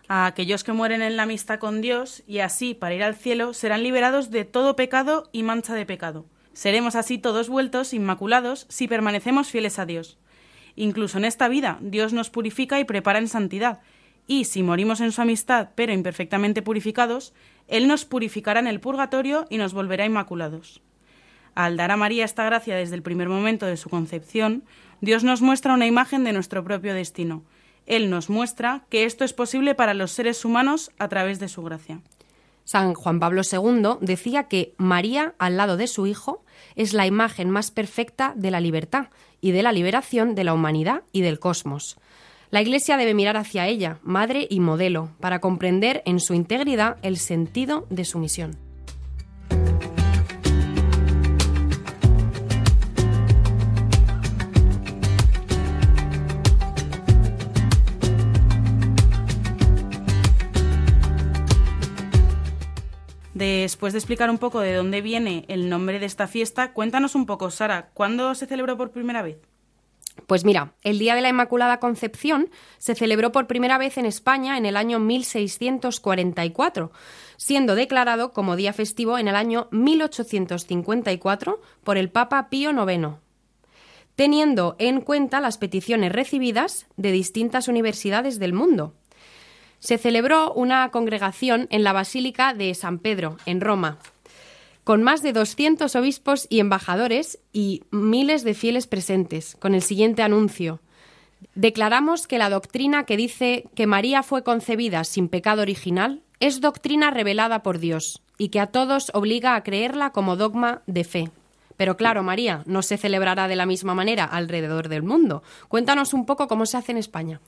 A 0.08 0.24
aquellos 0.24 0.64
que 0.64 0.72
mueren 0.72 1.02
en 1.02 1.16
la 1.18 1.24
amistad 1.24 1.58
con 1.58 1.82
Dios 1.82 2.22
y 2.26 2.38
así, 2.38 2.72
para 2.72 2.94
ir 2.94 3.02
al 3.02 3.14
cielo, 3.14 3.52
serán 3.52 3.82
liberados 3.82 4.30
de 4.30 4.46
todo 4.46 4.74
pecado 4.74 5.28
y 5.32 5.42
mancha 5.42 5.74
de 5.74 5.84
pecado. 5.84 6.24
Seremos 6.54 6.96
así 6.96 7.18
todos 7.18 7.50
vueltos 7.50 7.92
inmaculados 7.92 8.64
si 8.70 8.88
permanecemos 8.88 9.50
fieles 9.50 9.78
a 9.78 9.84
Dios. 9.84 10.18
Incluso 10.76 11.18
en 11.18 11.26
esta 11.26 11.46
vida, 11.48 11.78
Dios 11.82 12.14
nos 12.14 12.30
purifica 12.30 12.80
y 12.80 12.84
prepara 12.84 13.18
en 13.18 13.28
santidad, 13.28 13.80
y 14.26 14.44
si 14.44 14.62
morimos 14.62 15.00
en 15.00 15.12
su 15.12 15.20
amistad 15.20 15.70
pero 15.74 15.92
imperfectamente 15.92 16.62
purificados, 16.62 17.34
Él 17.66 17.86
nos 17.86 18.06
purificará 18.06 18.60
en 18.60 18.66
el 18.66 18.80
purgatorio 18.80 19.46
y 19.50 19.58
nos 19.58 19.74
volverá 19.74 20.06
inmaculados. 20.06 20.80
Al 21.54 21.76
dar 21.76 21.90
a 21.90 21.96
María 21.96 22.24
esta 22.24 22.44
gracia 22.44 22.76
desde 22.76 22.94
el 22.94 23.02
primer 23.02 23.28
momento 23.28 23.66
de 23.66 23.76
su 23.76 23.90
concepción, 23.90 24.64
Dios 25.00 25.22
nos 25.22 25.42
muestra 25.42 25.74
una 25.74 25.86
imagen 25.86 26.24
de 26.24 26.32
nuestro 26.32 26.64
propio 26.64 26.94
destino. 26.94 27.42
Él 27.88 28.10
nos 28.10 28.30
muestra 28.30 28.84
que 28.90 29.04
esto 29.04 29.24
es 29.24 29.32
posible 29.32 29.74
para 29.74 29.94
los 29.94 30.12
seres 30.12 30.44
humanos 30.44 30.92
a 30.98 31.08
través 31.08 31.40
de 31.40 31.48
su 31.48 31.62
gracia. 31.62 32.00
San 32.64 32.92
Juan 32.92 33.18
Pablo 33.18 33.40
II 33.50 33.96
decía 34.02 34.44
que 34.44 34.74
María, 34.76 35.34
al 35.38 35.56
lado 35.56 35.78
de 35.78 35.86
su 35.86 36.06
Hijo, 36.06 36.44
es 36.76 36.92
la 36.92 37.06
imagen 37.06 37.48
más 37.48 37.70
perfecta 37.70 38.34
de 38.36 38.50
la 38.50 38.60
libertad 38.60 39.08
y 39.40 39.52
de 39.52 39.62
la 39.62 39.72
liberación 39.72 40.34
de 40.34 40.44
la 40.44 40.52
humanidad 40.52 41.02
y 41.12 41.22
del 41.22 41.40
cosmos. 41.40 41.96
La 42.50 42.60
Iglesia 42.60 42.98
debe 42.98 43.14
mirar 43.14 43.38
hacia 43.38 43.66
ella, 43.66 44.00
madre 44.02 44.46
y 44.50 44.60
modelo, 44.60 45.10
para 45.18 45.40
comprender 45.40 46.02
en 46.04 46.20
su 46.20 46.34
integridad 46.34 46.98
el 47.00 47.16
sentido 47.16 47.86
de 47.88 48.04
su 48.04 48.18
misión. 48.18 48.67
Después 63.38 63.92
de 63.92 64.00
explicar 64.00 64.30
un 64.30 64.38
poco 64.38 64.58
de 64.58 64.74
dónde 64.74 65.00
viene 65.00 65.44
el 65.46 65.68
nombre 65.68 66.00
de 66.00 66.06
esta 66.06 66.26
fiesta, 66.26 66.72
cuéntanos 66.72 67.14
un 67.14 67.24
poco, 67.24 67.52
Sara, 67.52 67.90
¿cuándo 67.94 68.34
se 68.34 68.46
celebró 68.46 68.76
por 68.76 68.90
primera 68.90 69.22
vez? 69.22 69.38
Pues 70.26 70.44
mira, 70.44 70.74
el 70.82 70.98
Día 70.98 71.14
de 71.14 71.20
la 71.20 71.28
Inmaculada 71.28 71.78
Concepción 71.78 72.50
se 72.78 72.96
celebró 72.96 73.30
por 73.30 73.46
primera 73.46 73.78
vez 73.78 73.96
en 73.96 74.06
España 74.06 74.58
en 74.58 74.66
el 74.66 74.76
año 74.76 74.98
1644, 74.98 76.90
siendo 77.36 77.76
declarado 77.76 78.32
como 78.32 78.56
día 78.56 78.72
festivo 78.72 79.18
en 79.18 79.28
el 79.28 79.36
año 79.36 79.68
1854 79.70 81.60
por 81.84 81.96
el 81.96 82.10
Papa 82.10 82.48
Pío 82.48 82.72
IX, 82.72 83.18
teniendo 84.16 84.74
en 84.80 85.00
cuenta 85.00 85.40
las 85.40 85.58
peticiones 85.58 86.10
recibidas 86.10 86.88
de 86.96 87.12
distintas 87.12 87.68
universidades 87.68 88.40
del 88.40 88.52
mundo. 88.52 88.94
Se 89.80 89.98
celebró 89.98 90.52
una 90.52 90.90
congregación 90.90 91.68
en 91.70 91.84
la 91.84 91.92
Basílica 91.92 92.54
de 92.54 92.74
San 92.74 92.98
Pedro, 92.98 93.36
en 93.46 93.60
Roma, 93.60 93.98
con 94.84 95.02
más 95.02 95.22
de 95.22 95.32
200 95.32 95.94
obispos 95.96 96.46
y 96.50 96.60
embajadores 96.60 97.38
y 97.52 97.82
miles 97.90 98.42
de 98.42 98.54
fieles 98.54 98.86
presentes, 98.86 99.56
con 99.60 99.74
el 99.74 99.82
siguiente 99.82 100.22
anuncio. 100.22 100.80
Declaramos 101.54 102.26
que 102.26 102.38
la 102.38 102.50
doctrina 102.50 103.04
que 103.04 103.16
dice 103.16 103.64
que 103.74 103.86
María 103.86 104.22
fue 104.22 104.42
concebida 104.42 105.04
sin 105.04 105.28
pecado 105.28 105.62
original 105.62 106.22
es 106.40 106.60
doctrina 106.60 107.10
revelada 107.10 107.62
por 107.62 107.78
Dios 107.78 108.22
y 108.38 108.48
que 108.48 108.60
a 108.60 108.68
todos 108.68 109.10
obliga 109.14 109.54
a 109.54 109.62
creerla 109.62 110.10
como 110.10 110.36
dogma 110.36 110.82
de 110.86 111.04
fe. 111.04 111.30
Pero 111.76 111.96
claro, 111.96 112.22
María, 112.22 112.62
no 112.66 112.82
se 112.82 112.96
celebrará 112.96 113.46
de 113.46 113.56
la 113.56 113.66
misma 113.66 113.94
manera 113.94 114.24
alrededor 114.24 114.88
del 114.88 115.02
mundo. 115.02 115.42
Cuéntanos 115.68 116.12
un 116.12 116.26
poco 116.26 116.48
cómo 116.48 116.66
se 116.66 116.76
hace 116.76 116.92
en 116.92 116.98
España. 116.98 117.40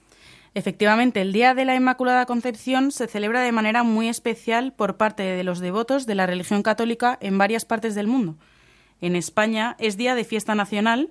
Efectivamente, 0.55 1.21
el 1.21 1.33
Día 1.33 1.55
de 1.55 1.65
la 1.65 1.77
Inmaculada 1.77 2.27
Concepción 2.27 2.91
se 2.91 3.07
celebra 3.07 3.43
de 3.43 3.53
manera 3.53 3.85
muy 3.85 4.09
especial 4.09 4.73
por 4.73 4.97
parte 4.97 5.23
de 5.23 5.45
los 5.45 5.61
devotos 5.61 6.07
de 6.07 6.17
la 6.17 6.27
religión 6.27 6.63
católica 6.63 7.17
en 7.21 7.39
varias 7.39 7.65
partes 7.65 7.95
del 7.95 8.09
mundo. 8.09 8.37
En 9.01 9.15
España 9.15 9.77
es 9.79 9.97
día 9.97 10.15
de 10.15 10.25
fiesta 10.25 10.55
nacional 10.55 11.11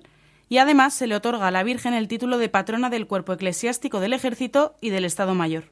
y 0.50 0.58
además 0.58 0.92
se 0.92 1.06
le 1.06 1.16
otorga 1.16 1.48
a 1.48 1.50
la 1.50 1.62
Virgen 1.62 1.94
el 1.94 2.08
título 2.08 2.36
de 2.36 2.50
patrona 2.50 2.90
del 2.90 3.06
cuerpo 3.06 3.32
eclesiástico 3.32 4.00
del 4.00 4.12
Ejército 4.12 4.74
y 4.80 4.90
del 4.90 5.04
Estado 5.06 5.34
Mayor. 5.34 5.64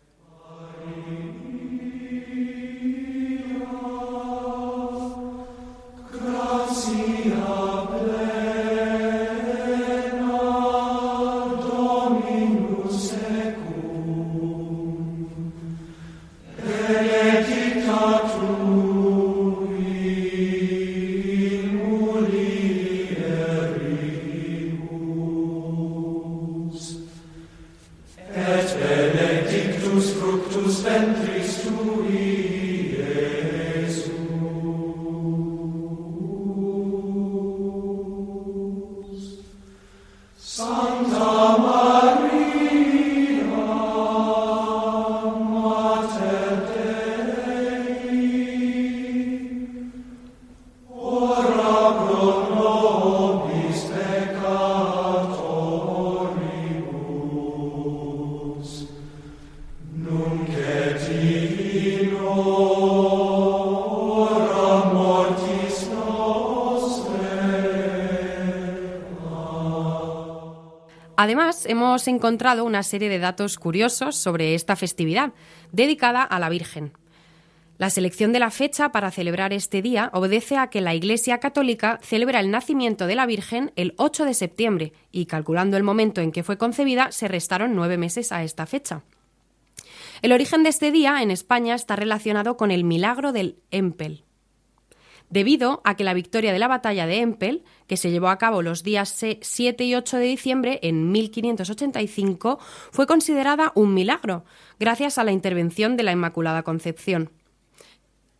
Hemos 71.69 72.09
encontrado 72.09 72.65
una 72.65 72.83
serie 72.83 73.09
de 73.09 73.19
datos 73.19 73.59
curiosos 73.59 74.17
sobre 74.17 74.55
esta 74.55 74.75
festividad, 74.75 75.33
dedicada 75.71 76.23
a 76.23 76.39
la 76.39 76.49
Virgen. 76.49 76.93
La 77.77 77.91
selección 77.91 78.33
de 78.33 78.41
la 78.41 78.51
fecha 78.51 78.91
para 78.91 79.13
celebrar 79.13 79.53
este 79.53 79.83
día 79.83 80.11
obedece 80.13 80.57
a 80.57 80.67
que 80.67 80.81
la 80.81 80.97
Iglesia 80.97 81.39
Católica 81.39 82.01
celebra 82.03 82.41
el 82.41 82.51
nacimiento 82.51 83.07
de 83.07 83.15
la 83.15 83.27
Virgen 83.27 83.71
el 83.77 83.95
8 83.99 84.25
de 84.25 84.35
septiembre 84.35 84.93
y, 85.13 85.27
calculando 85.27 85.77
el 85.77 85.85
momento 85.85 86.21
en 86.21 86.33
que 86.33 86.43
fue 86.43 86.59
concebida, 86.59 87.13
se 87.13 87.29
restaron 87.29 87.77
nueve 87.77 87.97
meses 87.97 88.33
a 88.33 88.43
esta 88.43 88.67
fecha. 88.67 89.03
El 90.23 90.33
origen 90.33 90.65
de 90.65 90.71
este 90.71 90.91
día 90.91 91.23
en 91.23 91.31
España 91.31 91.77
está 91.77 91.95
relacionado 91.95 92.57
con 92.57 92.73
el 92.73 92.83
milagro 92.83 93.33
del 93.33 93.59
Empel. 93.71 94.25
Debido 95.31 95.81
a 95.85 95.97
que 95.97 96.05
la 96.05 96.15
victoria 96.15 96.53
de 96.53 96.59
la 96.59 96.69
batalla 96.69 97.07
de 97.07 97.19
Empel, 97.19 97.65
que 97.87 97.97
se 97.97 98.11
llevó 98.11 98.29
a 98.29 98.39
cabo 98.39 98.63
los 98.63 98.83
días 98.83 99.25
7 99.41 99.85
y 99.85 99.95
8 99.95 100.17
de 100.19 100.25
diciembre 100.25 100.79
en 100.83 101.13
1585, 101.13 102.59
fue 102.91 103.07
considerada 103.07 103.73
un 103.75 103.95
milagro, 103.95 104.45
gracias 104.79 105.19
a 105.19 105.25
la 105.25 105.33
intervención 105.33 105.97
de 105.97 106.03
la 106.03 106.13
Inmaculada 106.13 106.63
Concepción. 106.63 107.31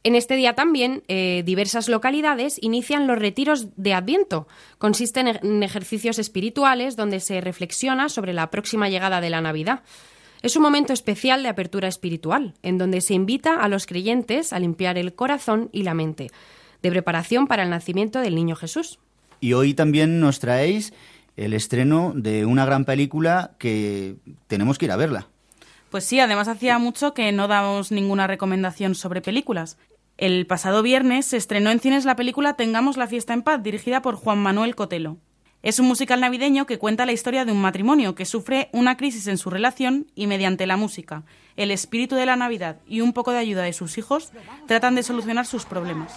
En 0.05 0.15
este 0.15 0.37
día 0.37 0.55
también 0.55 1.03
eh, 1.09 1.43
diversas 1.45 1.89
localidades 1.89 2.59
inician 2.63 3.07
los 3.07 3.19
retiros 3.19 3.69
de 3.77 3.95
Adviento. 3.95 4.47
Consisten 4.79 5.27
en 5.29 5.63
ejercicios 5.63 6.19
espirituales 6.19 6.97
donde 6.97 7.21
se 7.21 7.41
reflexiona 7.41 8.09
sobre 8.09 8.33
la 8.33 8.51
próxima 8.51 8.89
llegada 8.89 9.21
de 9.21 9.31
la 9.31 9.41
Navidad. 9.41 9.83
Es 10.41 10.55
un 10.55 10.63
momento 10.63 10.93
especial 10.93 11.43
de 11.43 11.49
apertura 11.49 11.89
espiritual, 11.89 12.55
en 12.63 12.79
donde 12.79 13.01
se 13.01 13.15
invita 13.15 13.61
a 13.61 13.69
los 13.69 13.87
creyentes 13.87 14.53
a 14.53 14.61
limpiar 14.61 14.97
el 14.97 15.15
corazón 15.15 15.69
y 15.73 15.83
la 15.83 15.95
mente, 15.95 16.29
de 16.83 16.91
preparación 16.91 17.47
para 17.47 17.63
el 17.63 17.71
nacimiento 17.71 18.21
del 18.21 18.35
niño 18.35 18.57
Jesús. 18.57 18.99
Y 19.41 19.53
hoy 19.53 19.75
también 19.75 20.21
nos 20.21 20.41
traéis 20.41 20.93
el 21.37 21.55
estreno 21.55 22.13
de 22.15 22.45
una 22.45 22.65
gran 22.65 22.85
película 22.85 23.53
que 23.59 24.17
tenemos 24.49 24.79
que 24.79 24.87
ir 24.87 24.93
a 24.93 24.97
verla. 24.97 25.29
Pues 25.91 26.05
sí, 26.05 26.21
además 26.21 26.49
hacía 26.49 26.79
mucho 26.79 27.15
que 27.15 27.33
no 27.33 27.49
damos 27.49 27.93
ninguna 27.93 28.27
recomendación 28.27 28.95
sobre 28.95 29.23
películas. 29.23 29.79
El 30.19 30.47
pasado 30.47 30.83
viernes 30.83 31.27
se 31.27 31.37
estrenó 31.37 31.71
en 31.71 31.81
cines 31.81 32.05
la 32.05 32.17
película 32.17 32.55
Tengamos 32.55 32.97
la 32.97 33.07
fiesta 33.07 33.33
en 33.33 33.43
paz, 33.43 33.63
dirigida 33.63 34.03
por 34.03 34.17
Juan 34.17 34.39
Manuel 34.39 34.75
Cotelo. 34.75 35.17
Es 35.63 35.79
un 35.79 35.87
musical 35.87 36.21
navideño 36.21 36.67
que 36.67 36.79
cuenta 36.79 37.07
la 37.07 37.13
historia 37.13 37.45
de 37.45 37.53
un 37.53 37.61
matrimonio 37.61 38.15
que 38.15 38.25
sufre 38.25 38.69
una 38.73 38.97
crisis 38.97 39.27
en 39.27 39.39
su 39.39 39.51
relación 39.51 40.07
y 40.15 40.27
mediante 40.27 40.67
la 40.67 40.77
música, 40.77 41.25
el 41.57 41.71
espíritu 41.71 42.15
de 42.15 42.27
la 42.27 42.37
Navidad 42.37 42.79
y 42.87 43.01
un 43.01 43.13
poco 43.13 43.33
de 43.33 43.39
ayuda 43.39 43.63
de 43.63 43.73
sus 43.73 43.99
hijos 43.99 44.33
tratan 44.67 44.95
de 44.95 45.03
solucionar 45.03 45.47
sus 45.47 45.65
problemas. 45.65 46.13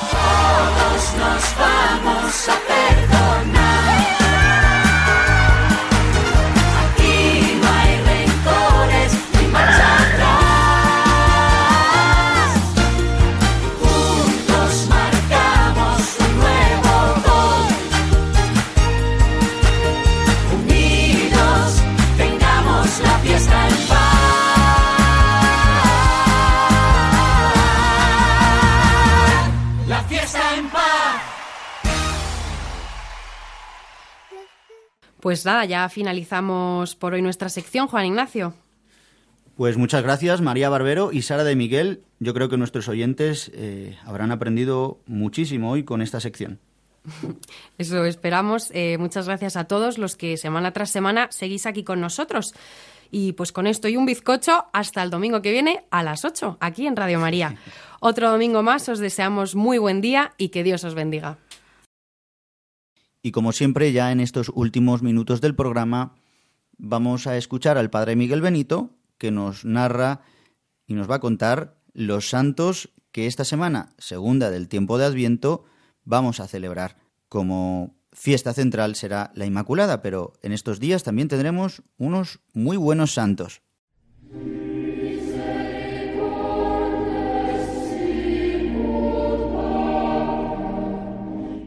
Todos 0.00 1.02
nos 1.18 1.44
vamos 1.58 2.48
a 2.48 2.56
perdonar. 2.68 4.03
Pues 35.24 35.46
nada, 35.46 35.64
ya 35.64 35.88
finalizamos 35.88 36.96
por 36.96 37.14
hoy 37.14 37.22
nuestra 37.22 37.48
sección, 37.48 37.88
Juan 37.88 38.04
Ignacio. 38.04 38.52
Pues 39.56 39.78
muchas 39.78 40.02
gracias 40.02 40.42
María 40.42 40.68
Barbero 40.68 41.12
y 41.12 41.22
Sara 41.22 41.44
de 41.44 41.56
Miguel. 41.56 42.02
Yo 42.20 42.34
creo 42.34 42.50
que 42.50 42.58
nuestros 42.58 42.88
oyentes 42.90 43.50
eh, 43.54 43.96
habrán 44.04 44.32
aprendido 44.32 44.98
muchísimo 45.06 45.70
hoy 45.70 45.82
con 45.82 46.02
esta 46.02 46.20
sección. 46.20 46.58
Eso 47.78 48.04
esperamos. 48.04 48.70
Eh, 48.74 48.98
muchas 48.98 49.26
gracias 49.26 49.56
a 49.56 49.64
todos 49.64 49.96
los 49.96 50.14
que 50.16 50.36
semana 50.36 50.74
tras 50.74 50.90
semana 50.90 51.28
seguís 51.30 51.64
aquí 51.64 51.84
con 51.84 52.02
nosotros. 52.02 52.52
Y 53.10 53.32
pues 53.32 53.50
con 53.50 53.66
esto 53.66 53.88
y 53.88 53.96
un 53.96 54.04
bizcocho, 54.04 54.66
hasta 54.74 55.02
el 55.02 55.08
domingo 55.08 55.40
que 55.40 55.52
viene 55.52 55.86
a 55.90 56.02
las 56.02 56.26
8, 56.26 56.58
aquí 56.60 56.86
en 56.86 56.96
Radio 56.96 57.18
María. 57.18 57.56
Otro 58.00 58.30
domingo 58.30 58.62
más, 58.62 58.90
os 58.90 58.98
deseamos 58.98 59.54
muy 59.54 59.78
buen 59.78 60.02
día 60.02 60.34
y 60.36 60.50
que 60.50 60.62
Dios 60.62 60.84
os 60.84 60.94
bendiga. 60.94 61.38
Y 63.24 63.32
como 63.32 63.52
siempre, 63.52 63.90
ya 63.90 64.12
en 64.12 64.20
estos 64.20 64.52
últimos 64.54 65.02
minutos 65.02 65.40
del 65.40 65.54
programa, 65.54 66.14
vamos 66.76 67.26
a 67.26 67.38
escuchar 67.38 67.78
al 67.78 67.88
Padre 67.88 68.16
Miguel 68.16 68.42
Benito, 68.42 68.90
que 69.16 69.30
nos 69.30 69.64
narra 69.64 70.20
y 70.86 70.92
nos 70.92 71.10
va 71.10 71.14
a 71.14 71.20
contar 71.20 71.80
los 71.94 72.28
santos 72.28 72.90
que 73.12 73.26
esta 73.26 73.46
semana, 73.46 73.94
segunda 73.96 74.50
del 74.50 74.68
tiempo 74.68 74.98
de 74.98 75.06
Adviento, 75.06 75.64
vamos 76.04 76.38
a 76.38 76.48
celebrar. 76.48 76.98
Como 77.30 77.96
fiesta 78.12 78.52
central 78.52 78.94
será 78.94 79.32
la 79.34 79.46
Inmaculada, 79.46 80.02
pero 80.02 80.34
en 80.42 80.52
estos 80.52 80.78
días 80.78 81.02
también 81.02 81.28
tendremos 81.28 81.82
unos 81.96 82.40
muy 82.52 82.76
buenos 82.76 83.14
santos. 83.14 83.62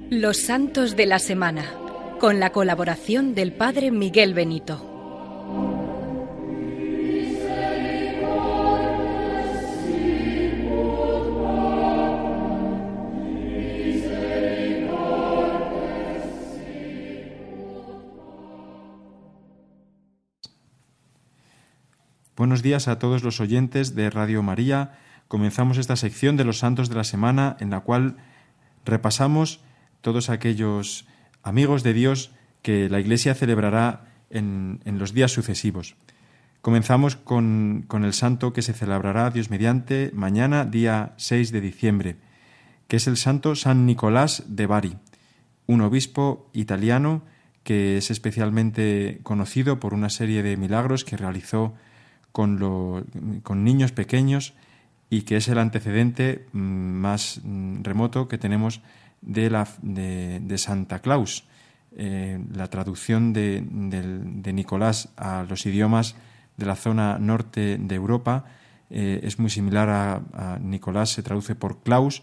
Los 0.10 0.38
Santos 0.38 0.95
de 0.95 1.05
la 1.05 1.20
Semana, 1.20 1.66
con 2.18 2.39
la 2.39 2.51
colaboración 2.53 3.36
del 3.36 3.51
Padre 3.51 3.91
Miguel 3.91 4.34
Benito. 4.34 4.82
Buenos 22.38 22.62
días 22.64 22.88
a 22.88 22.97
todos 22.97 23.24
los 23.24 23.41
oyentes 23.41 23.93
de 23.93 24.10
Radio 24.10 24.41
María. 24.41 24.97
Comenzamos 25.28 25.78
esta 25.78 25.97
sección 25.97 26.38
de 26.38 26.45
los 26.45 26.60
santos 26.60 26.88
de 26.88 26.95
la 26.95 27.03
semana 27.03 27.58
en 27.60 27.72
la 27.72 27.82
cual 27.82 28.16
repasamos 28.86 29.66
todos 30.02 30.30
aquellos 30.30 31.08
amigos 31.43 31.84
de 31.84 31.93
Dios 31.93 32.32
que 32.62 32.89
la 32.89 33.00
Iglesia 33.00 33.36
celebrará 33.36 34.06
en, 34.30 34.82
en 34.86 35.00
los 35.00 35.14
días 35.14 35.32
sucesivos. 35.32 35.95
Comenzamos 36.62 37.16
con, 37.16 37.86
con, 37.88 38.04
el 38.04 38.14
santo 38.14 38.52
que 38.52 38.62
se 38.62 38.74
celebrará, 38.74 39.30
Dios 39.30 39.50
mediante, 39.50 40.12
mañana, 40.14 40.66
día 40.66 41.14
6 41.18 41.52
de 41.52 41.62
diciembre, 41.62 42.16
que 42.88 42.98
es 42.98 43.08
el 43.08 43.18
santo 43.18 43.56
San 43.56 43.86
Nicolás 43.86 44.43
de 44.48 44.66
Bari, 44.66 44.98
un 45.66 45.82
obispo 45.82 46.50
italiano 46.54 47.24
que 47.64 47.98
es 47.98 48.12
especialmente 48.12 49.20
conocido 49.24 49.80
por 49.80 49.93
una 49.93 50.10
serie 50.10 50.41
de 50.41 50.58
milagros 50.58 51.04
que 51.04 51.18
realizó 51.18 51.74
con, 52.32 52.60
lo, 52.60 53.04
con 53.43 53.64
niños 53.64 53.91
pequeños 53.91 54.54
y 55.10 55.24
que 55.24 55.38
es 55.38 55.48
el 55.48 55.58
antecedente 55.58 56.45
mm, 56.54 56.60
más 56.60 57.41
mm, 57.43 57.84
remoto 57.84 58.28
que 58.28 58.38
tenemos 58.38 58.82
de, 59.22 59.49
la, 59.49 59.68
de, 59.82 60.39
de 60.41 60.57
Santa 60.57 60.99
Claus. 60.99 61.45
Eh, 61.95 62.39
la 62.53 62.70
traducción 62.70 63.34
de, 63.34 63.63
de, 63.65 64.53
Nicolás 64.53 65.09
a 65.18 65.45
los 65.49 65.65
idiomas 65.65 66.15
de 66.55 66.65
la 66.65 66.76
zona 66.76 67.18
norte 67.18 67.78
de 67.80 67.95
Europa 67.95 68.45
eh, 68.89 69.22
es 69.24 69.39
muy 69.39 69.49
similar 69.49 69.89
a, 69.89 70.59
Nicolás, 70.61 71.09
se 71.09 71.24
traduce 71.24 71.55
por 71.55 71.82
Claus, 71.82 72.22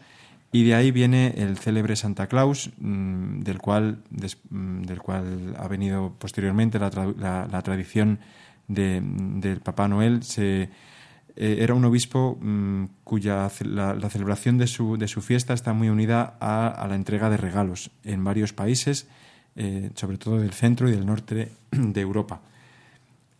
y 0.52 0.62
de 0.62 0.76
ahí 0.76 0.92
viene 0.92 1.34
el 1.36 1.58
célebre 1.58 1.96
Santa 1.96 2.28
Claus, 2.28 2.70
mmm, 2.78 3.40
del, 3.40 3.58
cual, 3.58 4.04
mmm, 4.50 4.82
del 4.82 5.00
cual 5.00 5.56
ha 5.58 5.66
venido 5.66 6.14
posteriormente 6.20 6.78
la, 6.78 6.90
la, 7.18 7.48
la 7.50 7.62
tradición 7.62 8.20
del 8.68 9.60
Papá 9.60 9.88
Noel. 9.88 10.22
Se, 10.22 10.70
eh, 11.36 11.58
era 11.60 11.74
un 11.74 11.84
obispo 11.84 12.38
mmm, 12.40 12.84
cuya 13.02 13.50
la, 13.64 14.10
celebración 14.10 14.56
de 14.56 14.66
su, 14.66 14.96
de 14.96 15.08
su 15.08 15.20
fiesta 15.20 15.52
está 15.52 15.72
muy 15.72 15.88
unida 15.88 16.36
a, 16.40 16.86
la 16.88 16.94
entrega 16.94 17.28
de 17.28 17.36
regalos 17.36 17.90
en 18.04 18.22
varios 18.22 18.52
países, 18.52 19.08
eh, 19.56 19.90
sobre 19.94 20.18
todo 20.18 20.38
del 20.38 20.52
centro 20.52 20.88
y 20.88 20.92
del 20.92 21.06
norte 21.06 21.50
de 21.72 22.00
Europa. 22.00 22.40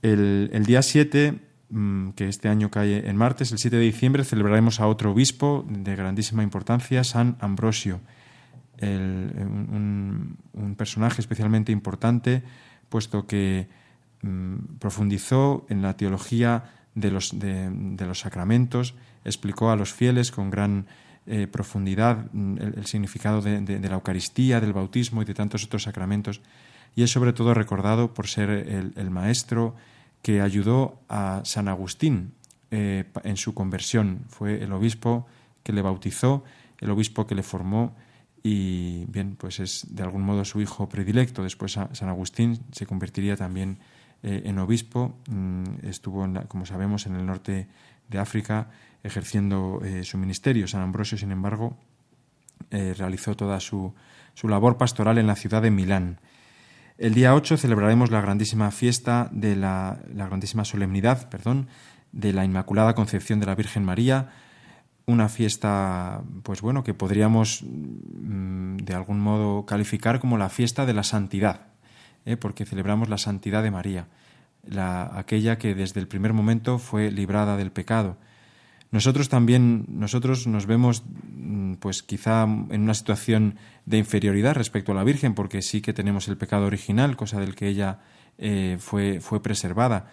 El, 0.03 0.51
el 0.53 0.67
día 0.67 0.83
7, 0.83 1.39
mmm, 1.71 2.11
que 2.11 2.29
este 2.29 2.49
año 2.49 2.71
cae 2.71 3.09
en 3.09 3.17
martes, 3.17 3.53
el 3.53 3.59
7 3.59 3.77
de 3.77 3.83
diciembre, 3.83 4.25
celebraremos 4.25 4.81
a 4.81 4.89
otro 4.89 5.13
obispo 5.13 5.65
de 5.69 5.95
grandísima 5.95 6.43
importancia, 6.43 7.05
San 7.05 7.37
Ambrosio, 7.41 8.01
el, 8.79 9.33
un, 9.39 10.75
personaje 10.77 11.21
especialmente 11.21 11.71
importante, 11.71 12.43
puesto 12.89 13.29
que 13.29 13.69
mmm, 14.23 14.57
profundizó 14.81 15.65
en 15.69 15.81
la 15.81 15.97
teología 15.97 16.65
de 16.95 17.11
los, 17.11 17.39
de, 17.39 18.07
los 18.07 18.21
sacramentos, 18.21 18.95
explicó 19.25 19.71
a 19.71 19.77
los 19.77 19.93
fieles 19.93 20.31
con 20.31 20.51
gran 20.51 20.87
eh, 21.27 21.47
profundidad 21.47 22.27
el, 22.35 22.75
el 22.77 22.87
significado 22.87 23.41
de, 23.41 23.79
la 23.81 23.95
Eucaristía, 23.95 24.61
del 24.61 24.73
bautismo 24.73 25.23
y 25.23 25.25
de 25.25 25.35
tantos 25.35 25.65
otros 25.65 25.85
sacramentos, 25.85 26.41
y 26.97 27.03
es 27.03 27.11
sobre 27.11 27.33
todo 27.33 27.55
recordado 27.55 28.15
por 28.15 28.29
ser 28.29 28.51
el, 28.51 29.11
maestro 29.11 29.75
que 30.23 30.41
ayudó 30.41 31.01
a 31.09 31.43
San 31.45 31.69
Agustín 31.69 32.35
eh, 32.71 33.05
en 33.25 33.37
su 33.37 33.53
conversión. 33.53 34.25
Fue 34.29 34.63
el 34.63 34.73
obispo 34.73 35.27
que 35.63 35.73
le 35.73 35.83
bautizó, 35.83 36.45
el 36.79 36.91
obispo 36.91 37.27
que 37.27 37.35
le 37.35 37.43
formó 37.43 37.97
y 38.43 39.07
bien, 39.07 39.37
pues 39.37 39.59
es 39.59 39.87
de 39.89 40.03
algún 40.03 40.23
modo 40.23 40.45
su 40.45 40.61
hijo 40.61 40.89
predilecto. 40.89 41.43
Después 41.43 41.73
San 41.73 42.09
Agustín 42.09 42.61
se 42.73 42.87
convertiría 42.87 43.37
también 43.37 43.79
eh, 44.25 44.43
en 44.47 44.59
obispo, 44.59 45.19
mm, 45.29 45.65
estuvo, 45.83 46.27
como 46.49 46.65
sabemos, 46.65 47.05
en 47.07 47.15
el 47.15 47.27
norte 47.27 47.69
de 48.09 48.19
África 48.19 48.71
ejerciendo 49.03 49.83
eh, 49.85 50.03
su 50.03 50.17
ministerio. 50.17 50.67
San 50.67 50.81
Ambrosio, 50.81 51.19
sin 51.19 51.31
embargo, 51.31 51.77
eh, 52.71 52.95
realizó 52.97 53.37
toda 53.37 53.61
su, 53.61 53.95
su 54.33 54.49
labor 54.49 54.79
pastoral 54.79 55.19
en 55.19 55.27
la 55.27 55.37
ciudad 55.37 55.61
de 55.61 55.71
Milán. 55.71 56.21
El 56.97 57.13
día 57.13 57.35
8 57.35 57.59
celebraremos 57.59 58.11
la 58.11 58.23
grandísima 58.23 58.71
fiesta 58.71 59.29
de 59.31 59.57
la, 59.57 60.01
la 60.11 60.27
grandísima 60.27 60.65
solemnidad, 60.65 61.29
perdón, 61.29 61.69
de 62.13 62.33
la 62.33 62.47
Inmaculada 62.47 62.95
Concepción 62.95 63.41
de 63.41 63.47
la 63.47 63.55
Virgen 63.55 63.85
María, 63.85 64.31
una 65.05 65.29
fiesta, 65.29 66.23
pues 66.43 66.63
bueno, 66.63 66.83
que 66.83 66.95
podríamos 66.95 67.63
mm, 67.63 68.77
de 68.79 68.95
algún 68.95 69.21
modo 69.21 69.67
calificar 69.67 70.19
como 70.19 70.39
la 70.39 70.49
fiesta 70.49 70.87
de 70.87 70.95
la 70.95 71.03
santidad, 71.03 71.74
¿eh? 72.25 72.37
porque 72.37 72.65
celebramos 72.65 73.09
la 73.09 73.19
santidad 73.19 73.63
de 73.63 73.71
María, 73.71 74.09
la, 74.67 75.11
aquella 75.19 75.59
que 75.59 75.75
desde 75.75 76.01
el 76.01 76.09
primer 76.09 76.33
momento 76.33 76.79
fue 76.79 77.11
librada 77.11 77.57
del 77.57 77.73
pecado. 77.73 78.17
Nosotros 78.91 79.29
también, 79.29 79.87
nosotros 79.89 80.47
nos 80.47 80.67
vemos, 80.67 81.03
mm, 81.05 81.75
pues 81.75 82.03
quizá 82.03 82.45
en 82.45 82.83
una 82.83 82.95
situación 82.95 83.57
de 83.87 83.99
inferioridad 83.99 84.55
respecto 84.55 84.93
a 84.93 84.95
la 84.95 85.03
Virgen, 85.03 85.35
porque 85.35 85.63
sí 85.63 85.81
que 85.81 85.93
tenemos 85.93 86.29
el 86.29 86.37
pecado 86.37 86.67
original, 86.67 87.17
cosa 87.17 87.41
del 87.41 87.57
que 87.57 87.67
ella 87.67 87.99
eh, 88.39 88.77
fue, 88.79 89.21
fue 89.21 89.43
preservada. 89.43 90.07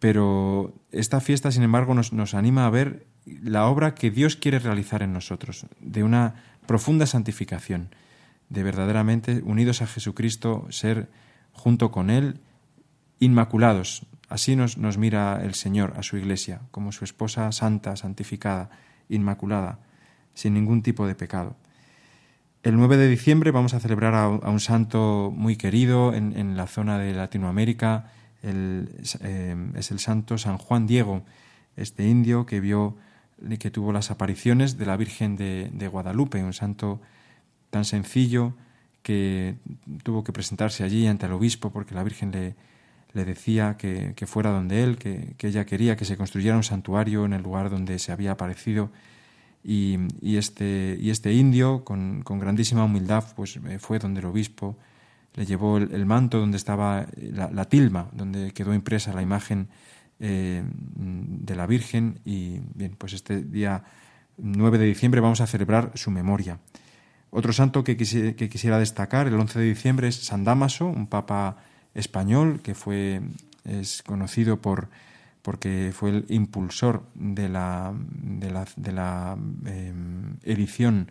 Pero 0.00 0.74
esta 0.90 1.20
fiesta, 1.20 1.52
sin 1.52 1.62
embargo, 1.62 1.94
nos, 1.94 2.12
nos 2.12 2.34
anima 2.34 2.66
a 2.66 2.70
ver 2.70 3.06
la 3.26 3.66
obra 3.66 3.94
que 3.94 4.10
Dios 4.10 4.36
quiere 4.36 4.58
realizar 4.58 5.02
en 5.02 5.12
nosotros, 5.12 5.66
de 5.80 6.02
una 6.02 6.34
profunda 6.66 7.06
santificación, 7.06 7.94
de 8.48 8.62
verdaderamente 8.62 9.40
unidos 9.44 9.82
a 9.82 9.86
Jesucristo, 9.86 10.66
ser 10.70 11.08
junto 11.56 11.90
con 11.90 12.10
Él 12.10 12.40
inmaculados. 13.18 14.06
Así 14.28 14.56
nos, 14.56 14.76
nos 14.76 14.98
mira 14.98 15.40
el 15.42 15.54
Señor 15.54 15.94
a 15.96 16.02
su 16.02 16.16
iglesia, 16.16 16.62
como 16.70 16.92
su 16.92 17.04
esposa 17.04 17.50
santa, 17.52 17.96
santificada, 17.96 18.70
inmaculada, 19.08 19.78
sin 20.34 20.54
ningún 20.54 20.82
tipo 20.82 21.06
de 21.06 21.14
pecado. 21.14 21.56
El 22.62 22.76
9 22.76 22.96
de 22.96 23.08
diciembre 23.08 23.52
vamos 23.52 23.74
a 23.74 23.80
celebrar 23.80 24.14
a, 24.14 24.28
un 24.28 24.60
santo 24.60 25.32
muy 25.34 25.56
querido 25.56 26.12
en, 26.14 26.36
en 26.36 26.56
la 26.56 26.66
zona 26.66 26.98
de 26.98 27.14
Latinoamérica, 27.14 28.10
el, 28.42 28.90
eh, 29.20 29.56
es 29.74 29.90
el 29.90 29.98
santo 29.98 30.36
San 30.38 30.58
Juan 30.58 30.86
Diego, 30.86 31.22
este 31.76 32.08
indio 32.08 32.46
que 32.46 32.60
vio 32.60 32.96
que 33.58 33.70
tuvo 33.70 33.92
las 33.92 34.10
apariciones 34.10 34.78
de 34.78 34.86
la 34.86 34.96
Virgen 34.96 35.36
de, 35.36 35.70
de, 35.72 35.88
Guadalupe, 35.88 36.42
un 36.42 36.54
santo 36.54 37.00
tan 37.70 37.84
sencillo 37.84 38.54
que 39.06 39.54
tuvo 40.02 40.24
que 40.24 40.32
presentarse 40.32 40.82
allí 40.82 41.06
ante 41.06 41.26
el 41.26 41.32
obispo 41.32 41.70
porque 41.70 41.94
la 41.94 42.02
Virgen 42.02 42.32
le, 42.32 42.56
le 43.12 43.24
decía 43.24 43.76
que, 43.76 44.14
que, 44.16 44.26
fuera 44.26 44.50
donde 44.50 44.82
él, 44.82 44.98
que, 44.98 45.34
que, 45.38 45.46
ella 45.46 45.64
quería 45.64 45.96
que 45.96 46.04
se 46.04 46.16
construyera 46.16 46.56
un 46.56 46.64
santuario 46.64 47.24
en 47.24 47.32
el 47.32 47.40
lugar 47.40 47.70
donde 47.70 48.00
se 48.00 48.10
había 48.10 48.32
aparecido. 48.32 48.90
Y, 49.62 49.98
y 50.20 50.38
este, 50.38 50.98
y 51.00 51.10
este 51.10 51.32
indio, 51.32 51.84
con, 51.84 52.22
con, 52.22 52.40
grandísima 52.40 52.82
humildad, 52.82 53.22
pues 53.36 53.60
eh, 53.64 53.78
fue 53.78 54.00
donde 54.00 54.18
el 54.18 54.26
obispo 54.26 54.76
le 55.34 55.46
llevó 55.46 55.78
el, 55.78 56.04
manto 56.04 56.40
donde 56.40 56.56
estaba 56.56 57.06
la, 57.16 57.48
la, 57.52 57.64
tilma, 57.66 58.08
donde 58.12 58.50
quedó 58.50 58.74
impresa 58.74 59.12
la 59.12 59.22
imagen 59.22 59.68
eh, 60.18 60.64
de 60.66 61.54
la 61.54 61.66
Virgen 61.68 62.18
y 62.24 62.58
bien, 62.74 62.96
pues 62.98 63.12
este 63.12 63.40
día 63.40 63.84
9 64.38 64.78
de 64.78 64.86
diciembre 64.86 65.20
vamos 65.20 65.40
a 65.40 65.46
celebrar 65.46 65.92
su 65.94 66.10
memoria. 66.10 66.58
Otro 67.36 67.52
santo 67.52 67.84
que, 67.84 67.98
quisi 67.98 68.32
que 68.32 68.48
quisiera 68.48 68.78
destacar 68.78 69.26
el 69.26 69.34
11 69.34 69.58
de 69.58 69.66
diciembre 69.66 70.08
es 70.08 70.24
San 70.24 70.42
Damaso, 70.42 70.86
un 70.86 71.06
papa 71.06 71.58
español 71.92 72.62
que 72.62 72.74
fue 72.74 73.20
es 73.66 74.02
conocido 74.02 74.62
por 74.62 74.88
porque 75.42 75.92
fue 75.92 76.08
el 76.12 76.24
impulsor 76.30 77.04
de 77.14 77.50
la, 77.50 77.92
de 77.94 78.50
la, 78.50 78.66
de 78.76 78.90
la 78.90 79.36
eh, 79.66 79.92
edición 80.44 81.10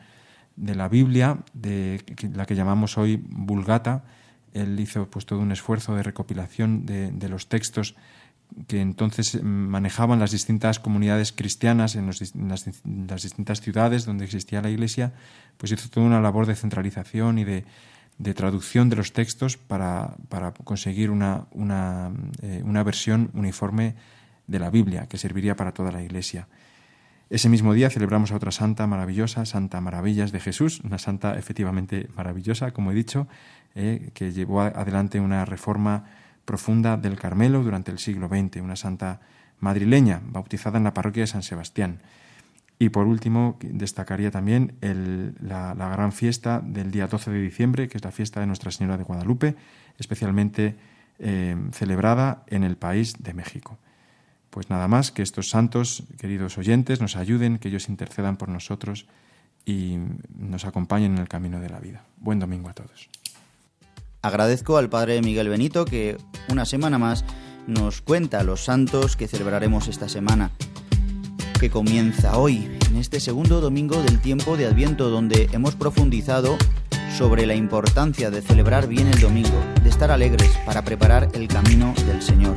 de 0.56 0.74
la 0.74 0.90
Biblia, 0.90 1.38
de 1.54 2.04
la 2.34 2.48
que 2.48 2.56
llamamos 2.56 2.98
hoy 2.98 3.22
Vulgata. 3.24 4.04
Él 4.52 4.80
hizo 4.80 5.08
pues 5.08 5.28
todo 5.28 5.42
un 5.42 5.52
esfuerzo 5.52 5.94
de 5.94 6.02
recopilación 6.02 6.88
de 6.88 7.30
los 7.30 7.50
textos 7.50 7.96
que 8.68 8.82
entonces 8.82 9.42
manejaban 9.44 10.20
las 10.20 10.32
distintas 10.32 10.80
comunidades 10.80 11.32
cristianas 11.32 11.96
en, 11.96 12.08
las, 12.08 13.24
distintas 13.24 13.62
ciudades 13.62 14.06
donde 14.06 14.26
existía 14.26 14.62
la 14.62 14.70
Iglesia, 14.70 15.14
pues 15.58 15.72
hizo 15.72 15.90
toda 15.90 16.06
una 16.06 16.22
labor 16.22 16.46
de 16.46 16.56
centralización 16.56 17.38
y 17.38 17.44
de, 17.44 17.66
de 18.18 18.34
traducción 18.34 18.90
de 18.90 18.96
los 18.96 19.14
textos 19.14 19.58
para, 19.58 20.16
para 20.30 20.54
conseguir 20.54 21.12
una, 21.12 21.46
una, 21.52 22.12
eh, 22.42 22.62
una, 22.64 22.84
versión 22.84 23.30
uniforme 23.34 23.96
de 24.48 24.60
la 24.60 24.70
Biblia 24.70 25.08
que 25.08 25.18
serviría 25.18 25.56
para 25.56 25.74
toda 25.74 25.92
la 25.92 26.02
Iglesia. 26.02 26.48
Ese 27.30 27.50
mismo 27.50 27.74
día 27.74 27.90
celebramos 27.90 28.32
a 28.32 28.36
otra 28.36 28.52
santa 28.52 28.86
maravillosa, 28.86 29.46
Santa 29.46 29.82
Maravillas 29.82 30.32
de 30.32 30.40
Jesús, 30.40 30.80
una 30.82 31.00
santa 31.00 31.38
efectivamente 31.38 32.08
maravillosa, 32.16 32.72
como 32.72 32.92
he 32.92 32.96
dicho, 32.96 33.28
eh, 33.74 34.12
que 34.14 34.32
llevó 34.32 34.62
adelante 34.62 35.20
una 35.20 35.44
reforma 35.44 36.06
profunda 36.46 36.98
del 36.98 37.18
Carmelo 37.20 37.64
durante 37.64 37.92
el 37.92 38.00
siglo 38.00 38.28
XX, 38.28 38.62
una 38.62 38.76
santa 38.76 39.20
madrileña, 39.60 40.22
bautizada 40.24 40.78
en 40.78 40.84
la 40.84 40.94
parroquia 40.94 41.24
de 41.24 41.28
San 41.28 41.44
Sebastián. 41.44 42.00
Y 42.78 42.90
por 42.90 43.08
último, 43.08 43.58
destacaría 43.62 44.32
también 44.32 44.76
la, 45.40 45.74
gran 45.74 46.12
fiesta 46.12 46.62
del 46.64 46.92
día 46.92 47.08
12 47.08 47.32
de 47.32 47.42
diciembre, 47.42 47.88
que 47.88 47.98
es 47.98 48.04
la 48.04 48.12
fiesta 48.12 48.42
de 48.42 48.48
Nuestra 48.48 48.72
Señora 48.72 48.98
de 48.98 49.04
Guadalupe, 49.04 49.56
especialmente 49.98 50.76
eh, 51.20 51.56
celebrada 51.72 52.44
en 52.48 52.64
el 52.64 52.76
país 52.76 53.24
de 53.24 53.34
México. 53.34 53.78
Pues 54.50 54.70
nada 54.70 54.88
más, 54.88 55.12
que 55.12 55.22
estos 55.22 55.50
santos, 55.50 56.04
queridos 56.20 56.58
oyentes, 56.58 57.00
nos 57.00 57.16
ayuden, 57.16 57.60
que 57.60 57.70
ellos 57.70 57.88
intercedan 57.88 58.36
por 58.36 58.50
nosotros 58.50 59.08
y 59.66 59.98
nos 60.38 60.66
acompañen 60.66 61.14
en 61.14 61.20
el 61.20 61.30
camino 61.30 61.60
de 61.60 61.70
la 61.70 61.80
vida. 61.80 62.04
Buen 62.18 62.40
domingo 62.40 62.70
a 62.70 62.74
todos. 62.74 63.10
Agradezco 64.26 64.78
al 64.78 64.90
Padre 64.90 65.22
Miguel 65.22 65.50
Benito 65.50 65.86
que 65.86 66.18
una 66.50 66.66
semana 66.66 66.98
más 66.98 67.24
nos 67.68 68.02
cuenta 68.02 68.42
los 68.42 68.66
santos 68.66 69.16
que 69.16 69.28
celebraremos 69.28 69.88
esta 69.88 70.10
semana, 70.10 70.50
que 71.60 71.70
comienza 71.70 72.36
hoy, 72.36 72.76
en 72.90 72.96
este 72.96 73.20
segundo 73.20 73.62
domingo 73.62 74.02
del 74.02 74.20
tiempo 74.20 74.58
de 74.58 74.66
Adviento, 74.66 75.12
donde 75.12 75.48
hemos 75.52 75.76
profundizado 75.76 76.58
sobre 77.16 77.46
la 77.46 77.54
importancia 77.54 78.32
de 78.32 78.42
celebrar 78.42 78.88
bien 78.88 79.10
el 79.10 79.20
domingo, 79.20 79.64
de 79.84 79.90
estar 79.92 80.10
alegres 80.10 80.50
para 80.66 80.84
preparar 80.84 81.30
el 81.36 81.48
camino 81.48 81.94
del 82.08 82.24
Señor. 82.24 82.56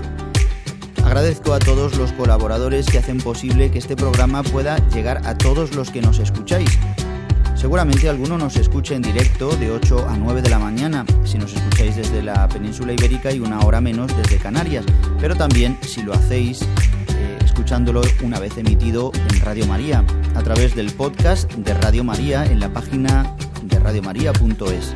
Agradezco 1.05 1.53
a 1.53 1.59
todos 1.59 1.99
los 1.99 2.15
colaboradores 2.15 2.87
que 2.87 2.97
hacen 2.97 3.19
posible 3.19 3.71
que 3.71 3.79
este 3.79 3.95
programa 3.95 4.43
pueda 4.43 4.79
llegar 4.89 5.21
a 5.27 5.37
todos 5.37 5.75
los 5.75 5.91
que 5.91 6.01
nos 6.01 6.19
escucháis 6.19 6.79
Seguramente 7.59 8.09
alguno 8.09 8.39
nos 8.39 8.55
escuche 8.55 8.95
en 8.95 9.03
directo 9.03 9.49
de 9.57 9.73
8 9.73 10.09
a 10.09 10.17
9 10.17 10.43
de 10.43 10.49
la 10.49 10.61
mañana, 10.61 11.05
si 11.25 11.39
nos 11.39 11.53
escucháis 11.53 11.97
desde 11.97 12.23
la 12.23 12.49
península 12.49 12.93
ibérica 12.93 13.33
y 13.33 13.41
una 13.41 13.59
hora 13.67 13.81
menos 13.81 14.17
desde 14.17 14.37
Canarias, 14.39 14.85
pero 15.21 15.35
también 15.35 15.77
si 15.83 16.03
lo 16.03 16.15
hacéis 16.15 16.63
eh, 16.63 17.39
escuchándolo 17.45 18.03
una 18.23 18.39
vez 18.39 18.57
emitido 18.59 19.11
en 19.13 19.41
Radio 19.41 19.67
María, 19.67 20.05
a 20.37 20.43
través 20.45 20.77
del 20.77 20.93
podcast 20.93 21.53
de 21.55 21.75
Radio 21.75 22.05
María 22.05 22.47
en 22.47 22.61
la 22.61 22.73
página 22.73 23.35
de 23.65 23.81
radiomaria.es. 23.81 24.95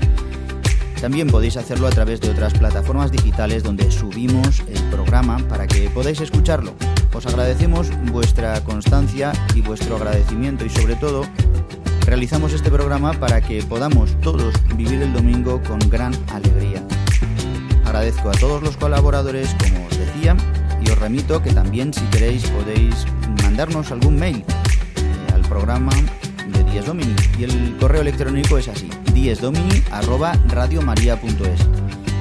También 1.00 1.26
podéis 1.26 1.56
hacerlo 1.56 1.88
a 1.88 1.90
través 1.90 2.20
de 2.20 2.30
otras 2.30 2.54
plataformas 2.54 3.10
digitales 3.10 3.64
donde 3.64 3.90
subimos 3.90 4.60
el 4.68 4.80
programa 4.84 5.38
para 5.48 5.66
que 5.66 5.90
podáis 5.90 6.20
escucharlo. 6.20 6.74
Os 7.12 7.26
agradecemos 7.26 7.88
vuestra 8.12 8.62
constancia 8.62 9.32
y 9.56 9.62
vuestro 9.62 9.96
agradecimiento 9.96 10.64
y 10.64 10.70
sobre 10.70 10.94
todo 10.94 11.26
Realizamos 12.12 12.52
este 12.52 12.68
programa 12.70 13.14
para 13.14 13.40
que 13.40 13.62
podamos 13.62 14.14
todos 14.20 14.52
vivir 14.76 15.00
el 15.00 15.14
domingo 15.14 15.62
con 15.66 15.78
gran 15.88 16.12
alegría. 16.30 16.84
Agradezco 17.86 18.28
a 18.28 18.32
todos 18.32 18.62
los 18.62 18.76
colaboradores, 18.76 19.56
como 19.58 19.86
os 19.86 19.96
decía, 19.96 20.36
y 20.84 20.90
os 20.90 20.98
remito 20.98 21.42
que 21.42 21.54
también 21.54 21.94
si 21.94 22.02
queréis 22.08 22.44
podéis 22.50 23.06
mandarnos 23.42 23.90
algún 23.92 24.16
mail 24.16 24.44
eh, 24.44 25.32
al 25.32 25.40
programa 25.40 25.90
de 26.48 26.62
Dies 26.70 26.84
Domini 26.84 27.16
y 27.38 27.44
el 27.44 27.78
correo 27.80 28.02
electrónico 28.02 28.58
es 28.58 28.68
así, 28.68 28.90
diesdomini@radiomaria.es. 29.14 31.66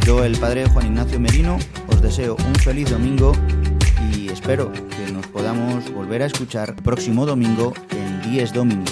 Yo, 0.06 0.24
el 0.24 0.38
padre 0.38 0.70
Juan 0.70 0.86
Ignacio 0.86 1.20
Merino, 1.20 1.58
os 1.88 2.02
deseo 2.02 2.38
un 2.38 2.56
feliz 2.56 2.90
domingo 2.90 3.34
y 4.16 4.30
espero 4.30 4.72
que 4.72 5.12
nos 5.12 5.28
podamos 5.28 5.94
volver 5.94 6.24
a 6.24 6.28
escuchar 6.28 6.78
próximo 6.78 7.26
domingo 7.26 7.74
en 7.90 8.22
Dies 8.22 8.54
Domini. 8.54 8.86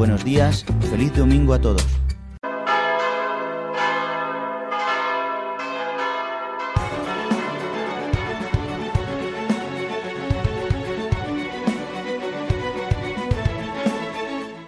Buenos 0.00 0.24
días, 0.24 0.64
feliz 0.88 1.14
domingo 1.14 1.52
a 1.52 1.60
todos. 1.60 1.86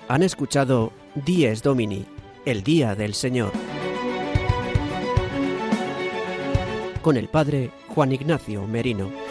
Han 0.08 0.22
escuchado 0.22 0.92
Dies 1.14 1.62
Domini, 1.62 2.04
el 2.44 2.62
Día 2.62 2.94
del 2.94 3.14
Señor, 3.14 3.52
con 7.00 7.16
el 7.16 7.28
Padre 7.28 7.70
Juan 7.88 8.12
Ignacio 8.12 8.66
Merino. 8.66 9.21